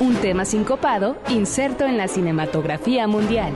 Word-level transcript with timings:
un 0.00 0.16
tema 0.16 0.44
sincopado 0.44 1.16
inserto 1.28 1.84
en 1.84 1.96
la 1.96 2.08
cinematografía 2.08 3.06
mundial. 3.06 3.52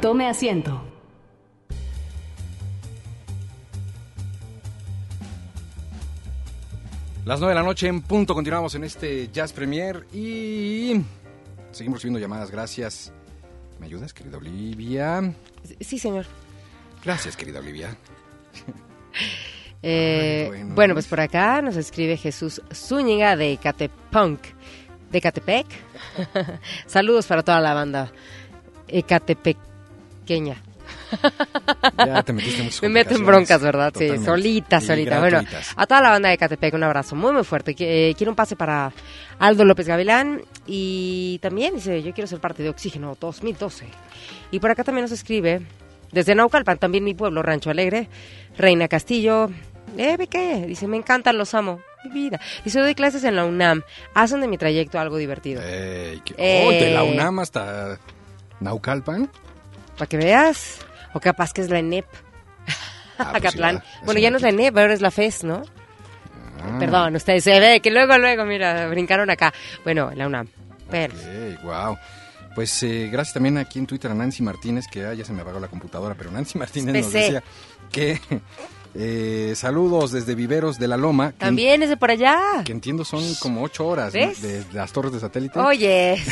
Tome 0.00 0.28
asiento. 0.28 0.82
Las 7.24 7.40
9 7.40 7.52
de 7.52 7.60
la 7.60 7.66
noche 7.66 7.88
en 7.88 8.02
punto, 8.02 8.34
continuamos 8.34 8.74
en 8.74 8.84
este 8.84 9.30
Jazz 9.32 9.52
Premier 9.52 10.06
y 10.12 11.00
seguimos 11.72 11.98
recibiendo 11.98 12.20
llamadas. 12.20 12.50
Gracias. 12.50 13.12
¿Me 13.80 13.86
ayudas, 13.86 14.12
querida 14.12 14.36
Olivia? 14.36 15.34
Sí, 15.80 15.98
señor. 15.98 16.26
Gracias, 17.02 17.36
querida 17.36 17.60
Olivia. 17.60 17.96
Eh, 19.86 20.64
bueno. 20.68 20.94
pues 20.94 21.06
por 21.06 21.20
acá 21.20 21.60
nos 21.60 21.76
escribe 21.76 22.16
Jesús 22.16 22.62
Zúñiga 22.72 23.36
de 23.36 23.58
Catepunk, 23.62 24.40
de 25.10 25.20
Catepec. 25.20 25.66
Saludos 26.86 27.26
para 27.26 27.42
toda 27.42 27.60
la 27.60 27.74
banda 27.74 28.10
Ecatepequeña. 28.88 30.56
Ya 31.98 32.22
te 32.22 32.32
metiste 32.32 32.62
en 32.62 32.70
Me 32.82 32.88
meto 32.88 33.14
en 33.14 33.24
broncas, 33.26 33.60
¿verdad? 33.60 33.92
Totalmente. 33.92 34.18
Sí, 34.20 34.24
solita, 34.24 34.80
solita. 34.80 35.20
Bueno, 35.20 35.42
a 35.76 35.86
toda 35.86 36.00
la 36.00 36.10
banda 36.10 36.28
de 36.30 36.38
Catepec 36.38 36.74
un 36.74 36.82
abrazo 36.82 37.14
muy, 37.14 37.32
muy 37.32 37.44
fuerte. 37.44 37.74
Que- 37.74 38.10
eh, 38.10 38.14
quiero 38.14 38.32
un 38.32 38.36
pase 38.36 38.56
para 38.56 38.92
Aldo 39.38 39.64
López 39.64 39.86
Gavilán 39.86 40.42
y 40.66 41.38
también 41.42 41.74
dice, 41.74 42.02
yo 42.02 42.12
quiero 42.12 42.26
ser 42.26 42.40
parte 42.40 42.62
de 42.62 42.70
Oxígeno 42.70 43.16
2012. 43.20 43.86
Y 44.50 44.58
por 44.60 44.70
acá 44.70 44.82
también 44.82 45.02
nos 45.04 45.12
escribe, 45.12 45.62
desde 46.10 46.34
Naucalpan, 46.34 46.78
también 46.78 47.04
mi 47.04 47.14
pueblo, 47.14 47.42
Rancho 47.42 47.70
Alegre, 47.70 48.08
Reina 48.56 48.88
Castillo. 48.88 49.50
Eh, 49.96 50.16
¿ve 50.16 50.26
qué? 50.26 50.64
Dice, 50.66 50.86
me 50.88 50.96
encantan, 50.96 51.38
los 51.38 51.54
amo. 51.54 51.80
Mi 52.04 52.10
vida. 52.10 52.40
Dice, 52.64 52.80
doy 52.80 52.94
clases 52.94 53.24
en 53.24 53.36
la 53.36 53.44
UNAM. 53.44 53.82
Hacen 54.14 54.40
de 54.40 54.48
mi 54.48 54.58
trayecto 54.58 54.98
algo 54.98 55.16
divertido. 55.16 55.62
Ey, 55.62 56.20
qué- 56.24 56.34
Eh. 56.36 56.64
oh, 56.66 56.70
de 56.70 56.90
la 56.92 57.04
UNAM 57.04 57.38
hasta 57.38 57.98
Naucalpan. 58.60 59.30
Para 59.96 60.06
que 60.08 60.16
veas. 60.16 60.78
O 61.14 61.20
capaz 61.20 61.52
que 61.52 61.60
es 61.62 61.70
la 61.70 61.78
ENEP. 61.78 62.04
Ah, 63.18 63.28
pues 63.30 63.36
Acatlán. 63.36 63.78
sí, 63.92 63.98
bueno, 64.04 64.20
ya 64.20 64.30
no 64.30 64.36
es 64.36 64.42
la. 64.42 64.48
ENEP, 64.50 64.76
ahora 64.76 64.92
es 64.94 65.00
la 65.00 65.10
FES, 65.10 65.44
¿no? 65.44 65.62
Ah, 66.60 66.76
Perdón, 66.78 67.14
ustedes 67.16 67.44
se 67.44 67.60
ve 67.60 67.80
que 67.80 67.90
luego, 67.90 68.18
luego, 68.18 68.44
mira, 68.44 68.86
brincaron 68.88 69.30
acá. 69.30 69.52
Bueno, 69.84 70.10
la 70.14 70.26
UNAM. 70.26 70.48
Pero, 70.90 71.14
wow. 71.62 71.96
Pues 72.54 72.82
eh, 72.84 73.08
gracias 73.10 73.34
también 73.34 73.58
aquí 73.58 73.78
en 73.80 73.86
Twitter 73.86 74.10
a 74.10 74.14
Nancy 74.14 74.42
Martínez, 74.42 74.86
que 74.90 75.04
ah, 75.06 75.14
ya 75.14 75.24
se 75.24 75.32
me 75.32 75.42
apagó 75.42 75.58
la 75.60 75.68
computadora, 75.68 76.14
pero 76.16 76.30
Nancy 76.30 76.58
Martínez 76.58 76.94
nos 76.94 77.06
PC. 77.06 77.18
decía 77.18 77.42
que 77.90 78.20
eh, 78.94 79.52
saludos 79.56 80.12
desde 80.12 80.34
Viveros 80.34 80.78
de 80.78 80.88
la 80.88 80.96
Loma, 80.96 81.32
también 81.38 81.82
es 81.82 81.88
de 81.88 81.96
por 81.96 82.10
allá. 82.10 82.38
que 82.64 82.72
entiendo 82.72 83.04
son 83.04 83.22
como 83.36 83.62
ocho 83.62 83.86
horas 83.86 84.12
de, 84.12 84.34
de 84.34 84.64
las 84.72 84.92
torres 84.92 85.12
de 85.12 85.20
satélite. 85.20 85.58
Oye, 85.58 86.22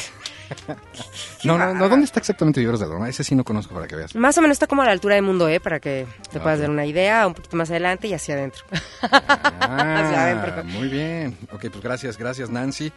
no, 1.45 1.59
no, 1.59 1.75
no, 1.75 1.89
¿dónde 1.89 2.05
está 2.05 2.21
exactamente 2.21 2.61
Viveros 2.61 2.81
de 2.81 2.87
la 2.87 2.93
Loma? 2.95 3.09
Ese 3.09 3.25
sí 3.25 3.35
no 3.35 3.45
conozco 3.45 3.75
para 3.75 3.87
que 3.89 3.97
veas. 3.97 4.15
más 4.15 4.37
o 4.39 4.43
menos 4.43 4.55
está 4.57 4.67
como 4.67 4.83
a 4.83 4.85
la 4.87 4.93
altura 4.93 5.15
de 5.17 5.23
Mundo, 5.23 5.49
¿eh? 5.49 5.61
Para 5.61 5.81
que 5.81 6.07
te 6.31 6.39
Ah, 6.39 6.43
puedas 6.43 6.61
dar 6.61 6.71
una 6.71 6.87
idea, 6.87 7.27
un 7.27 7.35
poquito 7.35 7.57
más 7.57 7.71
adelante 7.71 8.07
y 8.09 8.15
hacia 8.15 8.35
adentro. 8.35 8.65
Hacia 9.01 9.11
Ah, 9.61 10.23
adentro. 10.25 10.65
muy 10.65 10.89
bien. 10.89 11.37
Ok, 11.53 11.67
pues 11.71 11.83
gracias, 11.83 12.17
gracias 12.19 12.51
Nancy. 12.51 12.93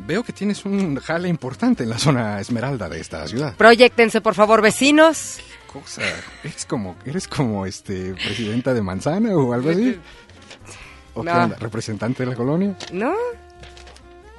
Veo 0.00 0.22
que 0.22 0.32
tienes 0.32 0.64
un 0.64 0.96
jale 1.00 1.28
importante 1.28 1.82
en 1.82 1.90
la 1.90 1.98
zona 1.98 2.40
esmeralda 2.40 2.88
de 2.88 3.00
esta 3.00 3.26
ciudad. 3.26 3.54
Proyectense, 3.56 4.20
por 4.20 4.34
favor, 4.34 4.62
vecinos. 4.62 5.38
Cosa, 5.72 6.02
eres 6.42 6.64
como, 6.64 6.96
eres 7.04 7.28
como 7.28 7.66
este 7.66 8.14
presidenta 8.14 8.72
de 8.74 8.82
Manzana 8.82 9.36
o 9.36 9.52
algo 9.52 9.70
así. 9.70 9.98
¿O 11.14 11.22
qué 11.22 11.30
No. 11.30 11.44
onda? 11.44 11.56
¿Representante 11.58 12.24
de 12.24 12.30
la 12.30 12.36
colonia? 12.36 12.76
¿No? 12.92 13.12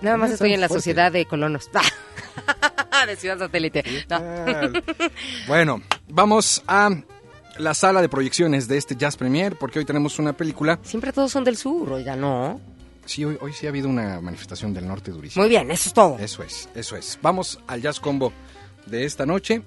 Nada 0.01 0.17
más 0.17 0.31
estoy 0.31 0.53
en 0.53 0.61
la 0.61 0.67
fuerte. 0.67 0.81
sociedad 0.81 1.11
de 1.11 1.25
colonos. 1.25 1.69
de 3.07 3.15
Ciudad 3.15 3.37
Satélite. 3.37 3.83
No. 4.09 4.19
Bueno, 5.47 5.81
vamos 6.07 6.63
a 6.67 6.89
la 7.57 7.73
sala 7.73 8.01
de 8.01 8.09
proyecciones 8.09 8.67
de 8.67 8.77
este 8.77 8.95
Jazz 8.95 9.17
Premier 9.17 9.55
porque 9.57 9.79
hoy 9.79 9.85
tenemos 9.85 10.17
una 10.19 10.33
película. 10.33 10.79
Siempre 10.83 11.11
todos 11.13 11.31
son 11.31 11.43
del 11.43 11.57
sur, 11.57 11.91
oiga, 11.91 12.15
¿no? 12.15 12.59
Sí, 13.05 13.25
hoy, 13.25 13.37
hoy 13.41 13.53
sí 13.53 13.65
ha 13.65 13.69
habido 13.69 13.89
una 13.89 14.21
manifestación 14.21 14.73
del 14.73 14.87
norte 14.87 15.11
durísima. 15.11 15.43
Muy 15.43 15.49
bien, 15.49 15.69
eso 15.71 15.89
es 15.89 15.93
todo. 15.93 16.17
Eso 16.19 16.43
es, 16.43 16.69
eso 16.75 16.95
es. 16.95 17.17
Vamos 17.21 17.59
al 17.67 17.81
Jazz 17.81 17.99
Combo 17.99 18.31
de 18.85 19.03
esta 19.05 19.25
noche, 19.25 19.61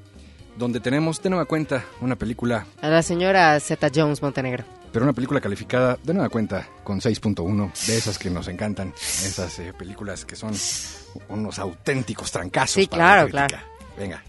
donde 0.63 0.79
tenemos 0.79 1.21
de 1.21 1.29
nueva 1.29 1.45
cuenta 1.45 1.85
una 2.01 2.15
película, 2.15 2.67
A 2.81 2.89
la 2.89 3.03
señora 3.03 3.59
Z. 3.59 3.91
Jones 3.93 4.23
Montenegro. 4.23 4.63
pero 4.93 5.05
una 5.05 5.13
película 5.13 5.41
calificada 5.41 5.99
de 6.05 6.15
nueva 6.15 6.29
cuenta 6.29 6.69
con 6.85 7.01
6.1, 7.01 7.73
de 7.87 7.97
esas 7.97 8.17
que 8.17 8.31
nos 8.31 8.47
encantan, 8.47 8.95
esas 8.97 9.59
eh, 9.59 9.73
películas 9.77 10.25
que 10.25 10.37
son 10.37 10.53
unos 11.29 11.59
auténticos 11.59 12.31
trancazos. 12.31 12.75
Sí, 12.75 12.87
para 12.87 13.25
la 13.25 13.29
claro. 13.29 13.57
Venga. 13.99 14.23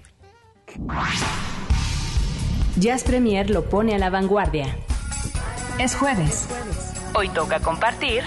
Jazz 2.77 3.03
Premier 3.03 3.51
lo 3.51 3.69
pone 3.69 3.93
a 3.93 3.99
la 3.99 4.09
vanguardia. 4.09 4.75
Es 5.77 5.95
jueves. 5.95 6.47
Hoy 7.13 7.29
toca 7.29 7.59
compartir 7.59 8.23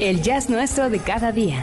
el 0.00 0.22
jazz 0.22 0.48
nuestro 0.48 0.88
de 0.88 0.98
cada 0.98 1.30
día. 1.30 1.62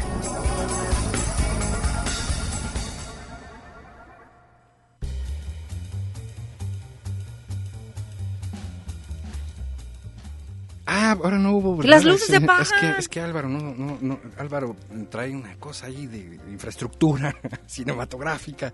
Ah, 10.91 11.11
ahora 11.11 11.38
no 11.38 11.53
hubo. 11.53 11.79
Que 11.79 11.88
las 11.88 12.03
¿verdad? 12.03 12.13
luces 12.19 12.27
Sí, 12.27 12.33
se 12.33 12.61
Es 12.61 12.72
que, 12.72 13.00
es 13.00 13.07
que 13.07 13.22
Álvaro, 13.22 13.47
no, 13.47 13.59
no, 13.59 13.97
no, 14.01 14.19
Álvaro 14.39 14.75
trae 15.11 15.35
una 15.35 15.55
cosa 15.57 15.85
ahí 15.85 16.07
de, 16.07 16.38
de 16.38 16.51
infraestructura 16.51 17.35
cinematográfica. 17.67 18.73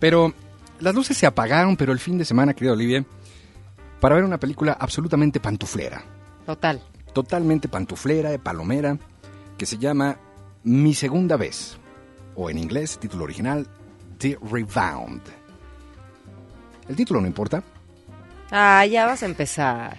Pero 0.00 0.34
las 0.80 0.94
luces 0.94 1.16
se 1.16 1.24
apagaron, 1.24 1.76
pero 1.76 1.92
el 1.92 2.00
fin 2.00 2.18
de 2.18 2.24
semana, 2.24 2.52
querida 2.52 2.72
Olivia, 2.72 3.04
para 4.00 4.16
ver 4.16 4.24
una 4.24 4.38
película 4.38 4.76
absolutamente 4.78 5.38
pantuflera. 5.38 6.02
Total. 6.44 6.82
Totalmente 7.12 7.68
pantuflera, 7.68 8.30
de 8.30 8.40
palomera, 8.40 8.98
que 9.56 9.66
se 9.66 9.78
llama 9.78 10.18
Mi 10.64 10.94
Segunda 10.94 11.36
Vez. 11.36 11.78
O 12.34 12.50
en 12.50 12.58
inglés, 12.58 12.98
título 12.98 13.24
original, 13.24 13.66
The 14.18 14.36
Rebound. 14.50 15.22
El 16.88 16.96
título 16.96 17.20
no 17.20 17.26
importa. 17.26 17.62
Ah, 18.50 18.84
ya 18.84 19.06
vas 19.06 19.22
a 19.22 19.26
empezar. 19.26 19.96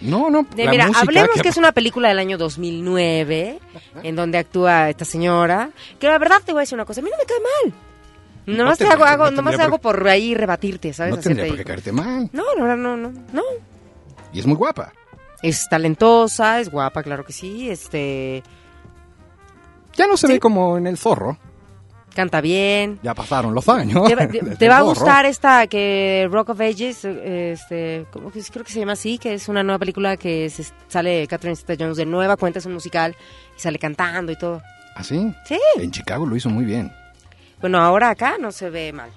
No, 0.00 0.30
no. 0.30 0.46
De, 0.54 0.64
la 0.64 0.70
mira, 0.70 0.86
música 0.86 1.00
hablemos 1.02 1.42
que... 1.42 1.48
es 1.48 1.56
una 1.56 1.72
película 1.72 2.08
del 2.08 2.18
año 2.20 2.38
2009, 2.38 3.58
en 4.02 4.16
donde 4.16 4.38
actúa 4.38 4.88
esta 4.90 5.04
señora, 5.04 5.70
que 5.98 6.06
la 6.06 6.18
verdad 6.18 6.36
te 6.44 6.52
voy 6.52 6.60
a 6.60 6.62
decir 6.62 6.76
una 6.76 6.84
cosa, 6.84 7.00
a 7.00 7.04
mí 7.04 7.10
no 7.10 7.16
me 7.18 7.24
cae 7.24 7.38
mal. 7.40 7.74
Nomás 8.56 8.78
te- 8.78 8.84
te 8.84 8.90
hago, 8.90 9.04
no 9.04 9.10
hago, 9.10 9.30
nomás 9.30 9.56
por- 9.56 9.62
hago 9.64 9.78
por 9.78 10.08
ahí 10.08 10.34
rebatirte, 10.34 10.92
¿sabes? 10.92 11.14
No 11.16 11.20
tendría 11.20 11.48
por 11.48 11.56
qué 11.56 11.64
caerte 11.64 11.92
mal. 11.92 12.30
No, 12.32 12.44
no, 12.56 12.76
no, 12.76 12.96
no, 12.96 13.12
no. 13.32 13.42
Y 14.32 14.38
es 14.40 14.46
muy 14.46 14.56
guapa. 14.56 14.92
Es 15.42 15.68
talentosa, 15.68 16.60
es 16.60 16.70
guapa, 16.70 17.02
claro 17.02 17.24
que 17.24 17.32
sí, 17.32 17.68
este, 17.70 18.42
Ya 19.96 20.06
no 20.06 20.16
se 20.16 20.26
ve 20.28 20.40
como 20.40 20.78
en 20.78 20.86
el 20.86 20.96
zorro. 20.96 21.38
Canta 22.18 22.40
bien. 22.40 22.98
Ya 23.02 23.14
pasaron 23.14 23.54
los 23.54 23.68
años. 23.68 24.08
Te, 24.08 24.14
va- 24.16 24.26
te- 24.26 24.40
te 24.58 24.68
va 24.68 24.78
a 24.78 24.82
gustar 24.82 25.24
esta 25.24 25.68
que 25.68 26.28
Rock 26.32 26.48
of 26.48 26.60
Ages, 26.60 27.04
este, 27.04 28.06
¿cómo 28.10 28.32
que 28.32 28.40
es? 28.40 28.50
creo 28.50 28.64
que 28.64 28.72
se 28.72 28.80
llama 28.80 28.92
así, 28.94 29.18
que 29.18 29.34
es 29.34 29.48
una 29.48 29.62
nueva 29.62 29.78
película 29.78 30.16
que 30.16 30.50
se- 30.50 30.64
sale 30.88 31.26
Catherine 31.28 31.54
Zeta-Jones 31.54 31.96
de 31.96 32.06
nueva 32.06 32.36
cuenta, 32.36 32.58
es 32.58 32.66
un 32.66 32.74
musical 32.74 33.14
y 33.56 33.60
sale 33.60 33.78
cantando 33.78 34.32
y 34.32 34.36
todo. 34.36 34.60
¿Ah, 34.96 35.04
sí? 35.04 35.32
Sí. 35.44 35.58
En 35.76 35.92
Chicago 35.92 36.26
lo 36.26 36.34
hizo 36.34 36.50
muy 36.50 36.64
bien. 36.64 36.92
Bueno, 37.60 37.78
ahora 37.78 38.10
acá 38.10 38.36
no 38.40 38.50
se 38.50 38.68
ve 38.68 38.92
mal. 38.92 39.10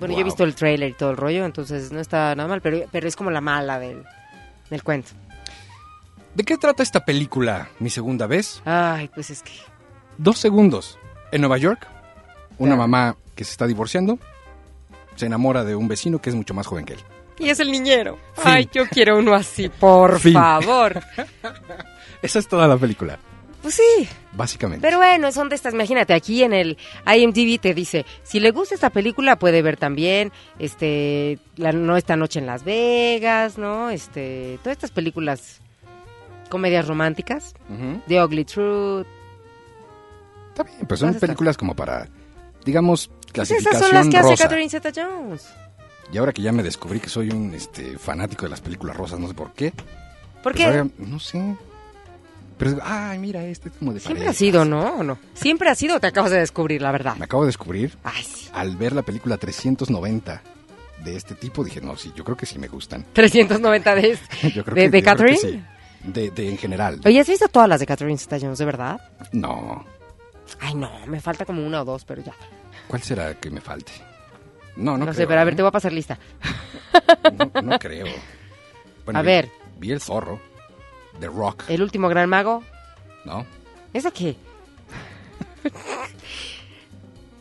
Bueno, 0.00 0.14
yo 0.14 0.20
he 0.20 0.24
visto 0.24 0.42
el 0.42 0.56
trailer 0.56 0.90
y 0.90 0.94
todo 0.94 1.10
el 1.12 1.16
rollo, 1.16 1.44
entonces 1.44 1.92
no 1.92 2.00
está 2.00 2.34
nada 2.34 2.48
mal, 2.48 2.60
pero, 2.60 2.80
pero 2.90 3.06
es 3.06 3.14
como 3.14 3.30
la 3.30 3.40
mala 3.40 3.78
del, 3.78 4.02
del 4.68 4.82
cuento. 4.82 5.10
¿De 6.34 6.42
qué 6.44 6.56
trata 6.56 6.82
esta 6.82 7.04
película, 7.04 7.68
mi 7.78 7.88
segunda 7.90 8.26
vez? 8.26 8.62
Ay, 8.64 9.08
pues 9.14 9.30
es 9.30 9.42
que... 9.42 9.52
Dos 10.18 10.38
segundos. 10.38 10.98
En 11.30 11.40
Nueva 11.42 11.56
York, 11.58 11.86
una 12.58 12.76
mamá 12.76 13.16
que 13.34 13.44
se 13.44 13.52
está 13.52 13.66
divorciando 13.66 14.18
se 15.16 15.26
enamora 15.26 15.64
de 15.64 15.74
un 15.74 15.88
vecino 15.88 16.20
que 16.20 16.30
es 16.30 16.36
mucho 16.36 16.54
más 16.54 16.66
joven 16.66 16.84
que 16.84 16.94
él. 16.94 17.00
Y 17.38 17.48
es 17.48 17.60
el 17.60 17.70
niñero. 17.70 18.18
Fin. 18.34 18.44
Ay, 18.44 18.68
yo 18.72 18.86
quiero 18.86 19.18
uno 19.18 19.34
así, 19.34 19.68
por 19.68 20.20
Fin. 20.20 20.34
favor. 20.34 21.00
Esa 22.22 22.38
es 22.38 22.48
toda 22.48 22.68
la 22.68 22.76
película. 22.76 23.18
Pues 23.62 23.74
sí. 23.74 24.08
Básicamente. 24.32 24.82
Pero 24.82 24.96
bueno, 24.98 25.30
son 25.32 25.48
de 25.48 25.54
estas, 25.54 25.74
imagínate, 25.74 26.14
aquí 26.14 26.42
en 26.42 26.52
el 26.52 26.78
IMDb 27.06 27.60
te 27.60 27.74
dice, 27.74 28.04
si 28.22 28.40
le 28.40 28.50
gusta 28.50 28.74
esta 28.74 28.90
película 28.90 29.36
puede 29.36 29.62
ver 29.62 29.76
también, 29.76 30.32
este, 30.58 31.38
la, 31.56 31.72
no 31.72 31.96
esta 31.96 32.16
noche 32.16 32.38
en 32.40 32.46
Las 32.46 32.64
Vegas, 32.64 33.58
¿no? 33.58 33.90
Este, 33.90 34.58
todas 34.62 34.76
estas 34.76 34.90
películas, 34.90 35.60
comedias 36.48 36.88
románticas. 36.88 37.54
The 38.08 38.22
Ugly 38.24 38.44
Truth, 38.44 39.06
Está 40.48 40.64
bien, 40.64 40.80
pero 40.80 40.96
son 40.96 41.14
películas 41.14 41.56
como 41.56 41.74
para, 41.74 42.08
digamos, 42.64 43.08
pues 43.08 43.32
clasificación 43.32 43.74
esas 43.76 43.88
son 43.88 43.94
las 43.96 44.08
que 44.08 44.16
hace 44.18 44.30
rosa. 44.30 44.42
Catherine 44.44 44.70
Zeta-Jones. 44.70 45.46
Y 46.12 46.18
ahora 46.18 46.32
que 46.32 46.42
ya 46.42 46.52
me 46.52 46.62
descubrí 46.62 47.00
que 47.00 47.08
soy 47.08 47.30
un 47.30 47.54
este, 47.54 47.96
fanático 47.98 48.44
de 48.44 48.50
las 48.50 48.60
películas 48.60 48.96
rosas, 48.96 49.18
no 49.18 49.28
sé 49.28 49.34
por 49.34 49.52
qué. 49.54 49.70
¿Por 49.70 50.52
Pues 50.52 50.56
qué? 50.56 50.64
ahora, 50.64 50.86
no 50.98 51.18
sé. 51.18 51.56
Pero, 52.58 52.78
ay, 52.82 53.18
mira, 53.18 53.44
este 53.46 53.70
es 53.70 53.74
como 53.76 53.92
de 53.92 54.00
Siempre 54.00 54.22
ha 54.22 54.26
parejas. 54.26 54.36
sido, 54.36 54.64
¿no? 54.64 54.96
¿O 54.98 55.02
no? 55.02 55.18
Siempre 55.34 55.68
ha 55.70 55.74
sido, 55.74 55.98
te 56.00 56.06
acabas 56.06 56.30
de 56.30 56.38
descubrir, 56.38 56.82
la 56.82 56.92
verdad. 56.92 57.16
Me 57.16 57.24
acabo 57.24 57.42
de 57.44 57.48
descubrir, 57.48 57.96
Ay, 58.04 58.22
sí. 58.22 58.48
al 58.52 58.76
ver 58.76 58.92
la 58.92 59.02
película 59.02 59.36
390 59.38 60.42
de 61.02 61.16
este 61.16 61.34
tipo, 61.34 61.64
dije, 61.64 61.80
no, 61.80 61.96
sí, 61.96 62.12
yo 62.14 62.22
creo 62.24 62.36
que 62.36 62.46
sí 62.46 62.58
me 62.58 62.68
gustan. 62.68 63.04
390 63.14 63.94
de, 63.94 64.18
Yo 64.54 64.64
creo 64.64 64.74
de, 64.76 64.82
que, 64.82 64.90
de 64.90 64.90
yo 64.90 64.90
creo 64.90 64.90
que 64.90 65.02
Catherine. 65.02 65.38
sí. 65.38 65.62
De, 66.04 66.30
de 66.30 66.48
en 66.50 66.58
general. 66.58 67.00
Oye, 67.04 67.20
¿has 67.20 67.28
visto 67.28 67.48
todas 67.48 67.68
las 67.68 67.80
de 67.80 67.86
Catherine 67.86 68.18
Zeta-Jones, 68.18 68.58
de 68.58 68.64
verdad? 68.64 69.00
No. 69.32 69.84
Ay, 70.60 70.74
no, 70.74 70.90
me 71.06 71.20
falta 71.20 71.44
como 71.44 71.66
una 71.66 71.82
o 71.82 71.84
dos, 71.84 72.04
pero 72.04 72.22
ya. 72.22 72.32
¿Cuál 72.88 73.02
será 73.02 73.34
que 73.34 73.50
me 73.50 73.60
falte? 73.60 73.92
No, 74.76 74.96
no, 74.96 75.04
No, 75.06 75.12
sé, 75.12 75.16
creo, 75.18 75.28
pero 75.28 75.40
a 75.40 75.44
ver, 75.44 75.52
¿eh? 75.54 75.56
te 75.56 75.62
voy 75.62 75.68
a 75.68 75.72
pasar 75.72 75.92
lista. 75.92 76.18
No, 77.54 77.62
no 77.62 77.78
creo. 77.80 78.06
Bueno, 79.04 79.18
A 79.18 79.22
vi- 79.22 79.26
ver. 79.26 79.50
Vi 79.78 79.90
el 79.92 80.00
zorro. 80.00 80.40
The 81.20 81.26
Rock. 81.26 81.64
El 81.68 81.82
último 81.82 82.08
gran 82.08 82.28
mago. 82.28 82.62
¿No? 83.24 83.44
¿Esa 83.92 84.10
qué? 84.10 84.36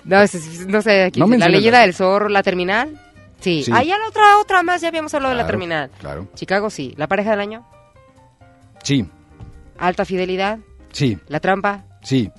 no, 0.03 0.21
es- 0.21 0.67
no 0.67 0.81
sé, 0.81 1.03
aquí 1.03 1.19
No 1.19 1.27
la 1.27 1.47
leyenda 1.47 1.81
del 1.81 1.93
zorro, 1.93 2.29
la 2.29 2.43
terminal. 2.43 2.99
Sí. 3.39 3.63
Sí. 3.63 3.71
Ah, 3.73 3.83
ya 3.83 3.97
la 3.97 4.07
otra, 4.07 4.37
otra 4.39 4.61
más, 4.63 4.81
ya 4.81 4.89
habíamos 4.89 5.13
hablado 5.13 5.33
de 5.35 5.41
la 5.41 5.47
terminal. 5.47 5.89
Claro. 5.99 6.27
Chicago, 6.35 6.69
sí. 6.69 6.93
La 6.97 7.07
pareja 7.07 7.31
del 7.31 7.39
año. 7.39 7.65
Sí, 8.83 9.05
Alta 9.77 10.05
fidelidad. 10.05 10.59
sí, 10.91 11.17
La 11.27 11.39
trampa. 11.39 11.85
sí. 12.03 12.31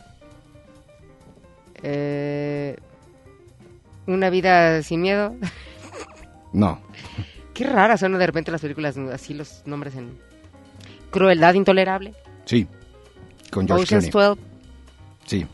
Eh, 1.83 2.77
una 4.07 4.31
vida 4.31 4.83
sin 4.83 5.03
miedo. 5.03 5.35
No. 6.55 6.83
Qué 7.55 7.65
raras 7.65 8.01
son 8.01 8.19
de 8.19 8.27
repente 8.27 8.51
las 8.51 8.61
películas, 8.61 8.99
así 8.99 9.33
los 9.33 9.63
nombres 9.65 9.95
en... 9.97 10.19
Crueldad 11.11 11.55
intolerable. 11.55 12.13
Sí. 12.45 12.67
Con 13.51 13.67
George 13.67 13.85
Ocean's 13.85 14.11
Clooney. 14.11 14.37
12. 14.37 14.41
Sí. 15.25 15.47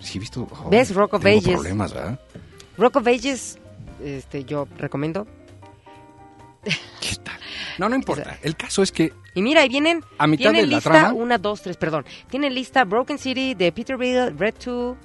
Sí, 0.00 0.18
he 0.18 0.20
visto. 0.20 0.48
oh, 0.50 0.68
¿Ves? 0.68 0.92
Rock 0.94 1.14
of 1.14 1.22
tengo 1.22 1.38
Ages. 1.38 1.52
problemas, 1.54 1.94
¿verdad? 1.94 2.18
Rock 2.76 2.96
of 2.96 3.06
Ages, 3.06 3.58
este, 4.02 4.44
yo 4.44 4.66
recomiendo. 4.78 5.28
¿Qué 6.64 7.16
tal? 7.22 7.38
No, 7.78 7.88
no 7.88 7.94
importa. 7.94 8.38
El 8.42 8.56
caso 8.56 8.82
es 8.82 8.90
que 8.90 9.12
Y 9.34 9.42
mira, 9.42 9.62
ahí 9.62 9.68
vienen, 9.68 10.02
A 10.18 10.26
mitad 10.26 10.50
tienen 10.50 10.62
de 10.62 10.66
la 10.72 10.76
lista, 10.78 10.90
trama. 10.90 11.12
una, 11.12 11.38
dos, 11.38 11.62
tres, 11.62 11.76
perdón. 11.76 12.04
Tienen 12.28 12.54
lista 12.54 12.84
Broken 12.84 13.18
City 13.18 13.54
de 13.54 13.70
Peterbilt, 13.72 14.38
Red 14.38 14.54
2, 14.64 14.96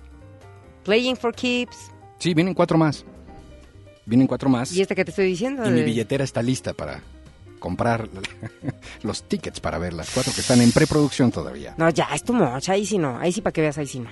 Playing 0.83 1.15
for 1.17 1.33
Keeps, 1.33 1.91
sí, 2.19 2.33
vienen 2.33 2.53
cuatro 2.53 2.77
más. 2.77 3.05
Vienen 4.05 4.27
cuatro 4.27 4.49
más. 4.49 4.71
y 4.71 4.81
esta 4.81 4.93
que 4.95 5.03
te 5.03 5.11
estoy 5.11 5.25
diciendo. 5.25 5.65
Y 5.67 5.71
mi 5.71 5.81
billetera 5.83 6.23
está 6.23 6.41
lista 6.43 6.73
para 6.73 7.01
comprar 7.59 8.07
los 9.03 9.23
tickets 9.23 9.59
para 9.59 9.79
ver 9.79 9.93
las 9.93 10.11
cuatro 10.11 10.31
que 10.33 10.41
están 10.41 10.61
en 10.61 10.71
preproducción 10.71 11.31
todavía. 11.31 11.73
No, 11.77 11.89
ya, 11.89 12.09
es 12.13 12.23
tu 12.23 12.33
mocha, 12.33 12.73
ahí 12.73 12.85
sí 12.85 12.97
no, 12.99 13.17
ahí 13.19 13.31
sí 13.31 13.41
para 13.41 13.53
que 13.53 13.61
veas, 13.61 13.77
ahí 13.79 13.87
sí 13.87 13.99
no. 13.99 14.09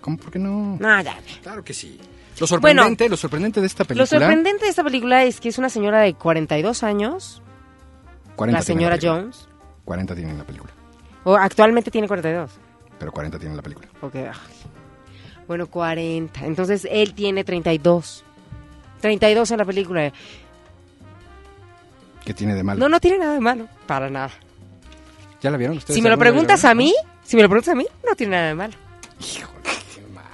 ¿Cómo? 0.00 0.16
¿Por 0.16 0.32
qué 0.32 0.38
no? 0.40 0.76
No, 0.80 1.00
ya. 1.02 1.16
Claro 1.42 1.62
que 1.64 1.72
sí. 1.72 1.98
Lo 2.40 2.46
sorprendente, 2.48 3.08
lo 3.08 3.16
sorprendente 3.16 3.60
de 3.60 3.66
esta 3.68 3.84
película. 3.84 4.02
Lo 4.02 4.06
sorprendente 4.06 4.64
de 4.64 4.70
esta 4.70 4.82
película 4.82 5.22
es 5.22 5.40
que 5.40 5.48
es 5.48 5.58
una 5.58 5.68
señora 5.68 6.00
de 6.00 6.14
42 6.14 6.82
años, 6.82 7.40
40 8.36 8.58
la 8.58 8.64
señora. 8.64 8.98
Jones, 9.00 9.48
40 9.84 10.14
tiene 10.14 10.34
la 10.34 10.44
película. 10.44 10.72
o 11.24 11.34
actualmente 11.36 11.90
tiene 11.90 12.06
42. 12.08 12.50
Pero 12.98 13.12
40 13.12 13.38
tiene 13.38 13.56
la 13.56 13.62
película. 13.62 13.88
Ok. 14.00 14.14
Bueno, 15.46 15.66
40. 15.66 16.46
Entonces 16.46 16.86
él 16.90 17.12
tiene 17.14 17.44
32. 17.44 18.24
32 19.00 19.50
en 19.50 19.58
la 19.58 19.64
película. 19.64 20.12
¿Qué 22.24 22.32
tiene 22.32 22.54
de 22.54 22.62
malo? 22.62 22.80
No, 22.80 22.88
no 22.88 23.00
tiene 23.00 23.18
nada 23.18 23.34
de 23.34 23.40
malo. 23.40 23.68
Para 23.86 24.08
nada. 24.08 24.30
¿Ya 25.42 25.50
la 25.50 25.58
vieron 25.58 25.76
ustedes? 25.76 25.94
Si 25.96 26.00
me 26.02 26.08
lo 26.08 26.16
preguntas 26.16 26.64
a 26.64 26.74
mí, 26.74 26.94
si 27.22 27.36
me 27.36 27.42
lo 27.42 27.48
preguntas 27.50 27.72
a 27.72 27.74
mí, 27.76 27.86
no 28.06 28.14
tiene 28.16 28.36
nada 28.36 28.48
de 28.48 28.54
malo. 28.54 28.72
Híjole, 29.20 29.60
qué 29.94 30.00
mal. 30.14 30.24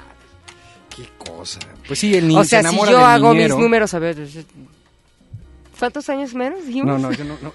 Qué 0.88 1.08
cosa. 1.19 1.58
Pues 1.88 1.99
sí, 1.99 2.14
el 2.17 2.29
niño 2.29 2.41
o 2.41 2.44
sea, 2.44 2.62
se 2.62 2.69
si 2.69 2.76
yo 2.76 2.85
del 2.85 2.94
hago 2.97 3.32
niñero. 3.32 3.56
mis 3.56 3.64
números, 3.64 3.93
a 3.94 3.99
ver. 3.99 4.17
¿Cuántos 5.81 6.11
años 6.11 6.35
menos 6.35 6.67
dijimos? 6.67 6.87
No, 6.87 6.99
no, 6.99 7.11
yo 7.11 7.25
no, 7.25 7.38
no, 7.41 7.55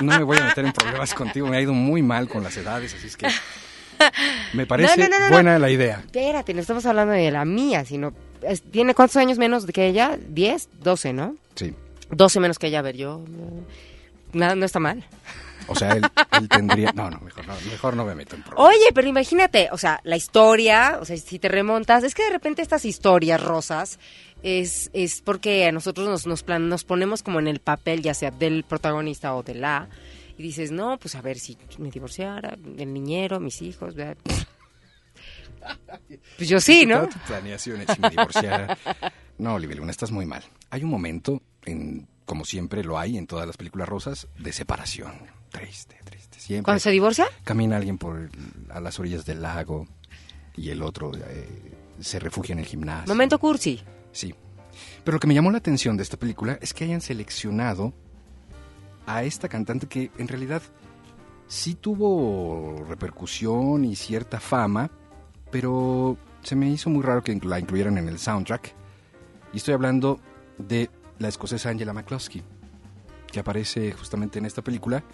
no 0.00 0.18
me 0.18 0.22
voy 0.22 0.38
a 0.38 0.44
meter 0.44 0.64
en 0.64 0.72
problemas 0.72 1.12
contigo. 1.12 1.48
Me 1.48 1.56
ha 1.56 1.60
ido 1.60 1.72
muy 1.72 2.02
mal 2.02 2.28
con 2.28 2.44
las 2.44 2.56
edades, 2.56 2.94
así 2.94 3.08
es 3.08 3.16
que 3.16 3.26
me 4.52 4.64
parece 4.64 5.08
No, 5.08 5.18
no, 5.18 5.30
buena 5.30 5.58
la 5.58 5.68
idea. 5.68 6.02
Espérate, 6.06 6.54
no 6.54 6.60
estamos 6.60 6.86
hablando 6.86 7.14
de 7.14 7.30
la 7.32 7.44
mía, 7.44 7.84
sino... 7.84 8.12
¿Tiene 8.70 8.94
cuántos 8.94 9.16
años 9.16 9.38
menos 9.38 9.66
que 9.66 9.88
ella? 9.88 10.16
¿10? 10.16 10.68
12, 10.80 11.12
¿no? 11.12 11.34
Sí. 11.56 11.74
12 12.10 12.38
menos 12.38 12.60
que 12.60 12.68
ella. 12.68 12.78
A 12.78 12.82
ver, 12.82 12.96
yo... 12.96 13.24
Nada, 14.32 14.54
no 14.54 14.64
está 14.64 14.78
mal. 14.78 15.04
O 15.66 15.74
sea, 15.74 15.90
él, 15.90 16.02
él 16.32 16.48
tendría... 16.48 16.92
No, 16.92 17.10
no, 17.10 17.18
mejor 17.18 17.44
no, 17.44 17.54
mejor 17.68 17.96
no 17.96 18.04
me 18.04 18.14
meto 18.14 18.36
en 18.36 18.42
problemas. 18.42 18.70
Oye, 18.70 18.86
pero 18.94 19.08
imagínate, 19.08 19.68
o 19.72 19.78
sea, 19.78 20.00
la 20.04 20.16
historia, 20.16 20.98
o 21.00 21.04
sea, 21.04 21.16
si 21.16 21.40
te 21.40 21.48
remontas, 21.48 22.04
es 22.04 22.14
que 22.14 22.22
de 22.22 22.30
repente 22.30 22.62
estas 22.62 22.84
historias 22.84 23.42
rosas 23.42 23.98
es, 24.42 24.90
es 24.92 25.20
porque 25.22 25.66
a 25.66 25.72
nosotros 25.72 26.08
nos, 26.08 26.26
nos, 26.26 26.42
plan- 26.42 26.68
nos 26.68 26.84
ponemos 26.84 27.22
como 27.22 27.38
en 27.40 27.48
el 27.48 27.60
papel, 27.60 28.02
ya 28.02 28.14
sea 28.14 28.30
del 28.30 28.64
protagonista 28.64 29.34
o 29.34 29.42
de 29.42 29.54
la, 29.54 29.88
y 30.36 30.42
dices, 30.42 30.70
no, 30.70 30.98
pues 30.98 31.14
a 31.16 31.22
ver, 31.22 31.38
si 31.38 31.56
me 31.78 31.90
divorciara, 31.90 32.56
el 32.78 32.92
niñero, 32.92 33.40
mis 33.40 33.60
hijos, 33.62 33.94
¿verdad? 33.94 34.16
pues 36.36 36.48
yo 36.48 36.60
sí, 36.60 36.86
¿no? 36.86 37.08
Tu 37.08 37.18
planeación 37.26 37.80
es 37.80 37.88
si 37.94 38.00
me 38.00 38.10
divorciara. 38.10 38.76
No, 39.38 39.54
Olivia 39.54 39.76
Luna, 39.76 39.92
estás 39.92 40.10
muy 40.10 40.26
mal. 40.26 40.42
Hay 40.70 40.82
un 40.82 40.90
momento, 40.90 41.40
en, 41.64 42.08
como 42.24 42.44
siempre 42.44 42.82
lo 42.82 42.98
hay 42.98 43.16
en 43.16 43.28
todas 43.28 43.46
las 43.46 43.56
películas 43.56 43.88
rosas, 43.88 44.26
de 44.36 44.52
separación. 44.52 45.12
Triste, 45.50 45.96
triste. 46.02 46.40
Siempre 46.40 46.64
Cuando 46.64 46.80
se 46.80 46.90
divorcia, 46.90 47.26
camina 47.44 47.76
alguien 47.76 47.98
por 47.98 48.18
el- 48.18 48.30
a 48.68 48.80
las 48.80 48.98
orillas 48.98 49.24
del 49.24 49.40
lago 49.42 49.86
y 50.56 50.70
el 50.70 50.82
otro 50.82 51.12
eh, 51.14 51.72
se 52.00 52.18
refugia 52.18 52.52
en 52.54 52.58
el 52.58 52.66
gimnasio. 52.66 53.06
momento 53.14 53.38
cursi. 53.38 53.80
Sí. 54.18 54.34
Pero 55.04 55.14
lo 55.14 55.20
que 55.20 55.28
me 55.28 55.34
llamó 55.34 55.52
la 55.52 55.58
atención 55.58 55.96
de 55.96 56.02
esta 56.02 56.16
película 56.16 56.58
es 56.60 56.74
que 56.74 56.82
hayan 56.82 57.00
seleccionado 57.00 57.92
a 59.06 59.22
esta 59.22 59.48
cantante 59.48 59.86
que 59.86 60.10
en 60.18 60.26
realidad 60.26 60.60
sí 61.46 61.76
tuvo 61.76 62.84
repercusión 62.88 63.84
y 63.84 63.94
cierta 63.94 64.40
fama, 64.40 64.90
pero 65.52 66.16
se 66.42 66.56
me 66.56 66.68
hizo 66.68 66.90
muy 66.90 67.04
raro 67.04 67.22
que 67.22 67.32
la 67.44 67.60
incluyeran 67.60 67.96
en 67.96 68.08
el 68.08 68.18
soundtrack. 68.18 68.74
Y 69.52 69.58
estoy 69.58 69.74
hablando 69.74 70.18
de 70.58 70.90
la 71.20 71.28
escocesa 71.28 71.70
Angela 71.70 71.92
McCluskey, 71.92 72.42
que 73.30 73.38
aparece 73.38 73.92
justamente 73.92 74.40
en 74.40 74.46
esta 74.46 74.62
película. 74.62 75.04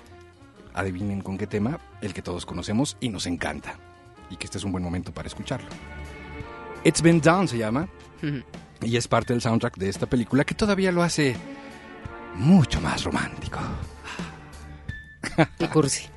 Adivinen 0.73 1.21
con 1.21 1.37
qué 1.37 1.47
tema, 1.47 1.79
el 2.01 2.15
que 2.15 2.23
todos 2.23 2.47
conocemos 2.47 2.97
y 3.01 3.11
nos 3.11 3.27
encanta. 3.27 3.79
Y 4.31 4.37
que 4.37 4.47
este 4.47 4.57
es 4.57 4.65
un 4.65 4.73
buen 4.73 4.83
momento 4.83 5.13
para 5.13 5.29
escucharlo. 5.29 5.69
It's 6.85 7.03
Been 7.03 7.21
Done 7.21 7.49
se 7.49 7.59
llama. 7.59 7.87
Y 8.83 8.97
es 8.97 9.09
parte 9.09 9.33
del 9.33 9.43
soundtrack 9.43 9.77
de 9.77 9.89
esta 9.89 10.07
película 10.07 10.45
que 10.45 10.55
todavía 10.55 10.93
lo 10.93 11.03
hace 11.03 11.37
mucho 12.35 12.81
más 12.81 13.05
romántico. 13.05 13.61
Y 15.59 15.67
cursi. 15.69 16.09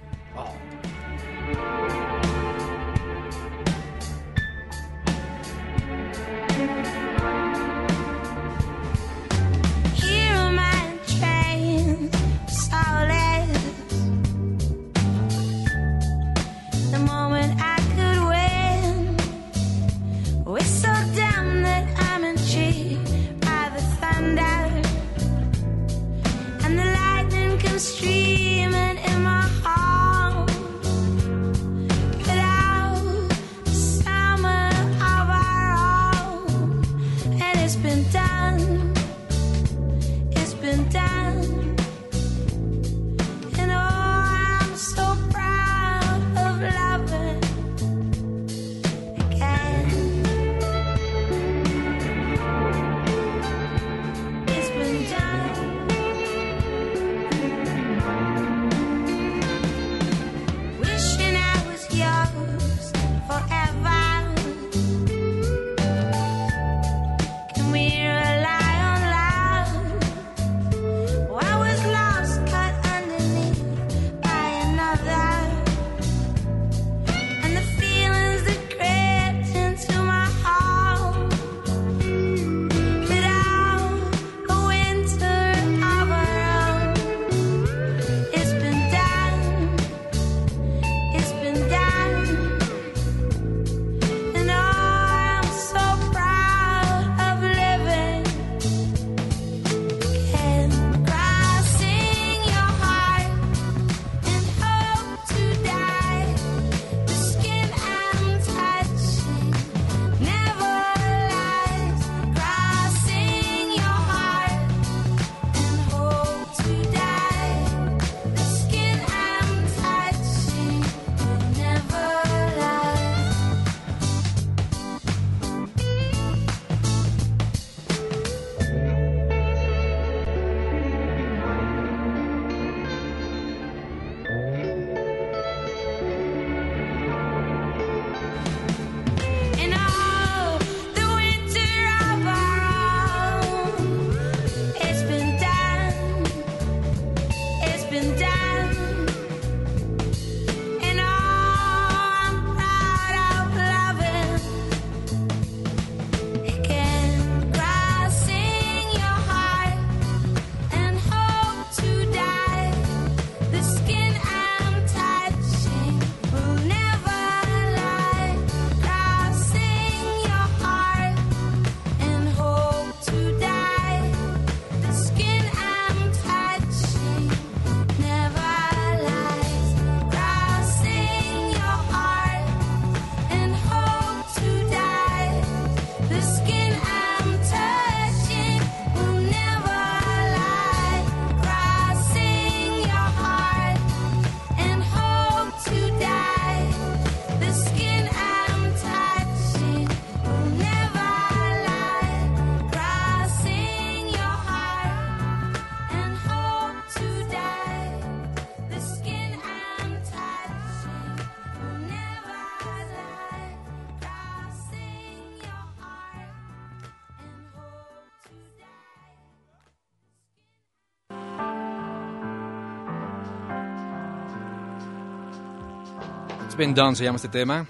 Been 226.57 226.73
Done 226.73 226.95
se 226.95 227.03
llama 227.03 227.17
este 227.17 227.29
tema. 227.29 227.65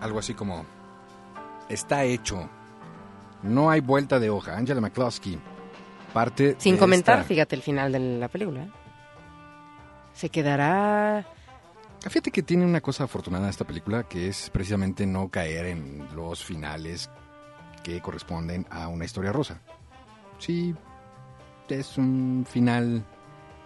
Algo 0.00 0.18
así 0.18 0.34
como 0.34 0.64
Está 1.68 2.04
hecho. 2.04 2.48
No 3.42 3.70
hay 3.70 3.80
vuelta 3.80 4.18
de 4.18 4.28
hoja. 4.30 4.56
Angela 4.56 4.80
McCluskey 4.80 5.38
parte 6.12 6.56
Sin 6.58 6.74
de 6.74 6.80
comentar, 6.80 7.18
esta- 7.20 7.28
fíjate 7.28 7.54
el 7.54 7.62
final 7.62 7.92
de 7.92 8.00
la 8.00 8.28
película. 8.28 8.64
¿eh? 8.64 8.70
Se 10.12 10.28
quedará... 10.28 11.24
Fíjate 12.02 12.30
que 12.32 12.42
tiene 12.42 12.64
una 12.64 12.80
cosa 12.80 13.04
afortunada 13.04 13.48
esta 13.48 13.64
película 13.66 14.04
que 14.04 14.26
es 14.28 14.48
precisamente 14.50 15.06
no 15.06 15.28
caer 15.28 15.66
en 15.66 16.08
los 16.16 16.42
finales 16.42 17.10
que 17.84 18.00
corresponden 18.00 18.66
a 18.70 18.88
una 18.88 19.04
historia 19.04 19.32
rosa. 19.32 19.60
Sí, 20.38 20.74
es 21.68 21.98
un 21.98 22.46
final 22.48 23.04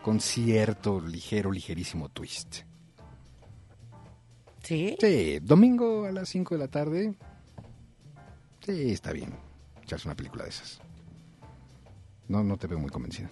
con 0.02 0.20
cierto 0.20 1.00
ligero, 1.00 1.50
ligerísimo 1.52 2.08
twist. 2.10 2.62
¿Sí? 4.64 4.96
Sí, 4.98 5.38
domingo 5.40 6.06
a 6.06 6.12
las 6.12 6.28
5 6.30 6.54
de 6.54 6.58
la 6.58 6.68
tarde. 6.68 7.14
Sí, 8.64 8.92
está 8.92 9.12
bien. 9.12 9.30
Echarse 9.82 10.08
una 10.08 10.16
película 10.16 10.44
de 10.44 10.50
esas. 10.50 10.80
No, 12.28 12.42
no 12.42 12.56
te 12.56 12.66
veo 12.66 12.78
muy 12.78 12.90
convencida. 12.90 13.30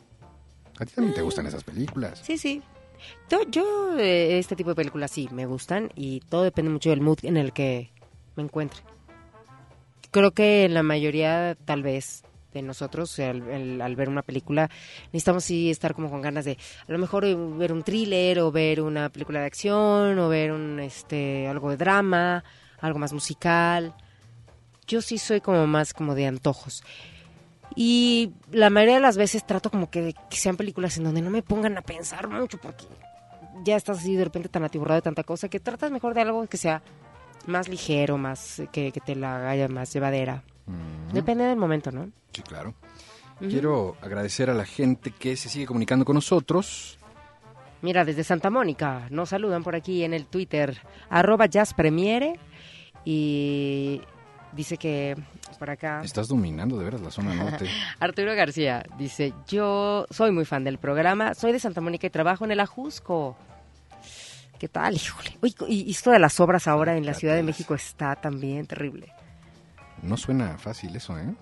¿A 0.79 0.85
ti 0.85 0.93
también 0.95 1.15
te 1.15 1.23
gustan 1.23 1.47
esas 1.47 1.65
películas? 1.65 2.21
Sí, 2.23 2.37
sí. 2.37 2.63
Yo, 3.31 3.43
yo, 3.51 3.99
eh, 3.99 4.39
este 4.39 4.55
tipo 4.55 4.71
de 4.71 4.77
películas 4.77 5.11
sí 5.11 5.29
me 5.33 5.47
gustan 5.47 5.91
y 5.97 6.21
todo 6.21 6.43
depende 6.43 6.71
mucho 6.71 6.91
del 6.91 7.01
mood 7.01 7.19
en 7.23 7.37
el 7.37 7.53
que 7.53 7.91
me 8.37 8.43
encuentre. 8.43 8.81
Creo 10.11 10.33
que 10.33 10.69
la 10.69 10.83
mayoría, 10.83 11.57
tal 11.65 11.83
vez, 11.83 12.23
de 12.53 12.63
nosotros, 12.63 13.19
al, 13.19 13.81
al- 13.81 13.97
ver 13.97 14.09
una 14.09 14.23
película, 14.23 14.69
necesitamos 15.07 15.45
sí 15.45 15.71
estar 15.71 15.95
como 15.95 16.11
con 16.11 16.21
ganas 16.23 16.45
de, 16.45 16.59
a 16.87 16.93
lo 16.93 16.99
mejor 16.99 17.25
eh, 17.25 17.35
ver 17.35 17.73
un 17.73 17.83
thriller 17.83 18.41
o 18.41 18.51
ver 18.53 18.81
una 18.81 19.09
película 19.09 19.41
de 19.41 19.47
acción 19.47 20.19
o 20.19 20.29
ver 20.29 20.53
un, 20.53 20.81
este, 20.81 21.47
algo 21.49 21.71
de 21.71 21.77
drama, 21.77 22.45
algo 22.81 22.99
más 22.99 23.13
musical. 23.13 23.95
Yo 24.87 25.01
sí 25.01 25.19
soy 25.19 25.41
como 25.41 25.67
más 25.67 25.95
como 25.95 26.15
de 26.15 26.27
antojos. 26.27 26.83
Y 27.75 28.33
la 28.51 28.69
mayoría 28.69 28.97
de 28.97 29.01
las 29.01 29.17
veces 29.17 29.47
trato 29.47 29.71
como 29.71 29.91
que, 29.91 30.15
que 30.29 30.37
sean 30.37 30.57
películas 30.57 30.99
en 30.99 31.05
donde 31.05 31.23
no 31.23 31.31
me 31.31 31.43
pongan 31.43 31.79
a 31.79 31.83
pensar 31.83 32.29
mucho 32.29 32.59
porque 32.59 32.85
ya 33.65 33.77
estás 33.77 33.99
así 34.01 34.15
de 34.17 34.25
repente 34.25 34.49
tan 34.51 34.65
atiborrado 34.65 34.97
de 34.97 35.03
tanta 35.03 35.23
cosa 35.25 35.49
que 35.49 35.61
tratas 35.61 35.91
mejor 35.91 36.13
de 36.15 36.21
algo 36.21 36.47
que 36.47 36.57
sea 36.59 36.83
más 37.47 37.69
ligero, 37.69 38.19
más 38.19 38.61
que, 38.73 38.93
que 38.93 39.01
te 39.01 39.15
la 39.17 39.49
haya 39.49 39.69
más 39.69 39.93
llevadera. 39.93 40.43
Depende 41.13 41.45
del 41.45 41.57
momento, 41.57 41.91
¿no? 41.91 42.11
Sí, 42.33 42.43
claro. 42.43 42.75
Quiero 43.39 43.97
agradecer 44.01 44.51
a 44.51 44.55
la 44.55 44.65
gente 44.65 45.11
que 45.11 45.37
se 45.37 45.49
sigue 45.49 45.67
comunicando 45.67 46.05
con 46.05 46.15
nosotros. 46.15 46.99
Mira, 47.81 48.05
desde 48.05 48.23
Santa 48.23 48.51
Mónica 48.51 49.09
nos 49.11 49.31
saludan 49.31 49.65
por 49.65 49.75
aquí 49.75 50.05
en 50.05 50.15
el 50.15 50.27
Twitter, 50.27 50.81
arroba 51.11 51.47
jazzpremiere 51.47 52.39
y 53.05 54.01
dice 54.53 54.77
que 54.77 55.17
por 55.59 55.71
acá... 55.71 56.03
Estás 56.05 56.29
dominando 56.29 56.79
de 56.79 56.85
veras 56.85 57.01
la 57.01 57.11
zona 57.11 57.35
norte. 57.35 57.67
Arturo 57.99 58.35
García 58.37 58.85
dice, 58.97 59.35
yo 59.49 60.07
soy 60.11 60.31
muy 60.31 60.45
fan 60.45 60.63
del 60.63 60.79
programa, 60.79 61.35
soy 61.35 61.53
de 61.53 61.59
Santa 61.59 61.81
Mónica 61.81 62.07
y 62.07 62.11
trabajo 62.11 62.45
en 62.45 62.53
el 62.53 62.61
Ajusco. 62.61 63.37
¿Qué 64.61 64.69
tal? 64.69 64.95
Híjole. 64.95 65.37
Uy, 65.43 65.55
y 65.67 65.83
y 65.89 65.91
esto 65.91 66.13
de 66.13 66.21
las 66.21 66.39
obras 66.39 66.69
ahora 66.69 66.97
en 66.97 67.05
la 67.05 67.15
Ciudad 67.15 67.35
de 67.35 67.43
México 67.43 67.75
está 67.75 68.15
también 68.15 68.67
terrible. 68.67 69.13
No 70.03 70.17
suena 70.17 70.59
fácil 70.59 70.95
eso, 70.97 71.17
¿eh? 71.19 71.35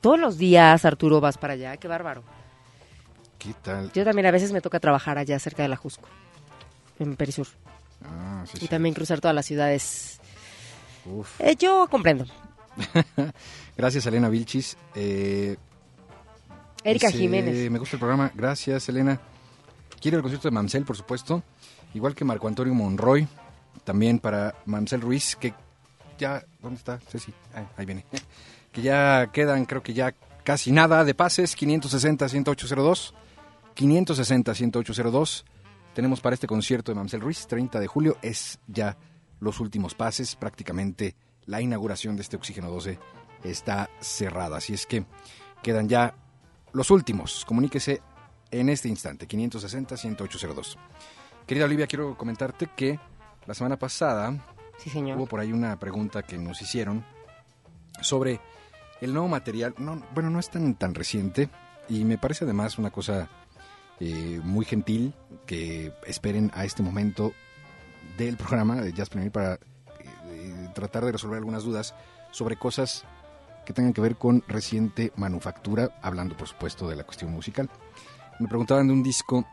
Todos 0.00 0.18
los 0.18 0.36
días, 0.38 0.84
Arturo, 0.84 1.20
vas 1.20 1.38
para 1.38 1.54
allá. 1.54 1.76
Qué 1.76 1.88
bárbaro. 1.88 2.22
¿Qué 3.38 3.54
tal? 3.62 3.90
Yo 3.92 4.04
también 4.04 4.26
a 4.26 4.30
veces 4.30 4.52
me 4.52 4.60
toca 4.60 4.78
trabajar 4.80 5.18
allá 5.18 5.38
cerca 5.38 5.62
del 5.62 5.72
Ajusco, 5.72 6.08
en 6.98 7.16
Perisur. 7.16 7.46
Ah, 8.04 8.44
sí, 8.46 8.58
Y 8.58 8.60
sí. 8.60 8.68
también 8.68 8.94
cruzar 8.94 9.20
todas 9.20 9.34
las 9.34 9.46
ciudades. 9.46 10.20
Uf. 11.06 11.40
Eh, 11.40 11.56
yo 11.58 11.88
comprendo. 11.90 12.26
Gracias, 13.76 14.06
Elena 14.06 14.28
Vilchis. 14.28 14.76
Eh, 14.94 15.56
Erika 16.84 17.08
dice, 17.08 17.18
Jiménez. 17.18 17.70
Me 17.70 17.78
gusta 17.78 17.96
el 17.96 18.00
programa. 18.00 18.30
Gracias, 18.34 18.88
Elena. 18.88 19.20
Quiero 20.00 20.16
el 20.18 20.22
concierto 20.22 20.48
de 20.48 20.52
Mamsel, 20.52 20.84
por 20.84 20.96
supuesto. 20.96 21.42
Igual 21.94 22.14
que 22.14 22.24
Marco 22.24 22.48
Antonio 22.48 22.74
Monroy. 22.74 23.26
También 23.84 24.18
para 24.18 24.54
Mamsel 24.66 25.00
Ruiz, 25.00 25.36
que 25.36 25.54
ya... 26.22 26.44
¿Dónde 26.60 26.78
está? 26.78 26.98
Ceci. 27.00 27.34
Ah, 27.54 27.66
ahí 27.76 27.86
viene. 27.86 28.04
Que 28.72 28.80
ya 28.80 29.30
quedan, 29.30 29.66
creo 29.66 29.82
que 29.82 29.92
ya 29.92 30.14
casi 30.44 30.72
nada 30.72 31.04
de 31.04 31.14
pases. 31.14 31.54
560-10802. 31.58 33.12
560-10802. 33.76 35.44
Tenemos 35.94 36.22
para 36.22 36.32
este 36.32 36.46
concierto 36.46 36.90
de 36.90 36.96
Mamsel 36.96 37.20
Ruiz, 37.20 37.46
30 37.46 37.80
de 37.80 37.86
julio. 37.86 38.16
Es 38.22 38.58
ya 38.66 38.96
los 39.40 39.60
últimos 39.60 39.94
pases. 39.94 40.36
Prácticamente 40.36 41.14
la 41.44 41.60
inauguración 41.60 42.16
de 42.16 42.22
este 42.22 42.36
Oxígeno 42.36 42.70
12 42.70 42.98
está 43.44 43.90
cerrada. 44.00 44.56
Así 44.56 44.72
es 44.72 44.86
que 44.86 45.04
quedan 45.62 45.86
ya 45.86 46.14
los 46.72 46.90
últimos. 46.90 47.44
Comuníquese 47.44 48.00
en 48.50 48.70
este 48.70 48.88
instante, 48.88 49.28
560-10802. 49.28 50.76
Querida 51.46 51.66
Olivia, 51.66 51.86
quiero 51.86 52.16
comentarte 52.16 52.68
que 52.74 52.98
la 53.46 53.54
semana 53.54 53.78
pasada 53.78 54.51
Sí, 54.82 54.90
señor. 54.90 55.16
hubo 55.16 55.26
por 55.26 55.40
ahí 55.40 55.52
una 55.52 55.78
pregunta 55.78 56.22
que 56.22 56.38
nos 56.38 56.60
hicieron 56.60 57.04
sobre 58.00 58.40
el 59.00 59.12
nuevo 59.12 59.28
material. 59.28 59.74
No, 59.78 60.02
bueno, 60.14 60.30
no 60.30 60.40
es 60.40 60.50
tan, 60.50 60.74
tan 60.74 60.94
reciente 60.94 61.48
y 61.88 62.04
me 62.04 62.18
parece 62.18 62.44
además 62.44 62.78
una 62.78 62.90
cosa 62.90 63.28
eh, 64.00 64.40
muy 64.42 64.64
gentil 64.64 65.14
que 65.46 65.92
esperen 66.06 66.50
a 66.54 66.64
este 66.64 66.82
momento 66.82 67.32
del 68.16 68.36
programa 68.36 68.80
de 68.80 68.92
Jazz 68.92 69.08
Premier 69.08 69.30
para 69.30 69.54
eh, 69.54 70.68
tratar 70.74 71.04
de 71.04 71.12
resolver 71.12 71.38
algunas 71.38 71.62
dudas 71.62 71.94
sobre 72.30 72.56
cosas 72.56 73.04
que 73.64 73.72
tengan 73.72 73.92
que 73.92 74.00
ver 74.00 74.16
con 74.16 74.42
reciente 74.48 75.12
manufactura, 75.16 75.90
hablando 76.02 76.36
por 76.36 76.48
supuesto 76.48 76.88
de 76.88 76.96
la 76.96 77.04
cuestión 77.04 77.30
musical. 77.30 77.70
Me 78.40 78.48
preguntaban 78.48 78.88
de 78.88 78.92
un 78.92 79.02
disco 79.02 79.46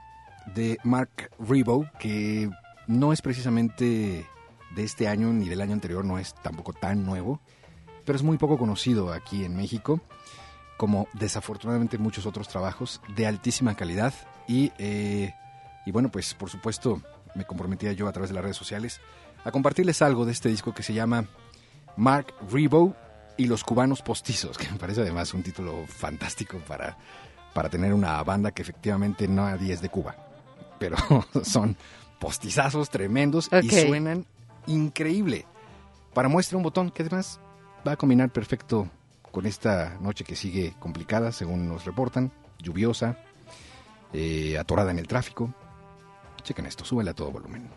de 0.55 0.79
Mark 0.83 1.29
Ribot 1.39 1.91
que 2.00 2.50
no 2.88 3.13
es 3.13 3.21
precisamente 3.21 4.25
de 4.75 4.83
este 4.83 5.07
año 5.07 5.31
ni 5.33 5.49
del 5.49 5.61
año 5.61 5.73
anterior, 5.73 6.05
no 6.05 6.17
es 6.17 6.33
tampoco 6.35 6.73
tan 6.73 7.05
nuevo, 7.05 7.41
pero 8.05 8.15
es 8.15 8.23
muy 8.23 8.38
poco 8.38 8.57
conocido 8.57 9.13
aquí 9.13 9.43
en 9.43 9.55
México, 9.55 10.01
como 10.77 11.07
desafortunadamente 11.13 11.97
muchos 11.97 12.25
otros 12.25 12.47
trabajos 12.47 13.01
de 13.15 13.27
altísima 13.27 13.75
calidad. 13.75 14.13
Y, 14.47 14.71
eh, 14.77 15.33
y 15.85 15.91
bueno, 15.91 16.09
pues 16.09 16.33
por 16.33 16.49
supuesto 16.49 17.01
me 17.35 17.45
comprometía 17.45 17.91
yo 17.93 18.07
a 18.07 18.11
través 18.11 18.29
de 18.29 18.35
las 18.35 18.43
redes 18.43 18.57
sociales 18.57 18.99
a 19.43 19.51
compartirles 19.51 20.01
algo 20.01 20.25
de 20.25 20.31
este 20.31 20.49
disco 20.49 20.73
que 20.73 20.83
se 20.83 20.93
llama 20.93 21.25
Mark 21.97 22.33
Ribot 22.51 22.95
y 23.38 23.45
los 23.45 23.63
cubanos 23.63 24.01
postizos, 24.01 24.57
que 24.59 24.69
me 24.69 24.77
parece 24.77 25.01
además 25.01 25.33
un 25.33 25.43
título 25.43 25.85
fantástico 25.88 26.57
para, 26.67 26.97
para 27.53 27.69
tener 27.69 27.93
una 27.93 28.21
banda 28.23 28.51
que 28.51 28.61
efectivamente 28.61 29.27
nadie 29.27 29.73
es 29.73 29.81
de 29.81 29.89
Cuba, 29.89 30.15
pero 30.77 30.97
son 31.43 31.77
postizazos 32.19 32.89
tremendos 32.89 33.49
y 33.61 33.69
suenan 33.69 34.25
increíble. 34.69 35.45
Para 36.13 36.29
muestra 36.29 36.57
un 36.57 36.63
botón 36.63 36.91
que 36.91 37.03
además 37.03 37.39
va 37.88 37.93
a 37.93 37.97
combinar 37.97 38.29
perfecto 38.31 38.89
con 39.31 39.45
esta 39.45 39.97
noche 40.01 40.23
que 40.23 40.35
sigue 40.35 40.73
complicada, 40.79 41.31
según 41.31 41.67
nos 41.67 41.85
reportan, 41.85 42.31
lluviosa, 42.59 43.17
eh, 44.13 44.57
atorada 44.57 44.91
en 44.91 44.99
el 44.99 45.07
tráfico. 45.07 45.53
Chequen 46.43 46.65
esto, 46.65 46.85
súbele 46.85 47.11
a 47.11 47.13
todo 47.13 47.31
volumen. 47.31 47.69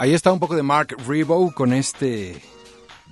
Ahí 0.00 0.14
está 0.14 0.32
un 0.32 0.40
poco 0.40 0.56
de 0.56 0.62
Mark 0.62 0.96
Rebo 1.06 1.52
con 1.52 1.74
este 1.74 2.40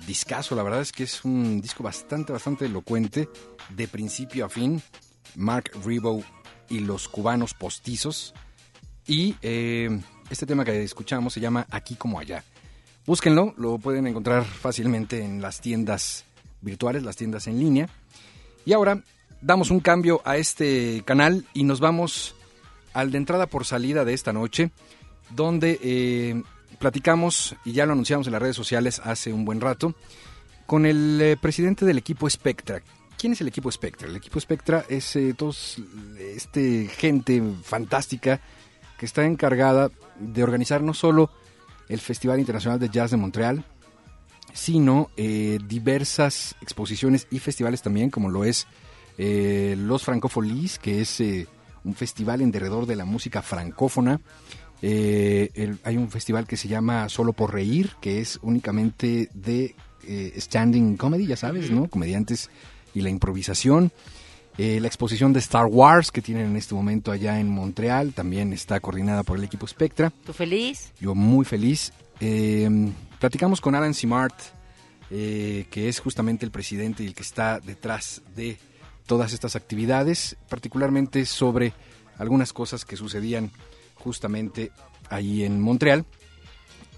discazo. 0.07 0.55
La 0.55 0.63
verdad 0.63 0.81
es 0.81 0.91
que 0.91 1.03
es 1.03 1.23
un 1.23 1.61
disco 1.61 1.83
bastante, 1.83 2.33
bastante 2.33 2.65
elocuente, 2.65 3.29
de 3.69 3.87
principio 3.87 4.43
a 4.43 4.49
fin. 4.49 4.81
Mark 5.35 5.69
Rebo 5.85 6.23
y 6.67 6.79
los 6.79 7.07
cubanos 7.07 7.53
postizos. 7.53 8.33
Y 9.05 9.35
eh, 9.43 10.01
este 10.31 10.47
tema 10.47 10.65
que 10.65 10.81
escuchamos 10.81 11.31
se 11.31 11.39
llama 11.39 11.67
Aquí 11.69 11.93
como 11.93 12.19
allá. 12.19 12.43
Búsquenlo, 13.05 13.53
lo 13.55 13.77
pueden 13.77 14.07
encontrar 14.07 14.43
fácilmente 14.43 15.23
en 15.23 15.43
las 15.43 15.61
tiendas 15.61 16.25
virtuales, 16.59 17.03
las 17.03 17.17
tiendas 17.17 17.45
en 17.45 17.59
línea. 17.59 17.87
Y 18.65 18.73
ahora 18.73 19.03
damos 19.41 19.69
un 19.69 19.79
cambio 19.79 20.23
a 20.25 20.37
este 20.37 21.03
canal 21.05 21.45
y 21.53 21.65
nos 21.65 21.81
vamos 21.81 22.33
al 22.93 23.11
de 23.11 23.19
entrada 23.19 23.45
por 23.45 23.63
salida 23.63 24.05
de 24.05 24.15
esta 24.15 24.33
noche, 24.33 24.71
donde 25.29 25.79
eh, 25.83 26.41
platicamos, 26.79 27.55
y 27.65 27.73
ya 27.73 27.85
lo 27.85 27.93
anunciamos 27.93 28.27
en 28.27 28.33
las 28.33 28.41
redes 28.41 28.55
sociales 28.55 29.01
hace 29.03 29.33
un 29.33 29.45
buen 29.45 29.61
rato, 29.61 29.93
con 30.65 30.85
el 30.85 31.19
eh, 31.21 31.37
presidente 31.37 31.85
del 31.85 31.97
equipo 31.97 32.29
Spectra. 32.29 32.81
¿Quién 33.19 33.33
es 33.33 33.41
el 33.41 33.49
equipo 33.49 33.69
Spectra? 33.69 34.07
El 34.07 34.15
equipo 34.15 34.39
Spectra 34.39 34.85
es 34.87 35.13
eh, 35.17 35.33
todos, 35.37 35.77
este 36.19 36.87
gente 36.87 37.43
fantástica 37.63 38.39
que 38.97 39.05
está 39.05 39.25
encargada 39.25 39.91
de 40.17 40.41
organizar 40.41 40.81
no 40.81 40.93
solo 40.93 41.29
el 41.89 41.99
Festival 41.99 42.39
Internacional 42.39 42.79
de 42.79 42.87
Jazz 42.87 43.11
de 43.11 43.17
Montreal, 43.17 43.65
sino 44.53 45.09
eh, 45.17 45.59
diversas 45.67 46.55
exposiciones 46.61 47.27
y 47.29 47.39
festivales 47.39 47.81
también, 47.81 48.09
como 48.09 48.29
lo 48.29 48.45
es 48.45 48.67
eh, 49.17 49.75
Los 49.77 50.05
Francofolies, 50.05 50.79
que 50.79 51.01
es 51.01 51.21
un 51.83 51.95
festival 51.95 52.39
en 52.39 52.51
derredor 52.51 52.85
de 52.85 52.95
la 52.95 53.03
música 53.03 53.41
francófona. 53.41 54.21
Eh, 54.81 55.49
el- 55.55 55.79
hay 55.83 55.97
un 55.97 56.09
festival 56.09 56.47
que 56.47 56.57
se 56.57 56.67
llama 56.67 57.09
Solo 57.09 57.33
por 57.33 57.53
Reír, 57.53 57.91
que 58.01 58.19
es 58.21 58.39
únicamente 58.41 59.29
de 59.33 59.75
eh, 60.07 60.33
standing 60.37 60.95
comedy, 60.97 61.27
ya 61.27 61.35
sabes, 61.35 61.69
¿no? 61.69 61.87
Comediantes 61.89 62.49
y 62.95 63.01
la 63.01 63.09
improvisación. 63.09 63.91
Eh, 64.57 64.79
la 64.79 64.87
exposición 64.87 65.33
de 65.33 65.39
Star 65.39 65.65
Wars 65.67 66.11
que 66.11 66.21
tienen 66.21 66.47
en 66.47 66.55
este 66.55 66.73
momento 66.73 67.11
allá 67.11 67.39
en 67.39 67.49
Montreal 67.49 68.13
también 68.13 68.51
está 68.53 68.79
coordinada 68.79 69.23
por 69.23 69.37
el 69.37 69.43
equipo 69.43 69.67
Spectra. 69.67 70.11
¿Tú 70.25 70.33
feliz? 70.33 70.91
Yo 70.99 71.13
muy 71.15 71.45
feliz. 71.45 71.93
Eh, 72.21 72.69
platicamos 73.19 73.61
con 73.61 73.75
Alan 73.75 73.93
Simart, 73.93 74.35
eh, 75.11 75.65
que 75.69 75.89
es 75.89 75.99
justamente 75.99 76.45
el 76.45 76.51
presidente 76.51 77.03
y 77.03 77.07
el 77.07 77.13
que 77.13 77.23
está 77.23 77.59
detrás 77.59 78.21
de 78.35 78.57
todas 79.05 79.33
estas 79.33 79.55
actividades, 79.55 80.37
particularmente 80.49 81.25
sobre 81.25 81.73
algunas 82.17 82.51
cosas 82.53 82.83
que 82.85 82.95
sucedían 82.97 83.51
justamente 83.99 84.71
ahí 85.09 85.43
en 85.43 85.61
Montreal 85.61 86.05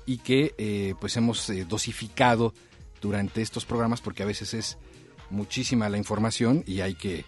y 0.06 0.18
que 0.18 0.54
eh, 0.58 0.96
pues 1.00 1.18
hemos 1.18 1.50
eh, 1.50 1.66
dosificado 1.66 2.54
durante 3.02 3.42
estos 3.42 3.66
programas 3.66 4.02
porque 4.02 4.24
a 4.24 4.26
veces 4.26 4.54
es 4.54 4.78
muchísima 5.30 5.90
la 5.90 5.98
información 5.98 6.64
y 6.66 6.82
hay 6.82 6.96
que 6.96 7.26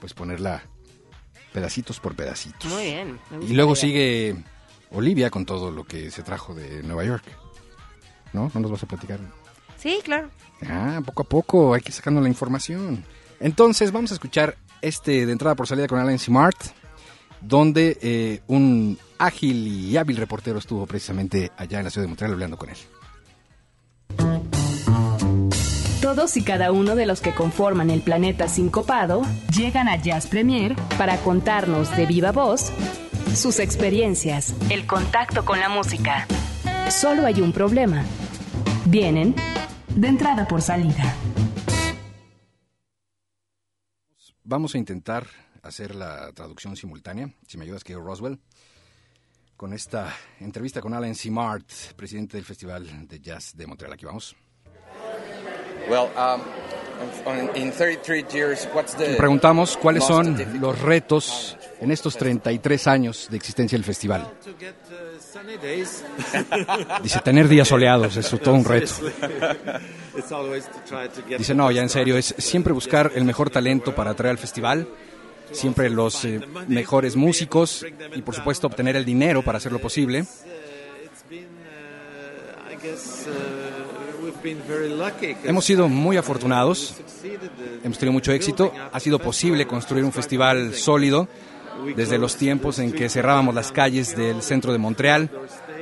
pues 0.00 0.14
ponerla 0.14 0.64
pedacitos 1.52 2.00
por 2.00 2.14
pedacitos. 2.14 2.70
Muy 2.70 2.84
bien. 2.84 3.20
Y 3.48 3.52
luego 3.52 3.76
sigue 3.76 4.36
Olivia 4.90 5.30
con 5.30 5.46
todo 5.46 5.70
lo 5.70 5.84
que 5.84 6.10
se 6.10 6.22
trajo 6.22 6.54
de 6.54 6.82
Nueva 6.82 7.04
York. 7.04 7.24
¿No? 8.32 8.50
¿No 8.52 8.60
nos 8.60 8.70
vas 8.72 8.82
a 8.82 8.86
platicar? 8.86 9.20
Sí, 9.78 10.00
claro. 10.02 10.30
Ah, 10.66 11.00
poco 11.04 11.22
a 11.22 11.26
poco, 11.26 11.74
hay 11.74 11.80
que 11.80 11.90
ir 11.90 11.94
sacando 11.94 12.20
la 12.20 12.28
información. 12.28 13.04
Entonces, 13.38 13.92
vamos 13.92 14.10
a 14.10 14.14
escuchar 14.14 14.56
este 14.82 15.26
de 15.26 15.32
entrada 15.32 15.54
por 15.54 15.68
salida 15.68 15.86
con 15.86 15.98
Alan 15.98 16.18
Smart, 16.18 16.56
donde 17.46 17.98
eh, 18.00 18.40
un 18.46 18.98
ágil 19.18 19.66
y 19.66 19.96
hábil 19.96 20.16
reportero 20.16 20.58
estuvo 20.58 20.86
precisamente 20.86 21.50
allá 21.56 21.78
en 21.78 21.84
la 21.84 21.90
ciudad 21.90 22.04
de 22.04 22.08
Montreal 22.08 22.32
hablando 22.32 22.58
con 22.58 22.70
él. 22.70 22.76
Todos 26.00 26.36
y 26.36 26.44
cada 26.44 26.70
uno 26.70 26.96
de 26.96 27.06
los 27.06 27.20
que 27.20 27.34
conforman 27.34 27.90
el 27.90 28.02
planeta 28.02 28.46
sincopado 28.46 29.22
llegan 29.56 29.88
a 29.88 29.96
Jazz 29.96 30.26
Premier 30.26 30.76
para 30.98 31.16
contarnos 31.18 31.96
de 31.96 32.06
viva 32.06 32.30
voz 32.30 32.72
sus 33.34 33.58
experiencias, 33.58 34.54
el 34.70 34.86
contacto 34.86 35.44
con 35.44 35.58
la 35.58 35.68
música. 35.68 36.26
Solo 36.90 37.26
hay 37.26 37.40
un 37.40 37.52
problema. 37.52 38.04
Vienen 38.86 39.34
de 39.96 40.08
entrada 40.08 40.46
por 40.46 40.62
salida. 40.62 41.16
Vamos 44.44 44.74
a 44.74 44.78
intentar 44.78 45.26
hacer 45.64 45.94
la 45.94 46.30
traducción 46.32 46.76
simultánea, 46.76 47.30
si 47.46 47.58
me 47.58 47.64
ayudas, 47.64 47.82
que 47.82 47.94
Roswell, 47.94 48.38
con 49.56 49.72
esta 49.72 50.14
entrevista 50.40 50.80
con 50.80 50.94
Alan 50.94 51.14
Simart, 51.14 51.68
presidente 51.96 52.36
del 52.36 52.44
Festival 52.44 53.08
de 53.08 53.20
Jazz 53.20 53.56
de 53.56 53.66
Montreal. 53.66 53.92
Aquí 53.92 54.04
vamos. 54.04 54.36
Well, 55.88 56.08
um, 56.16 56.40
in 57.54 57.72
33 57.72 58.24
years, 58.32 58.68
what's 58.74 58.96
the 58.96 59.16
Preguntamos 59.16 59.76
cuáles 59.76 60.04
son 60.04 60.36
los 60.60 60.80
retos 60.80 61.56
en 61.80 61.90
estos 61.90 62.16
33 62.16 62.86
años 62.86 63.28
de 63.30 63.36
existencia 63.36 63.76
del 63.76 63.84
festival. 63.84 64.22
uh. 64.22 64.28
Dice, 67.02 67.20
tener 67.20 67.48
días 67.48 67.68
soleados, 67.68 68.16
es 68.16 68.30
todo 68.30 68.54
un 68.54 68.64
reto. 68.64 68.94
Dice, 71.38 71.54
no, 71.54 71.70
ya 71.70 71.82
en 71.82 71.90
serio, 71.90 72.16
es 72.16 72.34
siempre 72.38 72.72
buscar 72.72 73.12
el 73.14 73.24
mejor 73.24 73.50
talento 73.50 73.94
para 73.94 74.12
atraer 74.12 74.30
al 74.32 74.38
festival, 74.38 74.88
siempre 75.52 75.90
los 75.90 76.24
eh, 76.24 76.40
mejores 76.68 77.16
músicos 77.16 77.84
y 78.14 78.22
por 78.22 78.34
supuesto 78.34 78.66
obtener 78.66 78.96
el 78.96 79.04
dinero 79.04 79.42
para 79.42 79.58
hacerlo 79.58 79.78
posible. 79.78 80.24
Hemos 85.44 85.64
sido 85.64 85.88
muy 85.88 86.16
afortunados, 86.16 86.96
hemos 87.82 87.98
tenido 87.98 88.12
mucho 88.12 88.32
éxito, 88.32 88.72
ha 88.92 89.00
sido 89.00 89.18
posible 89.18 89.66
construir 89.66 90.04
un 90.04 90.12
festival 90.12 90.74
sólido 90.74 91.28
desde 91.96 92.18
los 92.18 92.36
tiempos 92.36 92.78
en 92.78 92.92
que 92.92 93.08
cerrábamos 93.08 93.54
las 93.54 93.72
calles 93.72 94.16
del 94.16 94.42
centro 94.42 94.72
de 94.72 94.78
Montreal. 94.78 95.30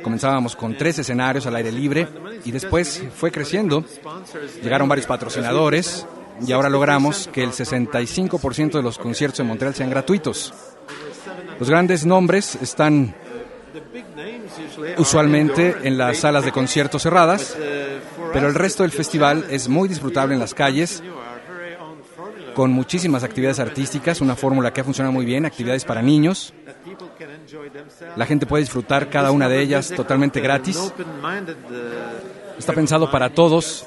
Comenzábamos 0.03 0.57
con 0.57 0.77
tres 0.77 0.99
escenarios 0.99 1.47
al 1.47 1.57
aire 1.57 1.73
libre 1.73 2.09
y 2.45 2.51
después 2.51 3.03
fue 3.17 3.31
creciendo. 3.31 3.85
Llegaron 4.63 4.89
varios 4.89 5.07
patrocinadores 5.07 6.07
y 6.47 6.53
ahora 6.53 6.69
logramos 6.69 7.29
que 7.33 7.43
el 7.43 7.51
65% 7.51 8.73
de 8.73 8.83
los 8.83 8.99
conciertos 8.99 9.41
en 9.41 9.47
Montreal 9.47 9.75
sean 9.75 9.91
gratuitos. 9.91 10.53
Los 11.59 11.69
grandes 11.69 12.05
nombres 12.05 12.57
están 12.61 13.15
usualmente 14.99 15.77
en 15.83 15.97
las 15.97 16.19
salas 16.19 16.45
de 16.45 16.53
conciertos 16.53 17.03
cerradas, 17.03 17.57
pero 18.33 18.49
el 18.49 18.55
resto 18.55 18.83
del 18.83 18.93
festival 18.93 19.47
es 19.51 19.69
muy 19.69 19.89
is 19.89 19.95
disfrutable 19.95 20.35
en 20.35 20.41
las 20.41 20.55
calles 20.55 21.03
con 22.55 22.71
muchísimas 22.71 23.25
actividades 23.25 23.61
artísticas, 23.61 24.21
una 24.21 24.37
fórmula 24.37 24.73
que 24.73 24.81
ha 24.81 24.85
funcionado 24.85 25.13
muy 25.13 25.25
bien, 25.25 25.47
actividades 25.47 25.85
para 25.85 26.03
niños. 26.03 26.53
La 28.17 28.27
gente 28.27 28.47
puede 28.47 28.63
disfrutar 28.63 29.09
cada 29.09 29.31
una 29.31 29.49
de 29.49 29.61
ellas 29.61 29.93
totalmente 29.95 30.41
gratis. 30.41 30.93
Está 32.59 32.73
pensado 32.73 33.11
para 33.11 33.31
todos, 33.31 33.87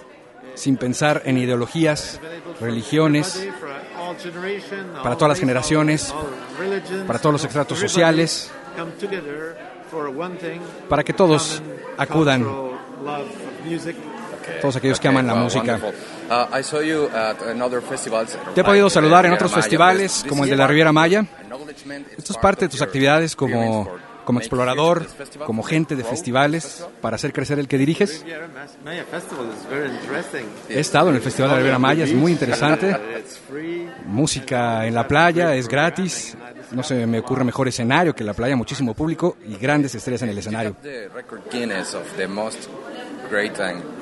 sin 0.56 0.78
pensar 0.78 1.22
en 1.26 1.38
ideologías, 1.38 2.20
religiones, 2.60 3.48
para 5.04 5.16
todas 5.16 5.30
las 5.30 5.40
generaciones, 5.40 6.14
para 7.08 7.20
todos 7.20 7.34
los 7.34 7.46
estratos 7.46 7.80
sociales, 7.80 8.52
para 10.90 11.04
que 11.04 11.14
todos 11.14 11.62
acudan, 11.98 12.46
todos 14.62 14.76
aquellos 14.76 15.00
que 15.00 15.08
aman 15.08 15.28
la 15.28 15.36
música. 15.36 15.80
Uh, 16.28 16.46
Te 18.54 18.62
he 18.62 18.64
podido 18.64 18.90
saludar 18.90 19.26
en 19.26 19.34
otros 19.34 19.54
festivales, 19.54 20.26
como 20.28 20.44
el 20.44 20.50
de 20.50 20.56
la 20.56 20.68
Riviera 20.68 20.92
Maya. 20.92 21.26
Esto 22.18 22.34
es 22.34 22.38
part 22.38 22.42
parte 22.42 22.66
de 22.66 22.70
tus 22.70 22.82
actividades 22.82 23.36
como, 23.36 23.96
como 24.26 24.40
explorador, 24.40 25.06
como 25.46 25.64
gente 25.64 25.96
de 25.96 26.04
festivales, 26.04 26.86
para 27.02 27.16
hacer 27.16 27.32
crecer 27.32 27.60
el 27.60 27.68
que 27.68 27.78
diriges. 27.78 28.26
He 30.70 30.80
estado 30.80 31.10
en 31.10 31.16
el 31.16 31.22
Festival 31.22 31.50
de 31.50 31.54
la 31.54 31.60
Riviera 31.60 31.80
Maya, 31.80 32.04
es 32.04 32.14
muy 32.14 32.32
interesante. 32.32 32.96
Música 34.06 34.86
en 34.86 34.94
la 34.94 35.08
playa, 35.08 35.56
es 35.56 35.68
gratis. 35.68 36.36
No 36.72 36.84
se 36.84 37.06
me 37.06 37.20
ocurre 37.20 37.44
mejor 37.44 37.68
escenario 37.68 38.14
que 38.14 38.24
la 38.24 38.34
playa, 38.34 38.56
muchísimo 38.56 38.94
público 38.94 39.38
y 39.48 39.56
grandes 39.56 39.96
estrellas 39.96 40.24
en 40.24 40.30
el 40.30 40.38
escenario. 40.38 40.76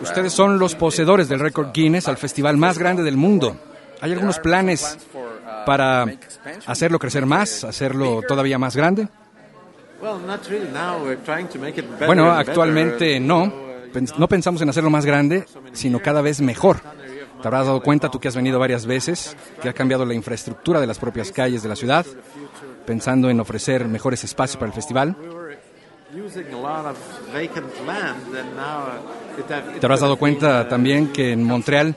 Ustedes 0.02 0.34
son 0.34 0.60
los 0.60 0.76
poseedores 0.76 1.30
del 1.30 1.40
récord 1.40 1.72
Guinness 1.74 2.08
al 2.08 2.18
festival 2.18 2.58
más 2.58 2.78
grande 2.78 3.04
del 3.04 3.18
mundo. 3.18 3.58
¿Hay 4.02 4.12
algunos 4.12 4.40
planes 4.40 4.98
para 5.66 6.06
hacerlo 6.66 7.00
crecer 7.00 7.26
más, 7.26 7.64
hacerlo 7.64 8.22
todavía 8.28 8.58
más 8.58 8.76
grande? 8.76 9.08
Bueno, 12.06 12.32
actualmente 12.32 13.20
no. 13.20 13.64
No 14.18 14.28
pensamos 14.28 14.62
en 14.62 14.70
hacerlo 14.70 14.90
más 14.90 15.06
grande, 15.06 15.46
sino 15.72 16.00
cada 16.02 16.22
vez 16.22 16.42
mejor. 16.42 16.82
Te 17.42 17.48
habrás 17.48 17.68
dado 17.68 17.82
cuenta, 17.82 18.10
tú 18.10 18.20
que 18.20 18.28
has 18.28 18.36
venido 18.36 18.58
varias 18.58 18.86
veces, 18.86 19.36
que 19.62 19.70
ha 19.70 19.74
cambiado 19.74 20.06
la 20.06 20.14
infraestructura 20.14 20.80
de 20.80 20.88
las 20.88 20.98
propias 20.98 21.32
calles 21.32 21.62
de 21.62 21.70
la 21.70 21.76
ciudad, 21.76 22.06
pensando 22.86 23.30
en 23.30 23.40
ofrecer 23.40 23.88
mejores 23.88 24.24
espacios 24.24 24.58
para 24.58 24.68
el 24.68 24.74
festival. 24.74 25.16
Te 29.80 29.86
habrás 29.86 30.00
dado 30.00 30.18
cuenta 30.18 30.62
uh, 30.62 30.70
también 30.70 31.12
que 31.12 31.32
en 31.32 31.44
Montreal. 31.44 31.96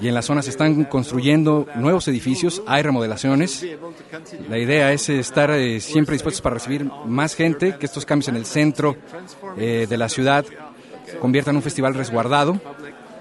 Y 0.00 0.08
en 0.08 0.14
la 0.14 0.22
zona 0.22 0.42
se 0.42 0.50
están 0.50 0.84
construyendo 0.84 1.66
nuevos 1.76 2.08
edificios, 2.08 2.62
hay 2.66 2.82
remodelaciones. 2.82 3.66
La 4.48 4.58
idea 4.58 4.92
es 4.92 5.08
eh, 5.08 5.18
estar 5.18 5.50
eh, 5.50 5.80
siempre 5.80 6.14
dispuestos 6.14 6.40
para 6.40 6.54
recibir 6.54 6.90
más 7.06 7.34
gente, 7.34 7.76
que 7.78 7.86
estos 7.86 8.04
cambios 8.04 8.28
en 8.28 8.36
el 8.36 8.46
centro 8.46 8.96
eh, 9.56 9.86
de 9.88 9.96
la 9.96 10.08
ciudad 10.08 10.44
conviertan 11.20 11.56
un 11.56 11.62
festival 11.62 11.94
resguardado 11.94 12.60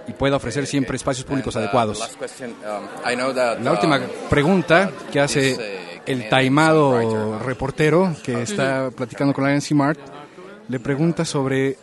y 0.08 0.14
pueda 0.14 0.38
ofrecer 0.38 0.68
siempre 0.68 0.96
espacios 0.96 1.26
públicos 1.26 1.56
uh, 1.56 1.60
adecuados. 1.60 2.00
um, 2.42 3.64
La 3.64 3.72
última 3.72 3.98
um, 3.98 4.04
pregunta 4.30 4.92
que 5.12 5.20
hace 5.20 5.54
uh, 5.54 6.02
el 6.06 6.30
taimado 6.30 7.40
reportero 7.40 8.16
que 8.24 8.42
está 8.42 8.90
platicando 8.92 9.34
con 9.34 9.62
C. 9.62 9.76
Mart, 9.76 10.00
le 10.70 10.80
pregunta 10.80 11.26
sobre 11.26 11.78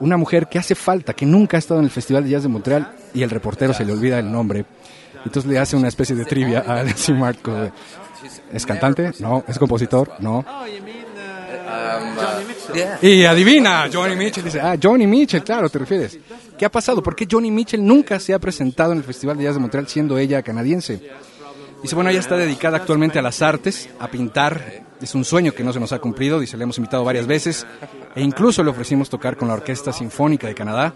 una 0.00 0.16
mujer 0.16 0.48
que 0.48 0.58
hace 0.58 0.74
falta, 0.74 1.14
que 1.14 1.26
nunca 1.26 1.56
ha 1.56 1.58
estado 1.58 1.80
en 1.80 1.86
el 1.86 1.90
Festival 1.90 2.24
de 2.24 2.30
Jazz 2.30 2.42
de 2.42 2.48
Montreal 2.48 2.92
y 3.14 3.22
el 3.22 3.30
reportero 3.30 3.72
se 3.72 3.84
le 3.84 3.92
olvida 3.92 4.18
el 4.18 4.30
nombre. 4.30 4.64
Entonces 5.24 5.50
le 5.50 5.58
hace 5.58 5.76
una 5.76 5.88
especie 5.88 6.14
de 6.14 6.24
trivia 6.24 6.60
a 6.60 6.84
como 7.42 7.56
de, 7.56 7.72
¿Es 8.52 8.64
cantante? 8.64 9.12
No. 9.20 9.44
¿Es 9.46 9.58
compositor? 9.58 10.12
No. 10.20 10.44
Y 13.02 13.24
adivina, 13.24 13.88
Johnny 13.92 14.16
Mitchell 14.16 14.44
dice, 14.44 14.60
ah, 14.60 14.76
Johnny 14.80 15.06
Mitchell, 15.06 15.42
claro, 15.42 15.68
te 15.68 15.78
refieres. 15.78 16.18
¿Qué 16.56 16.64
ha 16.64 16.70
pasado? 16.70 17.02
¿Por 17.02 17.14
qué 17.14 17.26
Johnny 17.30 17.50
Mitchell 17.50 17.84
nunca 17.84 18.18
se 18.20 18.34
ha 18.34 18.38
presentado 18.38 18.92
en 18.92 18.98
el 18.98 19.04
Festival 19.04 19.36
de 19.36 19.44
Jazz 19.44 19.54
de 19.54 19.60
Montreal 19.60 19.88
siendo 19.88 20.18
ella 20.18 20.42
canadiense? 20.42 21.00
Dice, 21.82 21.94
bueno, 21.94 22.10
ella 22.10 22.20
está 22.20 22.36
dedicada 22.36 22.78
actualmente 22.78 23.18
a 23.18 23.22
las 23.22 23.42
artes, 23.42 23.88
a 23.98 24.08
pintar. 24.08 24.85
Es 25.00 25.14
un 25.14 25.24
sueño 25.24 25.52
que 25.52 25.62
no 25.62 25.72
se 25.72 25.80
nos 25.80 25.92
ha 25.92 25.98
cumplido, 25.98 26.40
dice, 26.40 26.56
le 26.56 26.64
hemos 26.64 26.78
invitado 26.78 27.04
varias 27.04 27.26
veces 27.26 27.66
e 28.14 28.22
incluso 28.22 28.62
le 28.64 28.70
ofrecimos 28.70 29.10
tocar 29.10 29.36
con 29.36 29.48
la 29.48 29.54
Orquesta 29.54 29.92
Sinfónica 29.92 30.46
de 30.46 30.54
Canadá, 30.54 30.94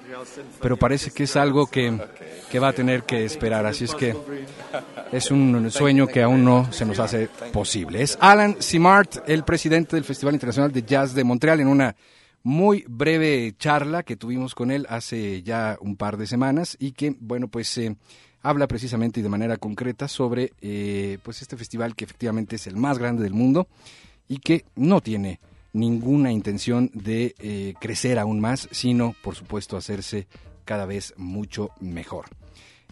pero 0.60 0.76
parece 0.76 1.10
que 1.10 1.24
es 1.24 1.36
algo 1.36 1.66
que, 1.66 1.98
que 2.50 2.58
va 2.58 2.68
a 2.68 2.72
tener 2.72 3.02
que 3.04 3.24
esperar, 3.24 3.66
así 3.66 3.84
es 3.84 3.94
que 3.94 4.16
es 5.12 5.30
un 5.30 5.70
sueño 5.70 6.06
que 6.06 6.22
aún 6.22 6.44
no 6.44 6.72
se 6.72 6.86
nos 6.86 6.98
hace 6.98 7.28
posible. 7.52 8.02
Es 8.02 8.16
Alan 8.20 8.56
Simart, 8.58 9.28
el 9.28 9.44
presidente 9.44 9.96
del 9.96 10.04
Festival 10.04 10.34
Internacional 10.34 10.72
de 10.72 10.82
Jazz 10.82 11.14
de 11.14 11.24
Montreal, 11.24 11.60
en 11.60 11.68
una 11.68 11.94
muy 12.42 12.84
breve 12.88 13.54
charla 13.58 14.02
que 14.02 14.16
tuvimos 14.16 14.54
con 14.54 14.70
él 14.70 14.86
hace 14.88 15.42
ya 15.42 15.76
un 15.80 15.96
par 15.96 16.16
de 16.16 16.26
semanas 16.26 16.76
y 16.80 16.92
que, 16.92 17.14
bueno, 17.20 17.48
pues 17.48 17.76
eh, 17.78 17.96
habla 18.42 18.66
precisamente 18.66 19.20
y 19.20 19.22
de 19.22 19.28
manera 19.28 19.56
concreta 19.56 20.08
sobre 20.08 20.52
eh, 20.60 21.18
pues 21.22 21.42
este 21.42 21.56
festival 21.56 21.94
que 21.94 22.04
efectivamente 22.04 22.56
es 22.56 22.66
el 22.66 22.76
más 22.76 22.98
grande 22.98 23.22
del 23.22 23.34
mundo 23.34 23.68
y 24.28 24.38
que 24.38 24.64
no 24.76 25.00
tiene 25.00 25.40
ninguna 25.72 26.32
intención 26.32 26.90
de 26.94 27.34
eh, 27.38 27.74
crecer 27.80 28.18
aún 28.18 28.40
más, 28.40 28.68
sino, 28.72 29.14
por 29.22 29.34
supuesto, 29.36 29.76
hacerse 29.76 30.26
cada 30.64 30.86
vez 30.86 31.14
mucho 31.16 31.70
mejor. 31.80 32.26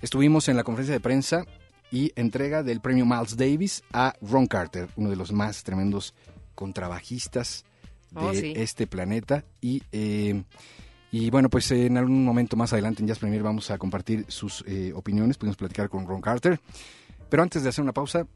Estuvimos 0.00 0.48
en 0.48 0.56
la 0.56 0.64
conferencia 0.64 0.94
de 0.94 1.00
prensa 1.00 1.44
y 1.90 2.12
entrega 2.16 2.62
del 2.62 2.80
premio 2.80 3.06
Miles 3.06 3.36
Davis 3.36 3.82
a 3.92 4.14
Ron 4.20 4.46
Carter, 4.46 4.88
uno 4.96 5.10
de 5.10 5.16
los 5.16 5.32
más 5.32 5.64
tremendos 5.64 6.14
contrabajistas 6.54 7.64
de 8.10 8.20
Oh, 8.20 8.32
sí. 8.34 8.52
este 8.56 8.86
planeta. 8.86 9.44
Y, 9.60 9.82
eh, 9.92 10.42
y 11.10 11.30
bueno, 11.30 11.48
pues 11.48 11.70
en 11.70 11.96
algún 11.96 12.24
momento 12.24 12.56
más 12.56 12.72
adelante 12.72 13.02
en 13.02 13.08
Jazz 13.08 13.18
Premier 13.18 13.42
vamos 13.42 13.70
a 13.70 13.78
compartir 13.78 14.26
sus 14.28 14.62
eh, 14.66 14.92
opiniones, 14.94 15.38
pudimos 15.38 15.56
platicar 15.56 15.88
con 15.88 16.06
Ron 16.06 16.20
Carter. 16.20 16.60
Pero 17.28 17.42
antes 17.42 17.62
de 17.62 17.68
hacer 17.70 17.82
una 17.82 17.92
pausa, 17.92 18.26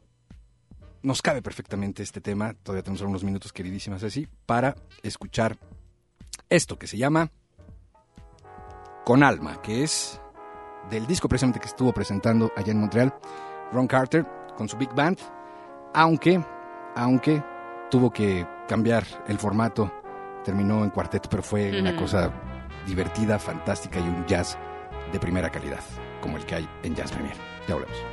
nos 1.03 1.21
cabe 1.21 1.41
perfectamente 1.41 2.01
este 2.01 2.21
tema, 2.21 2.53
todavía 2.63 2.83
tenemos 2.83 3.01
algunos 3.01 3.23
minutos, 3.23 3.51
queridísimas 3.51 4.03
así, 4.03 4.27
para 4.45 4.75
escuchar 5.03 5.57
esto 6.49 6.77
que 6.77 6.87
se 6.87 6.97
llama 6.97 7.29
Con 9.05 9.23
Alma, 9.23 9.61
que 9.61 9.83
es 9.83 10.19
del 10.89 11.05
disco 11.05 11.27
precisamente 11.27 11.59
que 11.59 11.67
estuvo 11.67 11.93
presentando 11.93 12.51
allá 12.55 12.71
en 12.71 12.79
Montreal, 12.79 13.13
Ron 13.71 13.87
Carter 13.87 14.25
con 14.57 14.67
su 14.67 14.77
Big 14.77 14.93
Band, 14.93 15.19
aunque, 15.93 16.43
aunque 16.95 17.43
tuvo 17.91 18.11
que 18.11 18.47
cambiar 18.67 19.05
el 19.27 19.37
formato, 19.37 19.91
terminó 20.43 20.83
en 20.83 20.89
cuarteto, 20.89 21.29
pero 21.29 21.43
fue 21.43 21.79
una 21.79 21.95
cosa 21.95 22.31
divertida, 22.85 23.39
fantástica 23.39 23.99
y 23.99 24.03
un 24.03 24.25
jazz 24.25 24.57
de 25.11 25.19
primera 25.19 25.49
calidad, 25.49 25.83
como 26.21 26.37
el 26.37 26.45
que 26.45 26.55
hay 26.55 26.69
en 26.83 26.95
Jazz 26.95 27.11
Premier. 27.11 27.35
Ya 27.67 27.75
volvemos. 27.75 28.12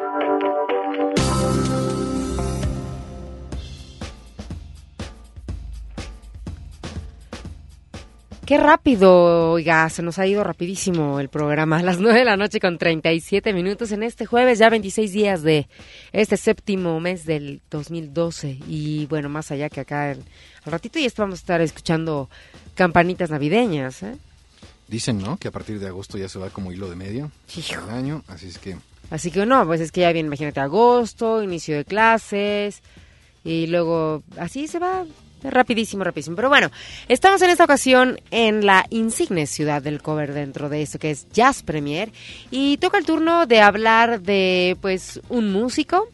Qué 8.51 8.57
rápido, 8.57 9.51
oiga, 9.53 9.89
se 9.89 10.01
nos 10.01 10.19
ha 10.19 10.27
ido 10.27 10.43
rapidísimo 10.43 11.21
el 11.21 11.29
programa 11.29 11.77
a 11.77 11.83
las 11.83 11.99
9 12.01 12.19
de 12.19 12.25
la 12.25 12.35
noche 12.35 12.59
con 12.59 12.77
37 12.77 13.53
minutos 13.53 13.93
en 13.93 14.03
este 14.03 14.25
jueves, 14.25 14.59
ya 14.59 14.69
26 14.69 15.13
días 15.13 15.41
de 15.41 15.69
este 16.11 16.35
séptimo 16.35 16.99
mes 16.99 17.25
del 17.25 17.61
2012. 17.71 18.57
Y 18.67 19.05
bueno, 19.05 19.29
más 19.29 19.51
allá 19.51 19.69
que 19.69 19.79
acá 19.79 20.11
en- 20.11 20.25
al 20.65 20.71
ratito 20.73 20.99
y 20.99 21.05
esto 21.05 21.21
vamos 21.21 21.39
a 21.39 21.43
estar 21.43 21.61
escuchando 21.61 22.29
campanitas 22.75 23.29
navideñas, 23.29 24.03
¿eh? 24.03 24.17
Dicen, 24.89 25.19
¿no? 25.19 25.37
Que 25.37 25.47
a 25.47 25.51
partir 25.51 25.79
de 25.79 25.87
agosto 25.87 26.17
ya 26.17 26.27
se 26.27 26.37
va 26.37 26.49
como 26.49 26.73
hilo 26.73 26.89
de 26.89 26.97
medio 26.97 27.31
Hijo. 27.55 27.79
del 27.85 27.95
año, 27.95 28.21
así 28.27 28.47
es 28.49 28.57
que 28.57 28.75
Así 29.11 29.31
que 29.31 29.45
no, 29.45 29.65
pues 29.65 29.79
es 29.79 29.93
que 29.93 30.01
ya 30.01 30.11
viene, 30.11 30.27
imagínate, 30.27 30.59
agosto, 30.59 31.41
inicio 31.41 31.77
de 31.77 31.85
clases 31.85 32.81
y 33.45 33.67
luego 33.67 34.23
así 34.37 34.67
se 34.67 34.77
va 34.79 35.05
rapidísimo, 35.43 36.03
rapidísimo. 36.03 36.35
Pero 36.35 36.49
bueno, 36.49 36.69
estamos 37.07 37.41
en 37.41 37.49
esta 37.49 37.63
ocasión 37.63 38.19
en 38.31 38.65
la 38.65 38.85
insigne 38.89 39.47
ciudad 39.47 39.81
del 39.81 40.01
cover 40.01 40.33
dentro 40.33 40.69
de 40.69 40.81
esto 40.81 40.99
que 40.99 41.11
es 41.11 41.27
Jazz 41.29 41.63
Premier 41.63 42.11
y 42.51 42.77
toca 42.77 42.97
el 42.97 43.05
turno 43.05 43.45
de 43.45 43.61
hablar 43.61 44.21
de 44.21 44.77
pues 44.81 45.21
un 45.29 45.51
músico, 45.51 46.09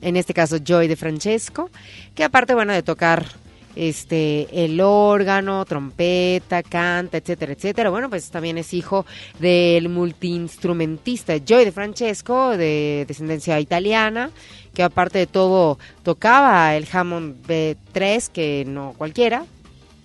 en 0.00 0.16
este 0.16 0.34
caso 0.34 0.58
Joy 0.58 0.88
de 0.88 0.96
Francesco, 0.96 1.70
que 2.14 2.24
aparte, 2.24 2.54
bueno, 2.54 2.72
de 2.72 2.82
tocar 2.82 3.41
este 3.76 4.64
el 4.64 4.80
órgano, 4.80 5.64
trompeta, 5.64 6.62
canta, 6.62 7.18
etcétera, 7.18 7.52
etcétera. 7.52 7.90
Bueno, 7.90 8.10
pues 8.10 8.30
también 8.30 8.58
es 8.58 8.72
hijo 8.74 9.06
del 9.38 9.88
multiinstrumentista 9.88 11.36
Joy 11.38 11.64
de 11.64 11.72
Francesco, 11.72 12.56
de 12.56 13.04
descendencia 13.08 13.58
italiana, 13.60 14.30
que 14.74 14.82
aparte 14.82 15.18
de 15.18 15.26
todo 15.26 15.78
tocaba 16.02 16.74
el 16.76 16.86
Hammond 16.92 17.46
B3, 17.46 18.28
que 18.30 18.64
no 18.66 18.94
cualquiera. 18.96 19.44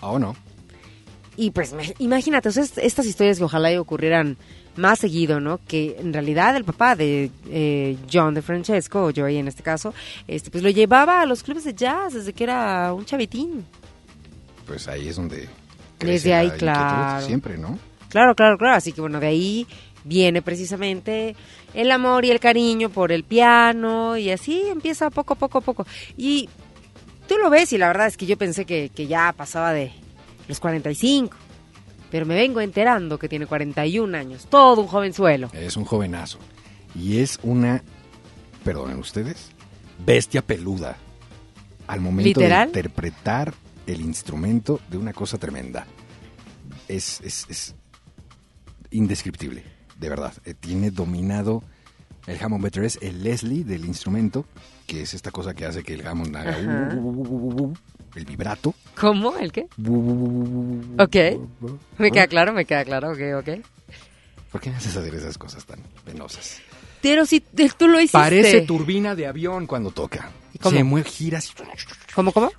ah 0.01 0.09
o 0.11 0.19
no. 0.19 0.35
Y 1.39 1.51
pues 1.51 1.75
imagínate, 1.99 2.49
o 2.49 2.51
sea, 2.51 2.63
est- 2.63 2.79
estas 2.79 3.05
historias 3.05 3.37
que 3.37 3.43
ojalá 3.43 3.71
y 3.71 3.77
ocurrieran 3.77 4.37
más 4.77 4.99
seguido, 4.99 5.39
¿no? 5.39 5.59
Que 5.67 5.95
en 5.99 6.13
realidad 6.13 6.55
el 6.55 6.63
papá 6.63 6.95
de 6.95 7.31
eh, 7.49 7.97
John 8.11 8.33
de 8.33 8.41
Francesco, 8.41 9.05
o 9.05 9.11
Joey 9.15 9.37
en 9.37 9.47
este 9.47 9.63
caso, 9.63 9.93
este, 10.27 10.51
pues 10.51 10.63
lo 10.63 10.69
llevaba 10.69 11.21
a 11.21 11.25
los 11.25 11.43
clubes 11.43 11.63
de 11.63 11.73
jazz 11.73 12.13
desde 12.13 12.33
que 12.33 12.43
era 12.43 12.93
un 12.93 13.05
chavitín. 13.05 13.65
Pues 14.65 14.87
ahí 14.87 15.07
es 15.07 15.15
donde 15.15 15.37
Desde 15.37 15.49
crece 15.97 16.33
ahí, 16.33 16.51
claro. 16.51 17.25
Siempre, 17.25 17.57
¿no? 17.57 17.79
Claro, 18.09 18.35
claro, 18.35 18.57
claro. 18.57 18.75
Así 18.75 18.91
que 18.91 19.01
bueno, 19.01 19.19
de 19.19 19.27
ahí 19.27 19.67
viene 20.03 20.41
precisamente 20.41 21.35
el 21.73 21.91
amor 21.91 22.25
y 22.25 22.31
el 22.31 22.39
cariño 22.39 22.89
por 22.89 23.11
el 23.11 23.23
piano 23.23 24.17
y 24.17 24.29
así 24.31 24.61
empieza 24.67 25.09
poco 25.09 25.33
a 25.33 25.37
poco 25.37 25.59
a 25.59 25.61
poco. 25.61 25.87
Y 26.17 26.49
tú 27.27 27.37
lo 27.37 27.49
ves 27.49 27.73
y 27.73 27.77
la 27.77 27.87
verdad 27.87 28.07
es 28.07 28.17
que 28.17 28.25
yo 28.25 28.37
pensé 28.37 28.65
que, 28.65 28.89
que 28.93 29.07
ya 29.07 29.33
pasaba 29.35 29.73
de 29.73 29.91
los 30.47 30.59
45. 30.59 31.35
Pero 32.09 32.25
me 32.25 32.35
vengo 32.35 32.61
enterando 32.61 33.19
que 33.19 33.27
tiene 33.27 33.45
41 33.45 34.17
años, 34.17 34.47
todo 34.49 34.81
un 34.81 34.87
jovenzuelo. 34.87 35.49
Es 35.53 35.75
un 35.75 35.85
jovenazo. 35.85 36.39
Y 36.95 37.19
es 37.19 37.39
una, 37.43 37.83
perdonen 38.63 38.97
ustedes, 38.97 39.51
bestia 40.05 40.41
peluda. 40.41 40.97
Al 41.87 42.01
momento 42.01 42.39
¿Literal? 42.39 42.71
de 42.71 42.79
interpretar 42.79 43.53
el 43.85 44.01
instrumento 44.01 44.79
de 44.89 44.97
una 44.97 45.13
cosa 45.13 45.37
tremenda. 45.37 45.85
Es, 46.87 47.21
es, 47.21 47.45
es 47.49 47.75
indescriptible, 48.91 49.63
de 49.97 50.09
verdad. 50.09 50.33
Eh, 50.45 50.53
tiene 50.53 50.91
dominado 50.91 51.63
el 52.25 52.37
Hammond 52.41 52.65
B3, 52.65 52.99
el 53.01 53.23
Leslie 53.23 53.63
del 53.63 53.85
instrumento, 53.85 54.45
que 54.87 55.03
es 55.03 55.13
esta 55.13 55.29
cosa 55.29 55.53
que 55.53 55.65
hace 55.65 55.83
que 55.83 55.93
el 55.93 56.07
Hammond 56.07 56.35
haga 56.35 56.57
uh, 56.95 56.97
uh, 56.99 57.73
el 58.15 58.25
vibrato. 58.25 58.73
¿Cómo? 58.99 59.37
¿El 59.37 59.51
qué? 59.51 59.67
Ok. 60.97 61.39
Me 61.99 62.09
queda 62.09 62.25
claro, 62.27 62.53
me 62.53 62.65
queda 62.65 62.83
claro, 62.85 63.11
ok, 63.11 63.19
ok. 63.39 63.63
¿Por 64.51 64.61
qué 64.61 64.71
me 64.71 64.77
haces 64.77 64.95
hacer 64.95 65.13
esas 65.13 65.37
cosas 65.37 65.65
tan 65.65 65.79
penosas? 66.03 66.61
Pero 67.01 67.25
si 67.25 67.41
tú 67.41 67.87
lo 67.87 67.99
hiciste. 67.99 68.17
Parece 68.17 68.61
turbina 68.61 69.13
de 69.13 69.27
avión 69.27 69.67
cuando 69.67 69.91
toca. 69.91 70.31
¿Y 70.53 70.57
cómo? 70.57 70.75
Se 70.75 70.83
mueve, 70.83 71.09
gira 71.09 71.37
así. 71.37 71.51
¿Cómo, 72.15 72.31
cómo? 72.31 72.51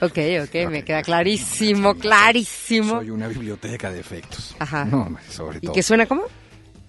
Ok, 0.00 0.18
ok, 0.42 0.70
me 0.70 0.84
queda 0.84 1.02
clarísimo, 1.02 1.94
clarísimo. 1.94 2.98
Soy 2.98 3.10
una 3.10 3.28
biblioteca 3.28 3.90
de 3.90 4.00
efectos. 4.00 4.56
Ajá. 4.58 4.84
No, 4.84 5.16
sobre 5.30 5.58
¿Y 5.58 5.60
todo. 5.60 5.72
que 5.72 5.82
suena 5.82 6.06
como? 6.06 6.22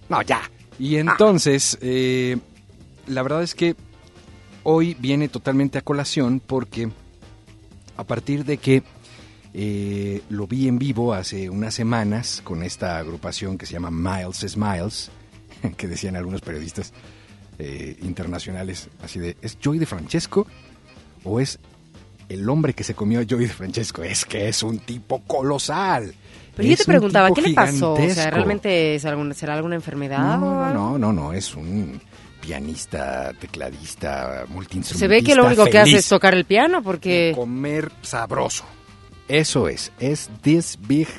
No, 0.09 0.21
ya. 0.23 0.49
Y 0.79 0.95
entonces, 0.95 1.77
eh, 1.81 2.37
la 3.07 3.23
verdad 3.23 3.43
es 3.43 3.55
que 3.55 3.75
hoy 4.63 4.95
viene 4.99 5.29
totalmente 5.29 5.77
a 5.77 5.81
colación 5.81 6.41
porque 6.45 6.89
a 7.95 8.03
partir 8.03 8.45
de 8.45 8.57
que 8.57 8.83
eh, 9.53 10.21
lo 10.29 10.45
vi 10.45 10.67
en 10.67 10.77
vivo 10.77 11.13
hace 11.13 11.49
unas 11.49 11.73
semanas 11.73 12.41
con 12.43 12.63
esta 12.63 12.97
agrupación 12.97 13.57
que 13.57 13.65
se 13.65 13.73
llama 13.73 13.89
Miles 13.91 14.45
Smiles, 14.47 15.09
que 15.77 15.87
decían 15.87 16.15
algunos 16.15 16.41
periodistas 16.41 16.93
eh, 17.59 17.97
internacionales, 18.01 18.89
así 19.01 19.19
de, 19.19 19.37
¿es 19.41 19.57
Joy 19.59 19.79
de 19.79 19.85
Francesco 19.85 20.45
o 21.23 21.39
es 21.39 21.59
el 22.29 22.47
hombre 22.49 22.73
que 22.73 22.83
se 22.83 22.93
comió 22.93 23.21
a 23.21 23.23
Joy 23.23 23.45
de 23.45 23.53
Francesco? 23.53 24.03
Es 24.03 24.25
que 24.25 24.47
es 24.47 24.61
un 24.63 24.79
tipo 24.79 25.23
colosal. 25.23 26.13
Pero 26.55 26.69
yo 26.69 26.75
te 26.75 26.83
un 26.83 26.87
preguntaba, 26.87 27.31
¿qué 27.31 27.41
le 27.41 27.53
pasó? 27.53 27.93
O 27.93 28.09
sea. 28.09 28.29
¿realmente 28.31 28.95
es 28.95 29.05
algún, 29.05 29.33
será 29.33 29.53
alguna 29.53 29.75
enfermedad? 29.75 30.37
No, 30.37 30.63
algo? 30.63 30.79
no, 30.79 30.97
no, 30.97 31.13
no, 31.13 31.33
es 31.33 31.55
un 31.55 32.01
pianista, 32.47 33.33
tecladista, 33.39 34.45
multiinstrumentista. 34.47 34.97
Se 34.99 35.07
ve 35.07 35.21
que 35.21 35.35
lo 35.35 35.45
único 35.45 35.65
que 35.65 35.77
hace 35.79 35.97
es 35.97 36.07
tocar 36.07 36.33
el 36.33 36.45
piano 36.45 36.81
porque... 36.81 37.33
comer 37.35 37.91
sabroso. 38.01 38.63
Eso 39.27 39.67
es, 39.67 39.91
es 39.99 40.29
this 40.41 40.79
big, 40.87 41.09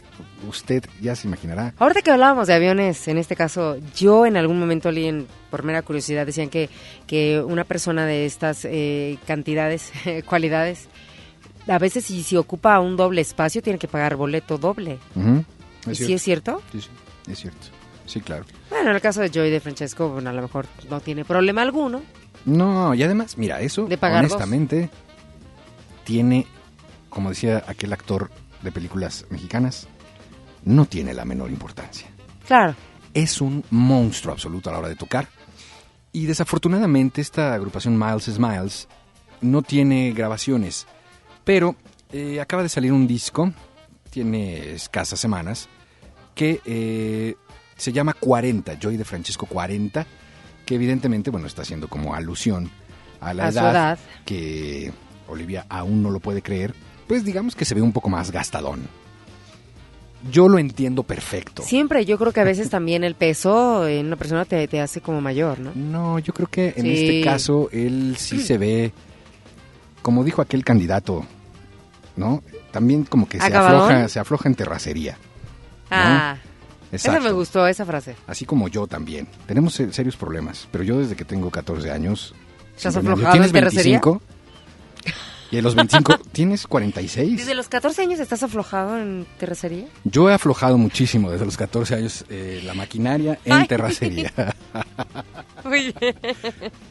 usted 0.48 0.82
ya 1.02 1.14
se 1.14 1.26
imaginará. 1.28 1.74
Ahorita 1.78 2.00
que 2.00 2.10
hablábamos 2.10 2.46
de 2.48 2.54
aviones, 2.54 3.06
en 3.08 3.18
este 3.18 3.36
caso, 3.36 3.76
yo 3.94 4.24
en 4.24 4.38
algún 4.38 4.58
momento 4.58 4.90
leí, 4.90 5.06
en- 5.08 5.26
por 5.50 5.62
mera 5.62 5.82
curiosidad, 5.82 6.24
decían 6.24 6.48
que, 6.48 6.70
que 7.06 7.38
una 7.42 7.64
persona 7.64 8.06
de 8.06 8.24
estas 8.24 8.64
eh, 8.64 9.18
cantidades, 9.26 9.92
cualidades, 10.24 10.88
a 11.66 11.78
veces 11.78 12.06
si, 12.06 12.22
si 12.22 12.36
ocupa 12.38 12.80
un 12.80 12.96
doble 12.96 13.20
espacio 13.20 13.60
tiene 13.60 13.78
que 13.78 13.88
pagar 13.88 14.16
boleto 14.16 14.56
doble. 14.56 14.98
Ujú, 15.14 15.44
¿Y 15.88 15.90
Es 15.92 16.00
es 16.00 16.22
cierto? 16.22 16.62
Sí, 16.72 16.80
sí, 16.80 16.88
es 17.30 17.38
cierto. 17.40 17.66
Sí, 18.08 18.20
claro. 18.20 18.44
Bueno, 18.70 18.90
en 18.90 18.96
el 18.96 19.00
caso 19.02 19.20
de 19.20 19.30
Joy 19.30 19.50
de 19.50 19.60
Francesco, 19.60 20.08
bueno, 20.08 20.30
a 20.30 20.32
lo 20.32 20.42
mejor 20.42 20.66
no 20.90 20.98
tiene 21.00 21.24
problema 21.24 21.62
alguno. 21.62 22.02
No, 22.44 22.94
y 22.94 23.02
además, 23.02 23.36
mira, 23.38 23.60
eso, 23.60 23.84
De 23.84 23.98
pagar 23.98 24.22
dos. 24.24 24.32
honestamente, 24.32 24.88
tiene, 26.04 26.46
como 27.10 27.28
decía 27.28 27.62
aquel 27.66 27.92
actor 27.92 28.30
de 28.62 28.72
películas 28.72 29.26
mexicanas, 29.30 29.86
no 30.64 30.86
tiene 30.86 31.14
la 31.14 31.24
menor 31.24 31.50
importancia. 31.50 32.08
Claro. 32.46 32.74
es 33.12 33.40
un 33.42 33.62
monstruo 33.70 34.32
absoluto 34.32 34.70
a 34.70 34.72
la 34.72 34.78
hora 34.78 34.88
de 34.88 34.96
tocar. 34.96 35.28
Y 36.12 36.24
desafortunadamente 36.24 37.20
esta 37.20 37.52
agrupación 37.52 37.98
Miles 37.98 38.24
Smiles 38.24 38.88
no 39.42 39.60
tiene 39.60 40.12
grabaciones, 40.12 40.86
pero 41.44 41.76
eh, 42.10 42.40
acaba 42.40 42.62
de 42.62 42.70
salir 42.70 42.92
un 42.92 43.06
disco, 43.06 43.52
tiene 44.10 44.72
escasas 44.72 45.20
semanas, 45.20 45.68
que 46.34 46.60
eh, 46.64 47.34
se 47.78 47.92
llama 47.92 48.12
40, 48.12 48.78
Joy 48.78 48.98
de 48.98 49.04
Francesco 49.06 49.46
40, 49.46 50.04
que 50.66 50.74
evidentemente, 50.74 51.30
bueno, 51.30 51.46
está 51.46 51.62
haciendo 51.62 51.88
como 51.88 52.14
alusión 52.14 52.70
a 53.20 53.32
la 53.32 53.46
A 53.46 53.48
edad, 53.48 53.70
edad. 53.72 53.98
que 54.26 54.92
Olivia 55.28 55.64
aún 55.70 56.02
no 56.02 56.10
lo 56.10 56.20
puede 56.20 56.42
creer, 56.42 56.74
pues 57.06 57.24
digamos 57.24 57.56
que 57.56 57.64
se 57.64 57.74
ve 57.74 57.80
un 57.80 57.92
poco 57.92 58.10
más 58.10 58.30
gastadón. 58.30 58.82
Yo 60.32 60.48
lo 60.48 60.58
entiendo 60.58 61.04
perfecto. 61.04 61.62
Siempre 61.62 62.04
yo 62.04 62.18
creo 62.18 62.32
que 62.32 62.40
a 62.40 62.44
veces 62.44 62.68
también 62.70 63.04
el 63.04 63.14
peso 63.14 63.86
en 63.86 64.06
una 64.08 64.16
persona 64.16 64.44
te, 64.44 64.66
te 64.66 64.80
hace 64.80 65.00
como 65.00 65.20
mayor, 65.20 65.60
¿no? 65.60 65.70
No, 65.76 66.18
yo 66.18 66.32
creo 66.34 66.48
que 66.48 66.74
en 66.76 66.82
Sí. 66.86 66.92
este 66.94 67.20
caso 67.22 67.68
él 67.72 68.16
sí 68.18 68.40
se 68.40 68.58
ve, 68.58 68.92
como 70.02 70.24
dijo 70.24 70.42
aquel 70.42 70.64
candidato, 70.64 71.24
¿no? 72.16 72.42
También 72.72 73.04
como 73.04 73.28
que 73.28 73.38
se 73.38 73.46
¿Acabadón? 73.46 73.82
afloja, 73.82 74.08
se 74.08 74.18
afloja 74.18 74.48
en 74.48 74.54
terracería. 74.56 75.16
Ah, 75.90 76.36
esa 76.92 77.08
Exacto. 77.08 77.20
me 77.28 77.32
gustó, 77.32 77.66
esa 77.66 77.84
frase. 77.84 78.16
Así 78.26 78.44
como 78.44 78.68
yo 78.68 78.86
también. 78.86 79.28
Tenemos 79.46 79.74
se- 79.74 79.92
serios 79.92 80.16
problemas, 80.16 80.66
pero 80.70 80.84
yo 80.84 80.98
desde 80.98 81.16
que 81.16 81.24
tengo 81.24 81.50
14 81.50 81.90
años 81.90 82.34
¿Estás 82.76 82.96
aflojado 82.96 83.32
¿Tienes 83.32 83.48
en 83.48 83.52
terracería? 83.54 84.00
25? 84.00 84.22
Y 85.50 85.56
a 85.56 85.62
los 85.62 85.74
25 85.74 86.18
tienes 86.30 86.66
46. 86.66 87.38
¿Desde 87.38 87.54
los 87.54 87.68
14 87.68 88.02
años 88.02 88.20
estás 88.20 88.42
aflojado 88.42 88.98
en 88.98 89.26
terracería? 89.38 89.86
Yo 90.04 90.28
he 90.28 90.34
aflojado 90.34 90.76
muchísimo 90.76 91.30
desde 91.30 91.46
los 91.46 91.56
14 91.56 91.94
años 91.94 92.26
eh, 92.28 92.60
la 92.66 92.74
maquinaria 92.74 93.38
en 93.46 93.54
Ay. 93.54 93.66
terracería. 93.66 94.30
Oye, 95.64 95.94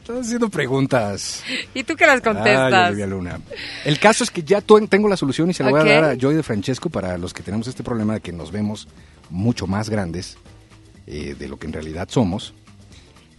Estás 0.02 0.22
haciendo 0.26 0.50
preguntas. 0.50 1.44
¿y 1.76 1.84
tú 1.84 1.96
qué 1.96 2.08
las 2.08 2.16
Ay, 2.16 2.22
contestas? 2.22 2.88
Olivia 2.90 3.06
Luna. 3.06 3.40
El 3.86 4.00
caso 4.00 4.24
es 4.24 4.32
que 4.32 4.42
ya 4.42 4.60
tengo 4.62 5.08
la 5.08 5.18
solución 5.18 5.52
y 5.52 5.54
se 5.54 5.64
la 5.64 5.70
voy 5.70 5.82
a 5.82 5.84
dar 5.84 6.04
a 6.06 6.16
Joy 6.18 6.34
de 6.36 6.42
Francesco 6.42 6.90
para 6.90 7.16
los 7.20 7.36
que 7.36 7.44
tenemos 7.44 7.68
este 7.68 7.84
problema 7.84 8.16
de 8.16 8.22
que 8.22 8.32
nos 8.32 8.52
vemos 8.52 8.88
mucho 9.30 9.68
más 9.68 9.90
grandes 9.90 10.38
eh, 11.06 11.36
de 11.38 11.48
lo 11.48 11.58
que 11.60 11.68
en 11.68 11.74
realidad 11.74 12.08
somos, 12.12 12.54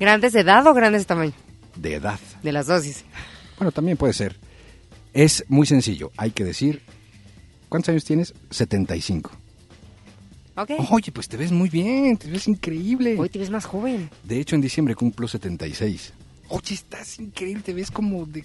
¿Grandes 0.01 0.33
de 0.33 0.41
edad 0.41 0.65
o 0.67 0.75
grandes 0.75 1.03
de 1.03 1.07
tamaño? 1.07 1.33
de 1.75 1.95
edad. 1.95 2.21
De 2.43 2.53
las 2.53 2.67
dosis. 2.69 3.05
Bueno, 3.59 3.73
también 3.73 3.97
puede 3.97 4.13
ser. 4.13 4.37
Es 5.13 5.45
muy 5.49 5.67
sencillo. 5.67 6.13
Hay 6.17 6.31
que 6.31 6.45
decir, 6.45 6.83
¿cuántos 7.69 7.89
años 7.91 8.05
tienes? 8.05 8.33
75. 8.51 9.31
¿Ok? 10.57 10.71
Oye, 10.91 11.13
pues 11.13 11.29
te 11.29 11.37
ves 11.37 11.51
muy 11.53 11.69
bien, 11.69 12.17
te 12.17 12.29
ves 12.31 12.47
increíble. 12.49 13.17
Hoy 13.19 13.29
te 13.29 13.39
ves 13.39 13.51
más 13.51 13.65
joven. 13.65 14.11
De 14.25 14.39
hecho, 14.41 14.55
en 14.57 14.61
diciembre 14.61 14.95
cumplo 14.95 15.27
76. 15.29 16.13
Oye, 16.49 16.75
estás 16.75 17.19
increíble, 17.19 17.63
te 17.65 17.75
ves 17.75 17.91
como 17.91 18.25
de 18.27 18.45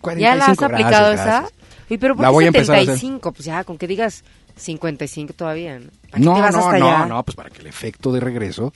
45. 0.00 0.20
¿Ya 0.20 0.34
la 0.36 0.46
has 0.46 0.62
aplicado 0.62 1.08
Gracias, 1.12 1.20
esa? 1.20 1.40
gracias. 1.40 1.52
Oye, 1.90 1.98
pero 1.98 2.14
¿por 2.16 2.22
La 2.24 2.28
qué 2.28 2.34
voy 2.34 2.44
a 2.44 2.48
empezar 2.48 2.74
a 2.76 2.78
hacer. 2.78 2.94
75? 2.94 3.32
Pues 3.32 3.44
ya, 3.44 3.64
con 3.64 3.78
que 3.78 3.86
digas 3.86 4.22
55 4.58 5.32
todavía. 5.34 5.78
¿no? 5.78 5.86
¿Para 6.10 6.12
qué 6.12 6.20
No, 6.20 6.38
no, 6.50 6.50
no, 6.50 6.68
allá? 6.68 7.06
no, 7.06 7.22
pues 7.24 7.36
para 7.36 7.50
que 7.50 7.60
el 7.60 7.66
efecto 7.66 8.12
de 8.12 8.20
regreso 8.20 8.72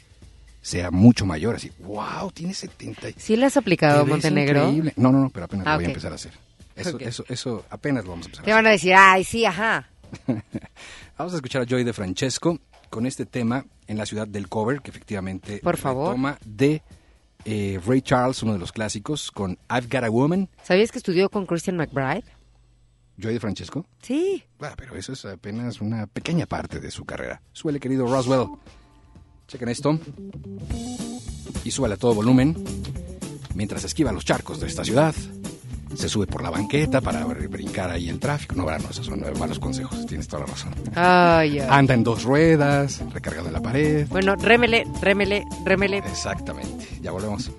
sea 0.61 0.91
mucho 0.91 1.27
mayor. 1.27 1.57
Así, 1.57 1.71
wow, 1.81 2.31
tiene 2.33 2.55
70. 2.55 3.09
y- 3.11 3.15
¿Sí 3.19 3.37
le 3.37 3.47
has 3.47 3.57
aplicado, 3.57 4.07
Montenegro? 4.07 4.61
increíble. 4.65 4.93
No, 4.97 5.11
no, 5.13 5.19
no, 5.21 5.31
pero 5.31 5.47
apenas 5.47 5.67
Ah, 5.67 5.71
lo 5.73 5.77
voy 5.77 5.85
a 5.87 5.89
empezar 5.89 6.13
a 6.13 6.15
hacer. 6.15 6.33
Eso, 6.77 6.97
Ok. 6.97 7.03
eso, 7.03 7.25
eso, 7.29 7.65
apenas 7.69 8.05
lo 8.05 8.11
vamos 8.11 8.27
a 8.27 8.29
empezar 8.29 8.45
Te 8.47 8.53
van 8.53 8.67
a 8.67 8.71
decir, 8.71 8.95
ay, 8.97 9.25
sí, 9.25 9.45
ajá. 9.45 9.89
Vamos 11.19 11.33
a 11.33 11.37
escuchar 11.37 11.63
a 11.63 11.67
Joy 11.67 11.85
de 11.85 11.93
Francesco 11.93 12.59
con 12.91 13.07
este 13.07 13.27
tema 13.27 13.65
en 13.87 13.99
la 13.99 14.07
ciudad 14.07 14.27
del 14.27 14.49
cover, 14.49 14.81
que 14.81 14.91
efectivamente 14.91 15.59
Por 15.63 15.77
favor. 15.77 16.09
retoma 16.09 16.39
de 16.45 16.83
eh, 17.45 17.81
Ray 17.87 18.03
Charles, 18.03 18.43
uno 18.43 18.53
de 18.53 18.59
los 18.59 18.73
clásicos, 18.73 19.31
con 19.31 19.59
I've 19.71 19.89
Got 19.91 20.05
a 20.05 20.11
Woman. 20.11 20.49
¿Sabías 20.63 20.93
que 20.93 20.99
estudió 20.99 21.29
con 21.29 21.45
Christian 21.47 21.77
McBride? 21.77 22.25
Joy 23.23 23.35
de 23.35 23.41
Francesco? 23.41 23.87
Sí. 24.03 24.43
Claro, 24.59 24.75
pero 24.77 24.97
eso 24.97 25.13
es 25.13 25.25
apenas 25.25 25.81
una 25.81 26.07
pequeña 26.07 26.47
parte 26.47 26.81
de 26.81 26.91
su 26.91 27.05
carrera. 27.05 27.41
Suele, 27.53 27.79
querido 27.79 28.07
Roswell. 28.07 28.49
Chequen 29.47 29.69
esto. 29.69 29.99
Y 31.65 31.71
suele 31.71 31.95
a 31.95 31.97
todo 31.97 32.15
volumen. 32.15 32.57
Mientras 33.55 33.85
esquiva 33.85 34.11
los 34.13 34.25
charcos 34.25 34.59
de 34.61 34.67
esta 34.67 34.83
ciudad, 34.83 35.15
se 35.95 36.09
sube 36.09 36.27
por 36.27 36.43
la 36.43 36.51
banqueta 36.51 37.01
para 37.01 37.25
brincar 37.25 37.91
ahí 37.91 38.09
el 38.09 38.19
tráfico. 38.19 38.57
No, 38.57 38.65
bueno, 38.65 38.89
esos 38.91 39.07
son 39.07 39.23
malos 39.39 39.59
consejos, 39.59 40.05
tienes 40.07 40.27
toda 40.27 40.41
la 40.41 40.47
razón. 40.47 40.75
Ay, 40.95 41.61
ay. 41.61 41.69
Anda 41.71 41.95
en 41.95 42.03
dos 42.03 42.25
ruedas, 42.25 43.01
recargado 43.13 43.49
en 43.49 43.53
la 43.53 43.61
pared. 43.61 44.07
Bueno, 44.09 44.35
rémele, 44.35 44.85
rémele, 45.01 45.45
rémele. 45.65 45.99
Exactamente, 45.99 46.89
ya 47.01 47.13
volvemos. 47.13 47.53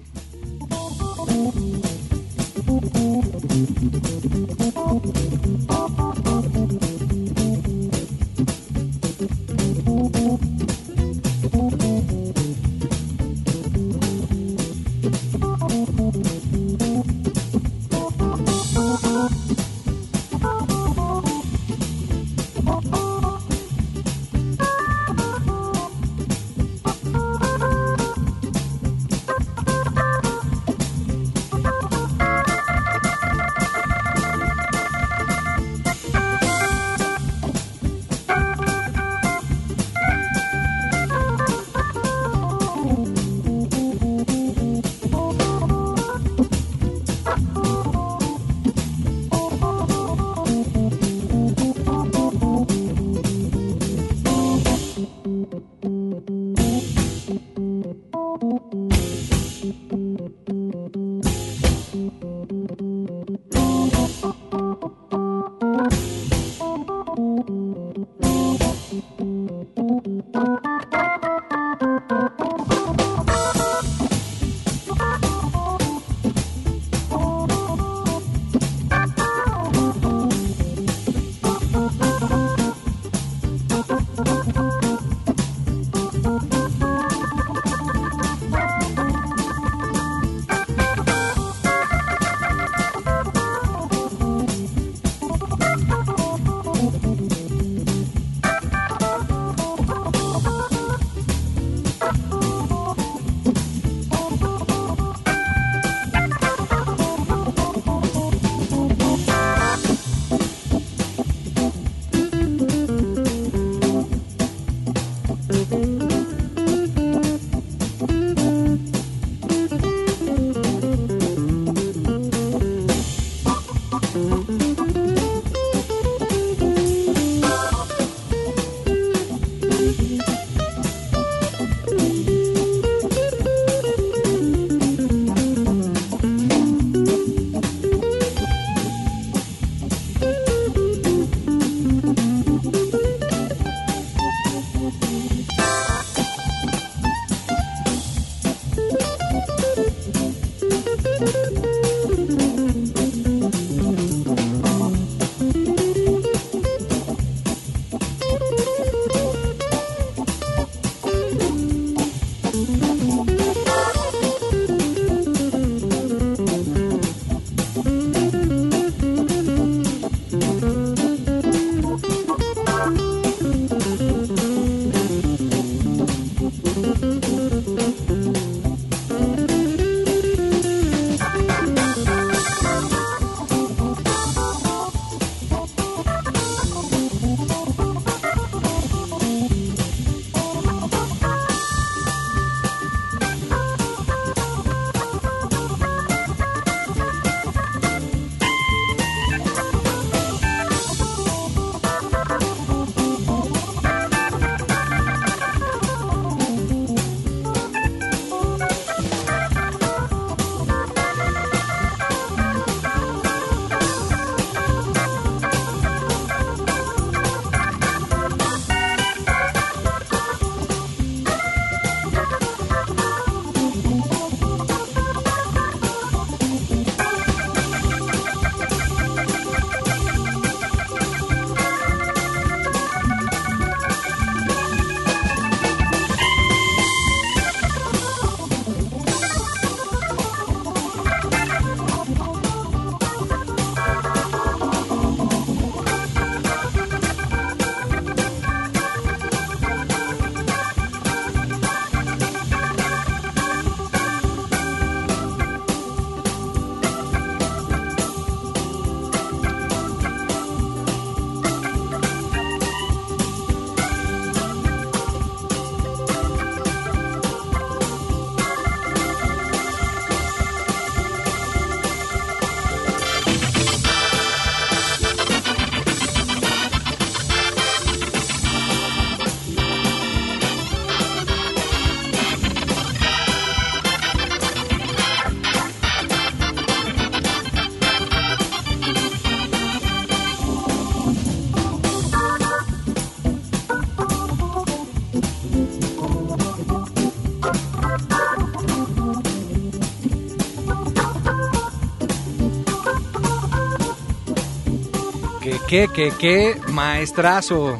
Qué, 305.73 305.87
qué, 305.91 306.11
qué, 306.19 306.61
maestrazo. 306.71 307.79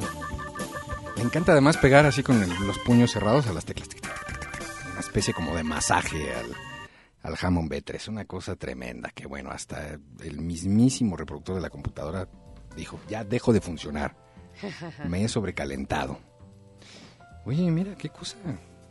Me 1.16 1.22
encanta 1.22 1.52
además 1.52 1.78
pegar 1.78 2.08
así 2.08 2.24
con 2.24 2.42
el- 2.42 2.50
los 2.66 2.80
puños 2.80 3.12
cerrados 3.12 3.46
a 3.46 3.54
las 3.54 3.66
teclas. 3.66 3.90
Una 4.92 5.00
especie 5.00 5.32
como 5.32 5.56
de 5.56 5.64
masaje 5.64 6.34
al, 6.34 6.56
al 7.22 7.38
Hammond 7.40 7.72
B3. 7.72 8.08
Una 8.10 8.26
cosa 8.26 8.56
tremenda 8.56 9.12
que 9.12 9.28
bueno, 9.28 9.52
hasta 9.52 10.00
el 10.24 10.42
mismísimo 10.42 11.16
reproductor 11.16 11.54
de 11.56 11.62
la 11.62 11.70
computadora 11.70 12.28
dijo, 12.76 13.00
ya 13.08 13.24
dejo 13.24 13.54
de 13.54 13.62
funcionar. 13.62 14.16
Me 15.08 15.24
he 15.24 15.28
sobrecalentado. 15.28 16.18
Oye, 17.46 17.70
mira, 17.70 17.94
qué 17.96 18.10
cosa. 18.10 18.38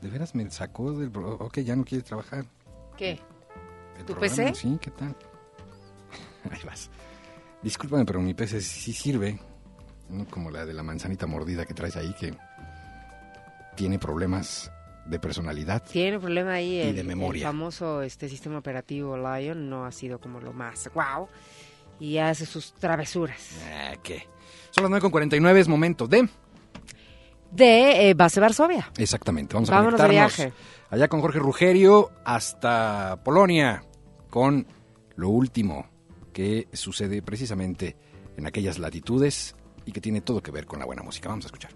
De 0.01 0.09
veras 0.11 0.35
me 0.37 0.49
sacó 0.51 0.93
del... 0.93 1.11
Ok, 1.17 1.59
ya 1.61 1.75
no 1.75 1.85
quiere 1.85 2.05
trabajar. 2.05 2.45
¿Qué? 2.97 3.19
¿El 3.99 4.05
¿Tu 4.05 4.15
programa? 4.15 4.51
PC? 4.51 4.55
Sí, 4.55 4.79
¿qué 4.81 4.91
tal? 4.93 5.17
Ahí 6.53 6.61
vas. 6.65 6.89
Discúlpame, 7.63 8.05
pero 8.05 8.21
mi 8.21 8.35
PC 8.35 8.61
sí, 8.61 8.93
sirve. 8.93 9.39
No 10.09 10.27
como 10.27 10.51
la 10.51 10.67
de 10.67 10.75
la 10.75 10.83
manzanita 10.83 11.27
mordida 11.27 11.65
que 11.65 11.75
traes 11.75 11.97
ahí, 11.97 12.13
que 12.19 12.35
tiene 13.77 13.99
problemas 13.99 14.71
de 15.07 15.19
personalidad. 15.19 15.83
Tiene 15.91 16.17
un 16.17 16.23
problema 16.23 16.55
ahí. 16.55 16.77
Y 16.77 16.81
El, 16.81 16.97
de 16.97 17.05
memoria. 17.05 17.41
el 17.41 17.47
famoso 17.47 18.03
este 18.03 18.29
sistema 18.29 18.59
operativo 18.59 19.17
Lion 19.17 19.69
no 19.71 19.85
ha 19.87 19.93
sido 19.93 20.21
como 20.21 20.41
lo 20.41 20.53
más 20.53 20.91
wow. 20.95 21.29
Y 22.01 22.19
hace 22.19 22.47
sus 22.47 22.73
travesuras. 22.75 23.41
Ah, 23.71 23.95
¿Qué? 24.03 24.27
Son 24.71 24.91
las 24.91 25.03
9.49, 25.03 25.57
es 25.57 25.69
momento 25.69 26.07
de... 26.09 26.29
De 27.51 28.09
eh, 28.09 28.15
Base 28.15 28.41
Varsovia. 28.41 28.91
Exactamente, 28.97 29.55
vamos 29.55 29.69
a 29.71 29.75
Vámonos 29.75 30.01
de 30.01 30.07
conectarnos 30.07 30.37
viaje. 30.37 30.53
allá 30.89 31.09
con 31.09 31.21
Jorge 31.21 31.39
Rugerio 31.39 32.11
hasta 32.25 33.21
Polonia 33.23 33.85
con 34.31 34.67
lo 35.17 35.29
último 35.29 35.87
que 36.33 36.69
sucede 36.73 37.23
precisamente 37.23 37.97
en 38.37 38.47
aquellas 38.47 38.79
latitudes 38.79 39.55
y 39.85 39.93
que 39.93 40.01
tiene 40.01 40.21
todo 40.21 40.43
que 40.43 40.51
ver 40.51 40.67
con 40.67 40.79
la 40.79 40.87
buena 40.87 41.03
música. 41.03 41.29
Vamos 41.29 41.45
a 41.45 41.49
escuchar. 41.49 41.73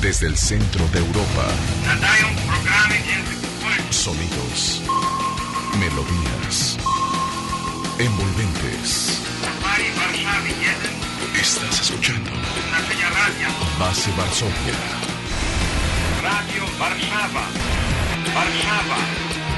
Desde 0.00 0.26
el 0.26 0.36
centro 0.36 0.86
de 0.88 1.00
Europa. 1.00 1.48
Sonidos. 3.90 4.82
Melodías. 5.78 6.78
Envolventes. 7.98 9.22
Estás 11.34 11.80
escuchando. 11.80 12.37
Base 12.88 14.10
Varsovia. 14.16 14.74
Radio 16.22 16.64
Warszawa. 16.80 17.44
Warszawa. 18.34 18.98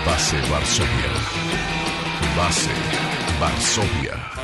Base 0.04 0.36
Varsovia. 0.50 1.12
Base 2.36 2.74
Varsovia. 3.38 4.39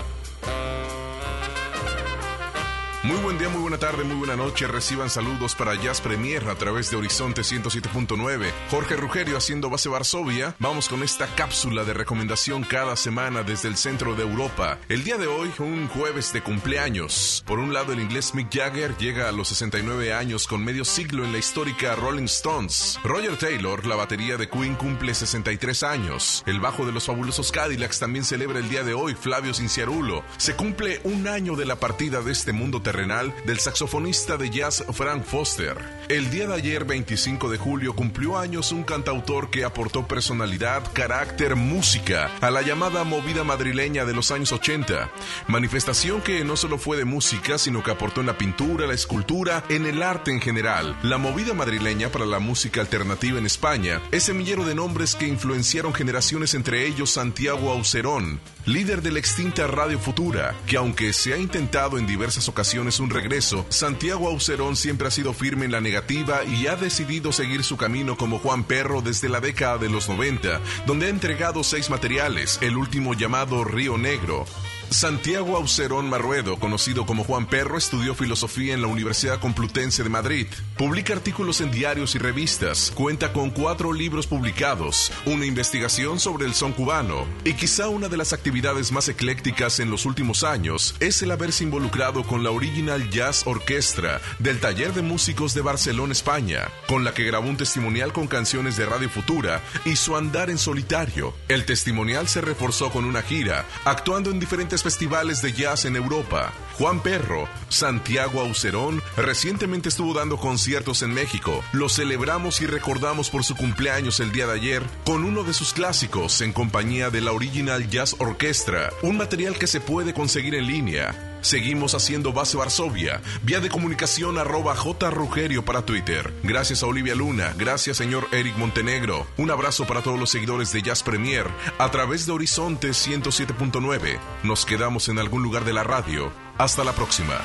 Muy 3.06 3.18
buen 3.18 3.38
día, 3.38 3.48
muy 3.48 3.60
buena 3.60 3.78
tarde, 3.78 4.02
muy 4.02 4.16
buena 4.16 4.34
noche. 4.34 4.66
Reciban 4.66 5.08
saludos 5.08 5.54
para 5.54 5.76
Jazz 5.76 6.00
Premier 6.00 6.48
a 6.48 6.56
través 6.56 6.90
de 6.90 6.96
Horizonte 6.96 7.42
107.9. 7.42 8.50
Jorge 8.68 8.96
Rugerio 8.96 9.36
haciendo 9.36 9.70
base 9.70 9.88
Varsovia. 9.88 10.56
Vamos 10.58 10.88
con 10.88 11.04
esta 11.04 11.28
cápsula 11.36 11.84
de 11.84 11.94
recomendación 11.94 12.64
cada 12.64 12.96
semana 12.96 13.44
desde 13.44 13.68
el 13.68 13.76
centro 13.76 14.16
de 14.16 14.24
Europa. 14.24 14.80
El 14.88 15.04
día 15.04 15.18
de 15.18 15.28
hoy, 15.28 15.52
un 15.60 15.86
jueves 15.86 16.32
de 16.32 16.42
cumpleaños. 16.42 17.44
Por 17.46 17.60
un 17.60 17.72
lado, 17.72 17.92
el 17.92 18.00
inglés 18.00 18.34
Mick 18.34 18.52
Jagger 18.52 18.96
llega 18.96 19.28
a 19.28 19.32
los 19.32 19.46
69 19.48 20.12
años 20.12 20.48
con 20.48 20.64
medio 20.64 20.84
siglo 20.84 21.24
en 21.24 21.30
la 21.30 21.38
histórica 21.38 21.94
Rolling 21.94 22.24
Stones. 22.24 22.98
Roger 23.04 23.36
Taylor, 23.36 23.86
la 23.86 23.94
batería 23.94 24.36
de 24.36 24.48
Queen, 24.48 24.74
cumple 24.74 25.14
63 25.14 25.84
años. 25.84 26.42
El 26.44 26.58
bajo 26.58 26.84
de 26.84 26.90
los 26.90 27.06
fabulosos 27.06 27.52
Cadillacs 27.52 28.00
también 28.00 28.24
celebra 28.24 28.58
el 28.58 28.68
día 28.68 28.82
de 28.82 28.94
hoy, 28.94 29.14
Flavio 29.14 29.54
Cinciarulo. 29.54 30.24
Se 30.38 30.56
cumple 30.56 31.00
un 31.04 31.28
año 31.28 31.54
de 31.54 31.66
la 31.66 31.76
partida 31.76 32.20
de 32.20 32.32
este 32.32 32.52
mundo 32.52 32.82
terrenal 32.96 33.34
del 33.44 33.58
saxofonista 33.58 34.38
de 34.38 34.48
jazz 34.48 34.82
Frank 34.94 35.22
Foster. 35.22 35.76
El 36.08 36.30
día 36.30 36.46
de 36.46 36.54
ayer, 36.54 36.84
25 36.84 37.50
de 37.50 37.58
julio, 37.58 37.94
cumplió 37.94 38.38
años 38.38 38.72
un 38.72 38.84
cantautor 38.84 39.50
que 39.50 39.64
aportó 39.64 40.06
personalidad, 40.06 40.82
carácter, 40.94 41.56
música 41.56 42.30
a 42.40 42.50
la 42.50 42.62
llamada 42.62 43.04
movida 43.04 43.44
madrileña 43.44 44.06
de 44.06 44.14
los 44.14 44.30
años 44.30 44.52
80. 44.52 45.10
Manifestación 45.48 46.22
que 46.22 46.42
no 46.44 46.56
solo 46.56 46.78
fue 46.78 46.96
de 46.96 47.04
música, 47.04 47.58
sino 47.58 47.82
que 47.82 47.90
aportó 47.90 48.20
en 48.20 48.28
la 48.28 48.38
pintura, 48.38 48.86
la 48.86 48.94
escultura, 48.94 49.64
en 49.68 49.84
el 49.84 50.02
arte 50.02 50.30
en 50.30 50.40
general. 50.40 50.96
La 51.02 51.18
movida 51.18 51.52
madrileña 51.52 52.08
para 52.10 52.24
la 52.24 52.38
música 52.38 52.80
alternativa 52.80 53.38
en 53.38 53.44
España 53.46 54.00
es 54.10 54.22
semillero 54.22 54.64
de 54.64 54.74
nombres 54.74 55.16
que 55.16 55.26
influenciaron 55.26 55.92
generaciones, 55.92 56.54
entre 56.54 56.86
ellos 56.86 57.10
Santiago 57.10 57.72
Aucerón, 57.72 58.40
líder 58.64 59.02
de 59.02 59.10
la 59.10 59.18
extinta 59.18 59.66
Radio 59.66 59.98
Futura, 59.98 60.54
que 60.66 60.76
aunque 60.76 61.12
se 61.12 61.34
ha 61.34 61.36
intentado 61.36 61.98
en 61.98 62.06
diversas 62.06 62.48
ocasiones 62.48 62.85
un 63.00 63.10
regreso, 63.10 63.66
Santiago 63.68 64.28
Aucerón 64.28 64.76
siempre 64.76 65.08
ha 65.08 65.10
sido 65.10 65.32
firme 65.32 65.64
en 65.64 65.72
la 65.72 65.80
negativa 65.80 66.44
y 66.44 66.66
ha 66.68 66.76
decidido 66.76 67.32
seguir 67.32 67.64
su 67.64 67.76
camino 67.76 68.16
como 68.16 68.38
Juan 68.38 68.64
Perro 68.64 69.02
desde 69.02 69.28
la 69.28 69.40
década 69.40 69.78
de 69.78 69.90
los 69.90 70.08
90, 70.08 70.60
donde 70.86 71.06
ha 71.06 71.08
entregado 71.10 71.64
seis 71.64 71.90
materiales, 71.90 72.58
el 72.62 72.76
último 72.76 73.14
llamado 73.14 73.64
Río 73.64 73.98
Negro. 73.98 74.46
Santiago 74.90 75.56
Aucerón 75.56 76.08
Marruedo, 76.08 76.58
conocido 76.58 77.06
como 77.06 77.24
Juan 77.24 77.46
Perro, 77.46 77.76
estudió 77.76 78.14
filosofía 78.14 78.72
en 78.72 78.82
la 78.82 78.86
Universidad 78.86 79.40
Complutense 79.40 80.02
de 80.02 80.08
Madrid. 80.08 80.46
Publica 80.76 81.12
artículos 81.12 81.60
en 81.60 81.70
diarios 81.70 82.14
y 82.14 82.18
revistas, 82.18 82.92
cuenta 82.94 83.32
con 83.32 83.50
cuatro 83.50 83.92
libros 83.92 84.26
publicados, 84.26 85.12
una 85.24 85.44
investigación 85.44 86.20
sobre 86.20 86.46
el 86.46 86.54
son 86.54 86.72
cubano, 86.72 87.26
y 87.44 87.54
quizá 87.54 87.88
una 87.88 88.08
de 88.08 88.16
las 88.16 88.32
actividades 88.32 88.92
más 88.92 89.08
eclécticas 89.08 89.80
en 89.80 89.90
los 89.90 90.06
últimos 90.06 90.44
años 90.44 90.94
es 91.00 91.20
el 91.22 91.32
haberse 91.32 91.64
involucrado 91.64 92.22
con 92.22 92.44
la 92.44 92.50
Original 92.50 93.10
Jazz 93.10 93.42
Orchestra 93.46 94.20
del 94.38 94.60
Taller 94.60 94.94
de 94.94 95.02
Músicos 95.02 95.52
de 95.52 95.62
Barcelona, 95.62 96.12
España, 96.12 96.68
con 96.86 97.04
la 97.04 97.12
que 97.12 97.24
grabó 97.24 97.48
un 97.48 97.56
testimonial 97.56 98.12
con 98.12 98.28
canciones 98.28 98.76
de 98.76 98.86
Radio 98.86 99.10
Futura 99.10 99.62
y 99.84 99.96
su 99.96 100.16
andar 100.16 100.48
en 100.48 100.58
solitario. 100.58 101.34
El 101.48 101.64
testimonial 101.64 102.28
se 102.28 102.40
reforzó 102.40 102.90
con 102.90 103.04
una 103.04 103.22
gira, 103.22 103.66
actuando 103.84 104.30
en 104.30 104.38
diferentes 104.38 104.75
festivales 104.82 105.42
de 105.42 105.52
jazz 105.52 105.84
en 105.84 105.96
Europa. 105.96 106.52
Juan 106.78 107.02
Perro, 107.02 107.48
Santiago 107.68 108.40
Aucerón, 108.40 109.02
recientemente 109.16 109.88
estuvo 109.88 110.12
dando 110.12 110.36
conciertos 110.36 111.02
en 111.02 111.14
México. 111.14 111.64
Lo 111.72 111.88
celebramos 111.88 112.60
y 112.60 112.66
recordamos 112.66 113.30
por 113.30 113.44
su 113.44 113.56
cumpleaños 113.56 114.20
el 114.20 114.32
día 114.32 114.46
de 114.46 114.54
ayer 114.54 114.82
con 115.04 115.24
uno 115.24 115.42
de 115.42 115.54
sus 115.54 115.72
clásicos 115.72 116.40
en 116.40 116.52
compañía 116.52 117.10
de 117.10 117.20
la 117.20 117.32
Original 117.32 117.88
Jazz 117.88 118.16
Orchestra, 118.18 118.90
un 119.02 119.16
material 119.16 119.58
que 119.58 119.66
se 119.66 119.80
puede 119.80 120.12
conseguir 120.12 120.54
en 120.54 120.66
línea. 120.66 121.35
Seguimos 121.46 121.94
haciendo 121.94 122.32
Base 122.32 122.56
Varsovia, 122.56 123.22
vía 123.44 123.60
de 123.60 123.68
comunicación 123.68 124.36
arroba 124.36 124.74
J. 124.74 125.10
Rugerio 125.10 125.64
para 125.64 125.82
Twitter. 125.82 126.34
Gracias 126.42 126.82
a 126.82 126.86
Olivia 126.86 127.14
Luna, 127.14 127.54
gracias 127.56 127.98
señor 127.98 128.26
Eric 128.32 128.56
Montenegro. 128.56 129.28
Un 129.36 129.52
abrazo 129.52 129.86
para 129.86 130.02
todos 130.02 130.18
los 130.18 130.28
seguidores 130.28 130.72
de 130.72 130.82
Jazz 130.82 131.04
Premier 131.04 131.46
a 131.78 131.88
través 131.92 132.26
de 132.26 132.32
Horizonte 132.32 132.88
107.9. 132.88 134.18
Nos 134.42 134.66
quedamos 134.66 135.08
en 135.08 135.20
algún 135.20 135.44
lugar 135.44 135.64
de 135.64 135.72
la 135.72 135.84
radio. 135.84 136.32
Hasta 136.58 136.82
la 136.82 136.90
próxima. 136.90 137.40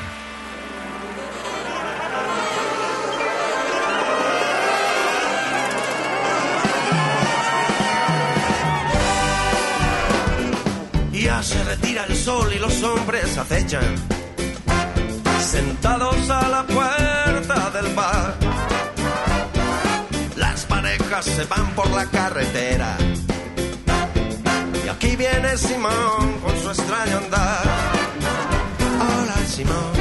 Se 11.41 11.63
retira 11.63 12.05
el 12.05 12.15
sol 12.15 12.53
y 12.55 12.59
los 12.59 12.83
hombres 12.83 13.35
acechan, 13.35 13.95
sentados 15.43 16.29
a 16.29 16.47
la 16.47 16.63
puerta 16.67 17.71
del 17.71 17.95
bar. 17.95 18.35
Las 20.35 20.65
parejas 20.65 21.25
se 21.25 21.43
van 21.45 21.71
por 21.71 21.89
la 21.89 22.05
carretera. 22.05 22.95
Y 24.85 24.87
aquí 24.87 25.15
viene 25.15 25.57
Simón 25.57 26.39
con 26.43 26.61
su 26.61 26.69
extraño 26.69 27.17
andar. 27.17 27.63
Hola 28.99 29.35
Simón, 29.47 29.93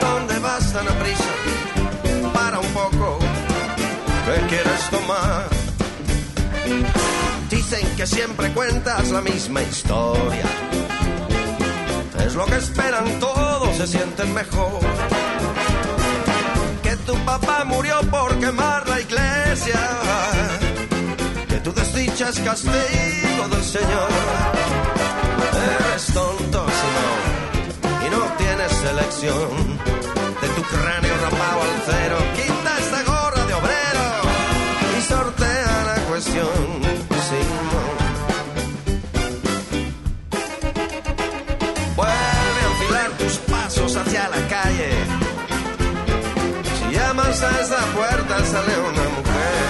¿dónde 0.00 0.38
vas 0.40 0.72
tan 0.72 0.88
a 0.88 0.98
prisa? 0.98 1.32
Para 2.34 2.58
un 2.58 2.72
poco, 2.72 3.20
¿qué 4.26 4.46
quieres 4.48 4.90
tomar? 4.90 5.52
Dicen 7.72 7.96
que 7.96 8.06
siempre 8.06 8.52
cuentas 8.52 9.10
la 9.12 9.22
misma 9.22 9.62
historia. 9.62 10.44
Es 12.18 12.34
lo 12.34 12.44
que 12.44 12.56
esperan 12.56 13.18
todos, 13.18 13.74
se 13.78 13.86
sienten 13.86 14.34
mejor. 14.34 14.78
Que 16.82 16.96
tu 17.06 17.14
papá 17.24 17.64
murió 17.64 17.98
por 18.10 18.38
quemar 18.38 18.86
la 18.86 19.00
iglesia. 19.00 19.80
Que 21.48 21.60
tu 21.60 21.72
desdicha 21.72 22.28
es 22.28 22.40
castigo 22.40 23.48
del 23.50 23.64
Señor. 23.64 24.10
Eres 25.64 26.06
tonto, 26.12 26.66
Simón, 26.78 28.06
y 28.06 28.10
no 28.10 28.22
tienes 28.36 28.84
elección. 28.84 29.78
De 30.42 30.48
tu 30.56 30.62
cráneo 30.62 31.14
rapado 31.22 31.62
al 31.62 31.82
cero, 31.86 32.16
quita 32.36 32.78
esta 32.78 33.02
gorra 33.04 33.46
de 33.46 33.54
obrero 33.54 33.82
llamas 36.34 36.81
a 47.40 47.60
esa 47.62 47.78
puerta 47.94 48.44
sale 48.44 48.78
una 48.78 49.08
mujer 49.16 49.64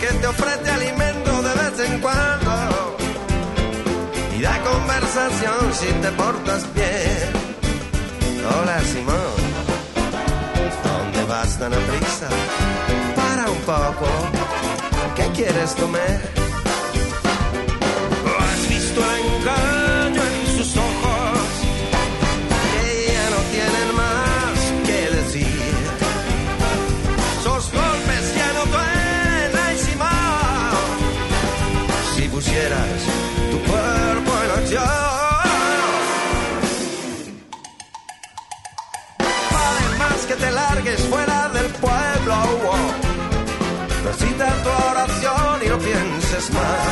que 0.00 0.06
te 0.18 0.26
ofrece 0.26 0.68
alimento 0.68 1.42
de 1.42 1.54
vez 1.54 1.90
en 1.90 2.00
cuando 2.00 2.96
y 4.36 4.42
da 4.42 4.60
conversación 4.62 5.72
si 5.72 5.86
te 6.02 6.10
portas 6.10 6.74
bien. 6.74 7.30
Hola 8.52 8.80
Simón, 8.80 9.36
¿dónde 10.82 11.24
vas 11.28 11.56
tan 11.56 11.72
a 11.72 11.76
prisa? 11.76 12.28
Para 13.14 13.48
un 13.48 13.60
poco, 13.60 14.06
¿qué 15.14 15.30
quieres 15.36 15.70
comer? 15.80 16.43
Largues 40.84 41.00
fuera 41.08 41.48
del 41.48 41.66
pueblo. 41.66 42.36
Recita 44.04 44.46
tu 44.62 44.70
oración 44.90 45.62
y 45.64 45.68
no 45.68 45.78
pienses 45.78 46.50
más. 46.52 46.88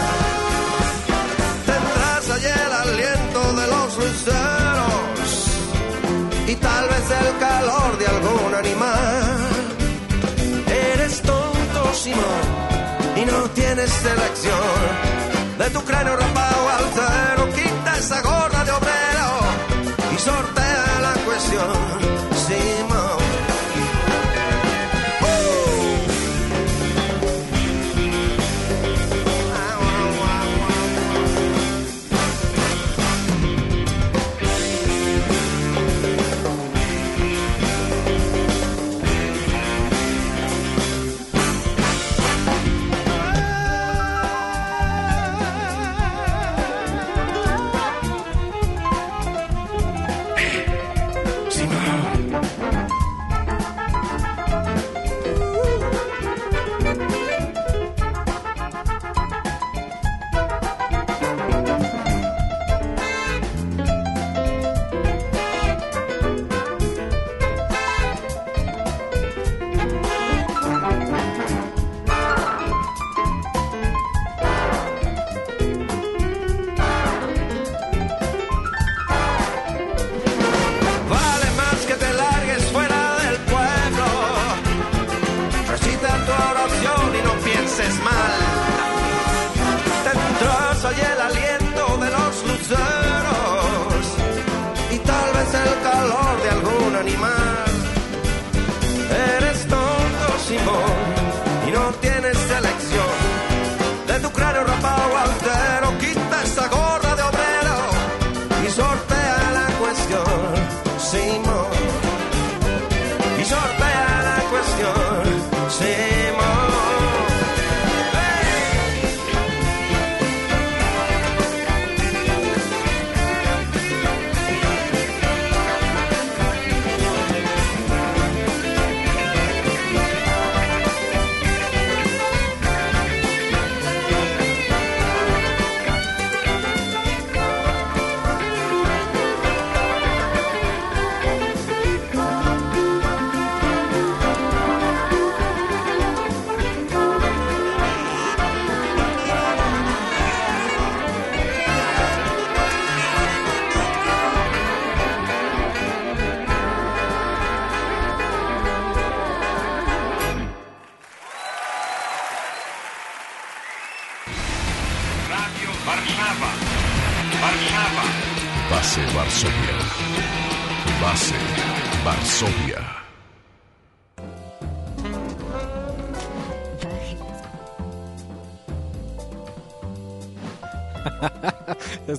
Tendrás 1.67 2.31
allí 2.31 2.47
el 2.47 2.73
aliento 2.73 3.53
de 3.53 3.67
los 3.67 3.97
luceros 3.97 5.31
y 6.47 6.55
tal 6.57 6.89
vez 6.89 7.11
el 7.21 7.39
calor 7.39 7.99
de 7.99 8.07
algún 8.07 8.55
animal. 8.55 9.39
Eres 10.95 11.21
tonto, 11.23 11.95
Simón, 11.95 12.45
y 13.17 13.25
no 13.25 13.51
tienes 13.51 13.91
selección. 13.91 15.13
De 15.59 15.71
tu 15.71 15.83
cráneo 15.85 16.17
rapado 16.17 16.69
al 16.77 16.85
cero, 16.95 17.49
quita 17.55 17.99
esa 17.99 18.23
gorra 18.23 18.65
de 18.65 18.73
obrero 18.73 19.31
y 20.15 20.19
sortea 20.19 21.01
la 21.03 21.15
cuestión, 21.25 22.32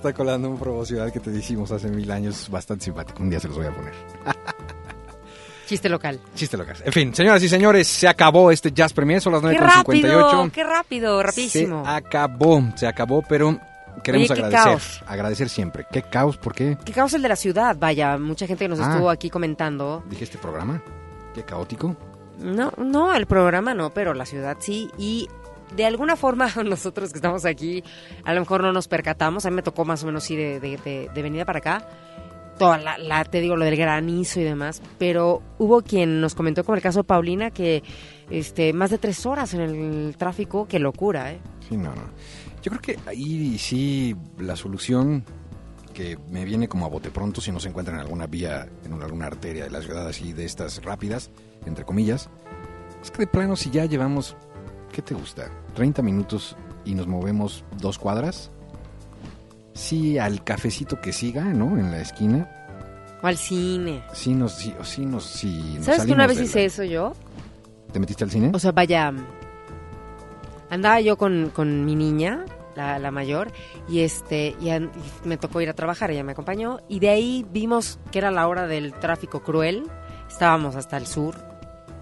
está 0.07 0.13
colando 0.13 0.49
un 0.49 0.57
promocional 0.59 1.13
que 1.13 1.19
te 1.21 1.31
hicimos 1.31 1.71
hace 1.71 1.87
mil 1.87 2.11
años, 2.11 2.49
bastante 2.49 2.83
simpático. 2.85 3.23
Un 3.23 3.29
día 3.29 3.39
se 3.39 3.47
los 3.47 3.55
voy 3.57 3.67
a 3.67 3.71
poner. 3.71 3.93
Chiste 5.65 5.87
local. 5.87 6.19
Chiste 6.35 6.57
locas. 6.57 6.83
En 6.85 6.91
fin, 6.91 7.15
señoras 7.15 7.41
y 7.41 7.47
señores, 7.47 7.87
se 7.87 8.07
acabó 8.07 8.51
este 8.51 8.71
Jazz 8.73 8.91
Premier, 8.91 9.21
son 9.21 9.31
las 9.33 9.41
¡Qué 9.41 9.57
9.58. 9.57 9.61
rápido! 9.61 10.51
¡Qué 10.51 10.63
rápido! 10.63 11.23
Rapidísimo. 11.23 11.85
Se 11.85 11.89
acabó, 11.91 12.61
se 12.75 12.85
acabó, 12.85 13.21
pero 13.27 13.57
queremos 14.03 14.29
Oye, 14.29 14.41
qué 14.41 14.45
agradecer. 14.45 14.71
caos. 14.73 15.03
Agradecer 15.07 15.47
siempre. 15.49 15.85
¿Qué 15.89 16.01
caos? 16.03 16.35
¿Por 16.37 16.53
qué? 16.53 16.77
¿Qué 16.83 16.91
causa 16.91 17.15
el 17.15 17.21
de 17.21 17.29
la 17.29 17.37
ciudad? 17.37 17.77
Vaya, 17.79 18.17
mucha 18.17 18.45
gente 18.45 18.65
que 18.65 18.69
nos 18.69 18.81
Ah. 18.81 18.91
estuvo 18.91 19.09
aquí 19.09 19.29
comentando. 19.29 20.03
Dije 20.09 20.25
este 20.25 20.37
programa. 20.37 20.83
Qué 21.33 21.43
caótico. 21.43 21.95
No, 22.39 22.73
no, 22.77 23.15
el 23.15 23.25
programa 23.25 23.73
no, 23.73 23.91
pero 23.91 24.13
la 24.13 24.25
ciudad 24.25 24.57
sí. 24.59 24.91
Y 24.97 25.29
de 25.75 25.85
alguna 25.85 26.15
forma 26.15 26.49
nosotros 26.65 27.11
que 27.11 27.17
estamos 27.17 27.45
aquí, 27.45 27.83
a 28.23 28.33
lo 28.33 28.39
mejor 28.41 28.61
no 28.61 28.71
nos 28.73 28.87
percatamos. 28.87 29.45
A 29.45 29.49
mí 29.49 29.55
me 29.55 29.61
tocó 29.63 29.85
más 29.85 30.03
o 30.03 30.05
menos 30.07 30.27
de, 30.27 30.59
de- 30.59 31.09
de 31.13 31.21
venida 31.21 31.45
para 31.45 31.59
acá. 31.59 31.87
Toda 32.57 32.77
la, 32.77 32.97
la- 32.99 33.25
te 33.25 33.39
digo, 33.41 33.55
lo 33.55 33.65
del 33.65 33.75
granizo 33.75 34.39
y 34.39 34.43
demás. 34.43 34.81
Pero 34.99 35.41
hubo 35.57 35.81
quien 35.81 36.21
nos 36.21 36.35
comentó, 36.35 36.63
como 36.63 36.75
el 36.75 36.81
caso 36.81 36.99
de 36.99 37.03
Paulina, 37.05 37.51
que 37.51 37.83
este 38.29 38.73
más 38.73 38.91
de 38.91 38.97
tres 38.99 39.25
horas 39.25 39.53
en 39.53 39.61
el 39.61 40.15
tráfico. 40.17 40.67
Qué 40.67 40.79
locura, 40.79 41.31
¿eh? 41.31 41.39
Sí, 41.67 41.77
no, 41.77 41.95
no. 41.95 42.03
Yo 42.61 42.71
creo 42.71 42.81
que 42.81 42.99
ahí 43.09 43.57
sí 43.57 44.15
la 44.37 44.55
solución 44.55 45.25
que 45.93 46.17
me 46.29 46.45
viene 46.45 46.67
como 46.67 46.85
a 46.85 46.89
bote 46.89 47.11
pronto 47.11 47.39
si 47.41 47.51
no 47.51 47.59
se 47.59 47.69
encuentra 47.69 47.93
en 47.93 47.99
alguna 47.99 48.25
vía, 48.25 48.67
en 48.85 48.93
alguna 49.01 49.27
arteria 49.27 49.65
de 49.65 49.69
la 49.69 49.81
ciudad 49.81 50.07
así 50.07 50.33
de 50.33 50.45
estas 50.45 50.81
rápidas, 50.83 51.29
entre 51.67 51.85
comillas, 51.85 52.29
es 53.03 53.11
que 53.11 53.19
de 53.19 53.27
plano 53.27 53.55
si 53.55 53.69
ya 53.69 53.85
llevamos, 53.85 54.35
¿qué 54.93 55.01
te 55.01 55.13
gusta? 55.13 55.49
30 55.75 56.01
minutos 56.01 56.55
y 56.85 56.95
nos 56.95 57.07
movemos 57.07 57.65
dos 57.81 57.99
cuadras, 57.99 58.49
sí 59.73 60.17
al 60.17 60.43
cafecito 60.43 61.01
que 61.01 61.11
siga, 61.11 61.43
¿no? 61.43 61.77
En 61.77 61.91
la 61.91 61.99
esquina, 61.99 62.49
O 63.21 63.27
al 63.27 63.37
cine. 63.37 64.03
Sí 64.13 64.33
nos, 64.33 64.53
sí, 64.53 64.73
sí 64.83 65.05
nos, 65.05 65.23
sí 65.25 65.73
nos 65.77 65.85
¿Sabes 65.85 66.05
que 66.05 66.11
una 66.13 66.27
vez 66.27 66.39
hice 66.39 66.59
la- 66.59 66.65
eso 66.65 66.83
yo? 66.83 67.13
¿Te 67.91 67.99
metiste 67.99 68.23
al 68.23 68.31
cine? 68.31 68.51
O 68.53 68.59
sea, 68.59 68.71
vaya. 68.71 69.11
Andaba 70.69 70.99
yo 71.01 71.17
con, 71.17 71.49
con 71.53 71.85
mi 71.85 71.95
niña, 71.95 72.45
la, 72.75 72.97
la 72.99 73.11
mayor, 73.11 73.51
y 73.87 73.99
este 73.99 74.55
y, 74.59 74.69
an- 74.71 74.91
y 75.23 75.27
me 75.27 75.37
tocó 75.37 75.61
ir 75.61 75.69
a 75.69 75.73
trabajar, 75.73 76.09
ella 76.11 76.23
me 76.23 76.31
acompañó, 76.31 76.79
y 76.89 76.99
de 76.99 77.09
ahí 77.09 77.45
vimos 77.51 77.99
que 78.11 78.19
era 78.19 78.31
la 78.31 78.47
hora 78.47 78.65
del 78.67 78.93
tráfico 78.93 79.43
cruel. 79.43 79.83
Estábamos 80.27 80.75
hasta 80.75 80.97
el 80.97 81.05
sur, 81.05 81.35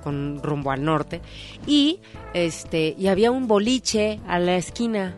con 0.01 0.41
rumbo 0.43 0.71
al 0.71 0.83
norte, 0.83 1.21
y 1.65 1.99
este 2.33 2.95
y 2.97 3.07
había 3.07 3.31
un 3.31 3.47
boliche 3.47 4.19
a 4.27 4.39
la 4.39 4.55
esquina. 4.57 5.15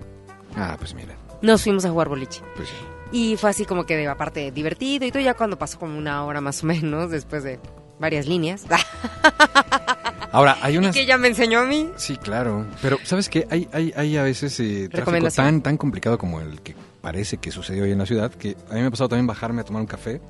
Ah, 0.55 0.75
pues 0.77 0.93
mira, 0.93 1.15
Nos 1.41 1.63
fuimos 1.63 1.83
a 1.85 1.89
jugar 1.89 2.09
boliche. 2.09 2.41
pues 2.55 2.69
sí. 2.69 2.75
Y 3.11 3.37
fue 3.37 3.51
así 3.51 3.65
como 3.65 3.85
que 3.85 3.95
de 3.95 4.07
aparte 4.07 4.51
divertido 4.51 5.05
y 5.05 5.11
todo, 5.11 5.21
ya 5.21 5.35
cuando 5.35 5.57
pasó 5.57 5.77
como 5.77 5.97
una 5.97 6.23
hora 6.25 6.41
más 6.41 6.63
o 6.63 6.65
menos, 6.65 7.11
después 7.11 7.43
de 7.43 7.59
varias 7.99 8.25
líneas. 8.27 8.65
Ahora, 10.31 10.57
hay 10.61 10.73
y 10.73 10.77
unas... 10.79 10.95
que 10.95 11.01
ella 11.01 11.17
me 11.19 11.27
enseñó 11.27 11.59
a 11.59 11.65
mí. 11.65 11.91
Sí, 11.95 12.17
claro. 12.17 12.65
Pero, 12.81 12.97
¿sabes 13.03 13.29
qué? 13.29 13.47
Hay, 13.51 13.67
hay, 13.71 13.93
hay 13.95 14.17
a 14.17 14.23
veces 14.23 14.59
eh, 14.59 14.89
tráfico 14.91 15.29
tan, 15.29 15.61
tan 15.61 15.77
complicado 15.77 16.17
como 16.17 16.41
el 16.41 16.59
que 16.61 16.75
parece 17.01 17.37
que 17.37 17.51
sucedió 17.51 17.83
hoy 17.83 17.91
en 17.91 17.99
la 17.99 18.07
ciudad, 18.07 18.31
que 18.31 18.57
a 18.71 18.73
mí 18.73 18.81
me 18.81 18.87
ha 18.87 18.89
pasado 18.89 19.09
también 19.09 19.27
bajarme 19.27 19.61
a 19.61 19.63
tomar 19.63 19.81
un 19.81 19.87
café, 19.87 20.21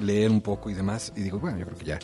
leer 0.00 0.30
un 0.30 0.40
poco 0.40 0.70
y 0.70 0.74
demás, 0.74 1.12
y 1.14 1.20
digo, 1.20 1.38
bueno, 1.38 1.58
yo 1.58 1.66
creo 1.66 1.76
que 1.78 1.84
ya. 1.84 1.98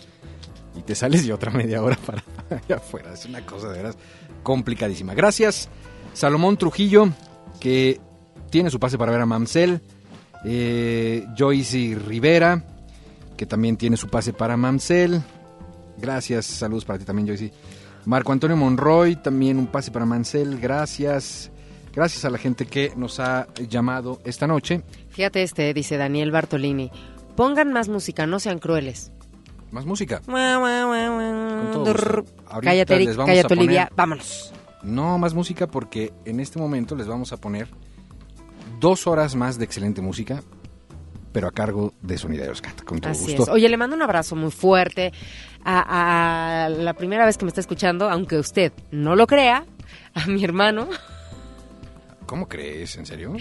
Y 0.76 0.82
te 0.82 0.94
sales 0.94 1.24
y 1.24 1.32
otra 1.32 1.50
media 1.50 1.82
hora 1.82 1.96
para 1.96 2.22
allá 2.50 2.76
afuera. 2.76 3.12
Es 3.12 3.24
una 3.26 3.44
cosa 3.44 3.68
de 3.68 3.78
veras 3.78 3.96
complicadísima. 4.42 5.14
Gracias, 5.14 5.68
Salomón 6.12 6.56
Trujillo, 6.56 7.10
que 7.58 8.00
tiene 8.50 8.70
su 8.70 8.78
pase 8.78 8.98
para 8.98 9.12
ver 9.12 9.20
a 9.20 9.26
Mamsel. 9.26 9.80
Eh, 10.44 11.26
Joyce 11.36 11.98
Rivera, 12.06 12.64
que 13.36 13.46
también 13.46 13.76
tiene 13.76 13.96
su 13.96 14.08
pase 14.08 14.32
para 14.32 14.56
Mamsel. 14.56 15.20
Gracias, 15.98 16.46
saludos 16.46 16.84
para 16.84 16.98
ti 16.98 17.04
también, 17.04 17.28
Joyce. 17.28 17.52
Marco 18.06 18.32
Antonio 18.32 18.56
Monroy, 18.56 19.16
también 19.16 19.58
un 19.58 19.66
pase 19.66 19.90
para 19.90 20.06
Mansell, 20.06 20.58
gracias. 20.58 21.50
Gracias 21.92 22.24
a 22.24 22.30
la 22.30 22.38
gente 22.38 22.66
que 22.66 22.92
nos 22.96 23.20
ha 23.20 23.48
llamado 23.68 24.20
esta 24.24 24.46
noche. 24.46 24.82
Fíjate 25.10 25.42
este, 25.42 25.74
dice 25.74 25.96
Daniel 25.96 26.30
Bartolini. 26.30 26.90
Pongan 27.36 27.72
más 27.72 27.88
música, 27.88 28.26
no 28.26 28.38
sean 28.38 28.58
crueles. 28.58 29.10
Más 29.70 29.86
música. 29.86 30.20
Cállate, 32.60 32.94
Eric, 32.94 33.16
cállate, 33.16 33.54
Olivia. 33.54 33.90
Vámonos. 33.96 34.52
No 34.82 35.18
más 35.18 35.34
música 35.34 35.66
porque 35.66 36.12
en 36.24 36.40
este 36.40 36.58
momento 36.58 36.96
les 36.96 37.06
vamos 37.06 37.32
a 37.32 37.36
poner 37.36 37.68
dos 38.80 39.06
horas 39.06 39.34
más 39.36 39.58
de 39.58 39.64
excelente 39.66 40.00
música, 40.00 40.42
pero 41.32 41.46
a 41.48 41.52
cargo 41.52 41.92
de 42.00 42.16
Sonideros 42.18 42.62
Cat, 42.62 42.82
con 42.82 42.98
todo 43.00 43.12
Así 43.12 43.26
gusto. 43.26 43.42
es. 43.42 43.48
Oye, 43.50 43.68
le 43.68 43.76
mando 43.76 43.94
un 43.94 44.02
abrazo 44.02 44.34
muy 44.36 44.50
fuerte 44.50 45.12
a, 45.64 46.64
a 46.64 46.68
la 46.70 46.94
primera 46.94 47.26
vez 47.26 47.36
que 47.36 47.44
me 47.44 47.50
está 47.50 47.60
escuchando, 47.60 48.08
aunque 48.08 48.38
usted 48.38 48.72
no 48.90 49.14
lo 49.16 49.26
crea, 49.26 49.64
a 50.14 50.26
mi 50.26 50.42
hermano. 50.42 50.88
¿Cómo 52.26 52.48
crees? 52.48 52.96
¿En 52.96 53.04
serio? 53.06 53.34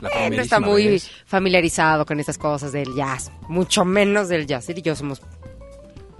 La 0.00 0.08
Eh, 0.08 0.30
no 0.30 0.40
está 0.40 0.60
muy 0.60 0.86
vez. 0.86 1.10
familiarizado 1.26 2.06
con 2.06 2.18
estas 2.20 2.38
cosas 2.38 2.72
del 2.72 2.94
jazz, 2.94 3.30
mucho 3.48 3.84
menos 3.84 4.28
del 4.28 4.46
jazz. 4.46 4.68
Él 4.70 4.78
y 4.78 4.82
yo 4.82 4.94
somos, 4.96 5.20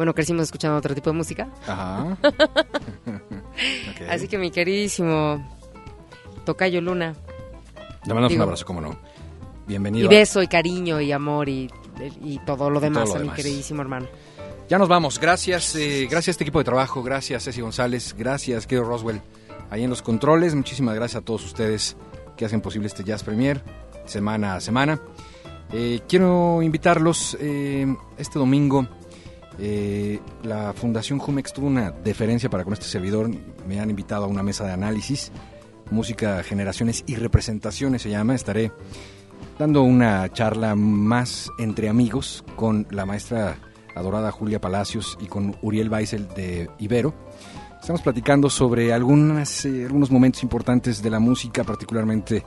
bueno, 0.00 0.14
crecimos 0.14 0.44
escuchando 0.44 0.78
otro 0.78 0.94
tipo 0.94 1.10
de 1.10 1.16
música. 1.18 1.46
Ajá. 1.66 2.16
Así 4.08 4.28
que 4.28 4.38
mi 4.38 4.50
queridísimo 4.50 5.46
Tocayo 6.46 6.80
Luna, 6.80 7.14
Le 8.06 8.14
mandamos 8.14 8.32
un 8.32 8.40
abrazo, 8.40 8.64
cómo 8.64 8.80
no. 8.80 8.98
Bienvenido. 9.66 10.06
y 10.06 10.08
beso 10.08 10.42
y 10.42 10.48
cariño 10.48 11.02
y 11.02 11.12
amor 11.12 11.50
y, 11.50 11.70
y 12.24 12.38
todo 12.46 12.70
lo 12.70 12.80
demás 12.80 13.10
todo 13.10 13.18
lo 13.18 13.20
a 13.20 13.24
mi 13.24 13.36
queridísimo 13.36 13.82
hermano. 13.82 14.06
Ya 14.70 14.78
nos 14.78 14.88
vamos. 14.88 15.20
Gracias, 15.20 15.76
eh, 15.76 16.06
gracias 16.10 16.28
a 16.28 16.30
este 16.30 16.44
equipo 16.44 16.60
de 16.60 16.64
trabajo. 16.64 17.02
Gracias, 17.02 17.44
Ceci 17.44 17.60
González. 17.60 18.16
Gracias, 18.16 18.66
querido 18.66 18.88
Roswell. 18.88 19.20
Ahí 19.68 19.84
en 19.84 19.90
los 19.90 20.00
controles. 20.00 20.54
Muchísimas 20.54 20.94
gracias 20.94 21.20
a 21.20 21.24
todos 21.26 21.44
ustedes 21.44 21.94
que 22.38 22.46
hacen 22.46 22.62
posible 22.62 22.86
este 22.86 23.04
Jazz 23.04 23.22
Premier 23.22 23.62
semana 24.06 24.54
a 24.54 24.60
semana. 24.62 24.98
Eh, 25.74 26.00
quiero 26.08 26.62
invitarlos 26.62 27.36
eh, 27.38 27.86
este 28.16 28.38
domingo. 28.38 28.88
Eh, 29.60 30.20
la 30.42 30.72
Fundación 30.72 31.18
Jumex 31.18 31.52
tuvo 31.52 31.66
una 31.66 31.90
deferencia 31.90 32.48
para 32.48 32.64
con 32.64 32.72
este 32.72 32.86
servidor. 32.86 33.30
Me 33.68 33.78
han 33.78 33.90
invitado 33.90 34.24
a 34.24 34.28
una 34.28 34.42
mesa 34.42 34.64
de 34.64 34.72
análisis. 34.72 35.30
Música, 35.90 36.42
generaciones 36.42 37.04
y 37.06 37.16
representaciones 37.16 38.00
se 38.02 38.10
llama. 38.10 38.34
Estaré 38.34 38.72
dando 39.58 39.82
una 39.82 40.32
charla 40.32 40.74
más 40.74 41.50
entre 41.58 41.90
amigos 41.90 42.42
con 42.56 42.86
la 42.90 43.04
maestra 43.04 43.58
adorada 43.94 44.30
Julia 44.32 44.60
Palacios 44.60 45.18
y 45.20 45.26
con 45.26 45.54
Uriel 45.60 45.90
Weissel 45.90 46.28
de 46.28 46.70
Ibero. 46.78 47.12
Estamos 47.78 48.00
platicando 48.00 48.48
sobre 48.48 48.92
algunas, 48.92 49.64
eh, 49.66 49.84
algunos 49.84 50.10
momentos 50.10 50.42
importantes 50.42 51.02
de 51.02 51.10
la 51.10 51.18
música, 51.18 51.64
particularmente 51.64 52.44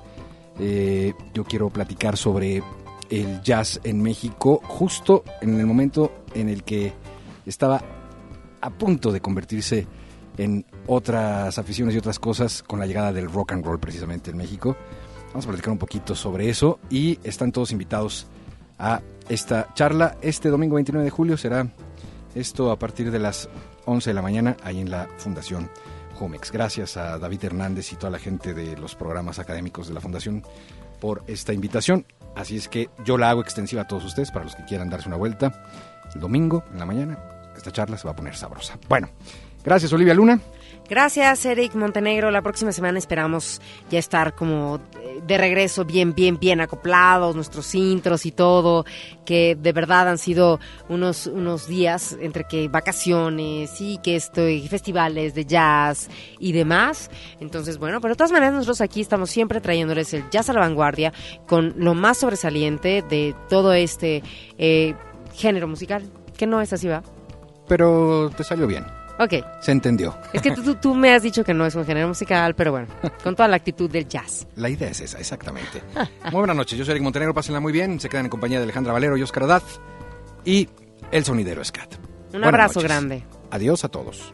eh, 0.60 1.14
yo 1.34 1.44
quiero 1.44 1.70
platicar 1.70 2.18
sobre 2.18 2.64
el 3.10 3.42
jazz 3.42 3.80
en 3.84 4.02
México, 4.02 4.62
justo 4.64 5.24
en 5.42 5.60
el 5.60 5.66
momento 5.66 6.12
en 6.34 6.50
el 6.50 6.64
que 6.64 6.94
estaba 7.46 7.82
a 8.62 8.70
punto 8.70 9.12
de 9.12 9.22
convertirse 9.22 9.88
en 10.38 10.66
otras 10.88 11.58
aficiones 11.58 11.96
y 11.96 11.98
otras 11.98 12.20
cosas 12.20 12.64
con 12.64 12.80
la 12.80 12.86
llegada 12.86 13.14
del 13.14 13.32
rock 13.32 13.54
and 13.54 13.66
roll 13.66 13.80
precisamente 13.80 14.32
en 14.32 14.38
México. 14.38 14.76
Vamos 15.28 15.46
a 15.46 15.50
platicar 15.50 15.72
un 15.72 15.78
poquito 15.78 16.16
sobre 16.16 16.50
eso 16.50 16.80
y 16.90 17.20
están 17.24 17.52
todos 17.52 17.72
invitados 17.72 18.28
a 18.80 19.02
esta 19.30 19.74
charla. 19.74 20.18
Este 20.22 20.50
domingo 20.50 20.76
29 20.76 21.06
de 21.06 21.12
julio 21.12 21.38
será 21.38 21.68
esto 22.36 22.72
a 22.72 22.80
partir 22.80 23.12
de 23.12 23.20
las 23.20 23.50
11 23.86 24.10
de 24.10 24.14
la 24.14 24.22
mañana 24.22 24.58
ahí 24.64 24.80
en 24.80 24.90
la 24.90 25.08
Fundación 25.18 25.70
Jumex. 26.16 26.52
Gracias 26.52 26.98
a 26.98 27.18
David 27.18 27.46
Hernández 27.46 27.92
y 27.92 27.96
toda 27.96 28.12
la 28.12 28.20
gente 28.20 28.54
de 28.54 28.78
los 28.78 28.96
programas 28.96 29.40
académicos 29.40 29.88
de 29.88 29.94
la 29.94 30.02
Fundación 30.02 30.44
por 31.00 31.24
esta 31.28 31.54
invitación. 31.54 32.06
Así 32.36 32.58
es 32.58 32.68
que 32.68 32.90
yo 33.06 33.18
la 33.18 33.30
hago 33.30 33.42
extensiva 33.42 33.84
a 33.84 33.88
todos 33.88 34.06
ustedes 34.06 34.32
para 34.32 34.46
los 34.46 34.56
que 34.56 34.66
quieran 34.66 34.90
darse 34.90 35.08
una 35.08 35.18
vuelta 35.18 35.52
el 36.14 36.22
domingo 36.22 36.64
en 36.72 36.80
la 36.80 36.86
mañana. 36.86 37.18
Esta 37.56 37.72
charla 37.72 37.98
se 37.98 38.06
va 38.06 38.12
a 38.12 38.16
poner 38.16 38.36
sabrosa. 38.36 38.78
Bueno, 38.90 39.10
gracias 39.64 39.94
Olivia 39.94 40.14
Luna. 40.14 40.40
Gracias, 40.90 41.46
Eric 41.46 41.76
Montenegro. 41.76 42.30
La 42.30 42.42
próxima 42.42 42.74
semana 42.74 43.00
esperamos 43.00 43.62
ya 43.90 44.00
estar 44.00 44.36
como 44.36 44.82
eh, 45.02 45.22
de 45.26 45.38
regreso 45.38 45.86
bien, 45.86 46.14
bien, 46.14 46.38
bien 46.38 46.60
acoplados, 46.60 47.36
nuestros 47.36 47.74
intros 47.74 48.26
y 48.26 48.32
todo, 48.32 48.86
que 49.26 49.56
de 49.60 49.72
verdad 49.72 50.10
han 50.10 50.18
sido 50.18 50.60
unos, 50.90 51.28
unos 51.28 51.68
días 51.68 52.18
entre 52.20 52.44
que 52.44 52.68
vacaciones 52.68 53.80
y 53.80 53.98
que 54.00 54.18
estoy, 54.18 54.68
festivales 54.68 55.34
de 55.34 55.46
jazz 55.46 56.10
y 56.38 56.52
demás. 56.52 57.10
Entonces, 57.40 57.78
bueno, 57.78 58.02
pero 58.02 58.14
de 58.14 58.18
todas 58.18 58.34
maneras 58.34 58.54
nosotros 58.54 58.82
aquí 58.82 59.00
estamos 59.00 59.30
siempre 59.30 59.62
trayéndoles 59.62 60.14
el 60.14 60.30
jazz 60.30 60.50
a 60.50 60.54
la 60.54 60.60
vanguardia 60.60 61.14
con 61.48 61.74
lo 61.78 61.94
más 61.94 62.18
sobresaliente 62.18 63.02
de 63.02 63.34
todo 63.48 63.72
este 63.72 64.22
eh, 64.58 64.96
género 65.34 65.68
musical, 65.70 66.04
que 66.38 66.46
no 66.46 66.60
es 66.60 66.74
así, 66.74 66.90
¿va? 66.90 67.04
Pero 67.70 68.30
te 68.36 68.44
salió 68.44 68.68
bien. 68.68 68.86
Ok. 69.20 69.34
Se 69.62 69.72
entendió. 69.72 70.18
Es 70.34 70.42
que 70.42 70.52
tú, 70.52 70.96
me 70.96 71.14
has 71.14 71.22
dicho 71.24 71.44
que 71.44 71.54
no 71.54 71.66
es 71.66 71.76
un 71.76 71.86
género 71.86 72.08
musical, 72.08 72.56
pero 72.56 72.72
bueno, 72.72 72.88
con 73.24 73.36
toda 73.36 73.48
la 73.48 73.56
actitud 73.58 73.90
del 73.90 74.08
jazz. 74.08 74.48
La 74.56 74.70
idea 74.70 74.90
es 74.90 75.02
esa, 75.02 75.20
exactamente. 75.20 75.82
Muy 76.32 76.40
buenas 76.40 76.56
noches, 76.56 76.78
yo 76.78 76.86
soy 76.86 76.94
Eric 76.94 77.04
Montenegro, 77.04 77.34
pásenla 77.34 77.60
muy 77.60 77.72
bien. 77.72 78.00
Se 78.00 78.10
quedan 78.10 78.26
en 78.26 78.30
compañía 78.30 78.58
de 78.58 78.64
Alejandra 78.64 78.94
Valero 78.94 79.18
y 79.18 79.22
Oscar 79.24 79.44
Adaz 79.44 79.80
y 80.46 80.68
el 81.12 81.24
sonidero 81.24 81.64
Scat. 81.64 81.96
Un 81.96 82.32
Buenas 82.32 82.48
abrazo 82.50 82.80
noches. 82.80 82.90
grande. 82.92 83.24
Adiós 83.52 83.84
a 83.84 83.90
todos. 83.90 84.34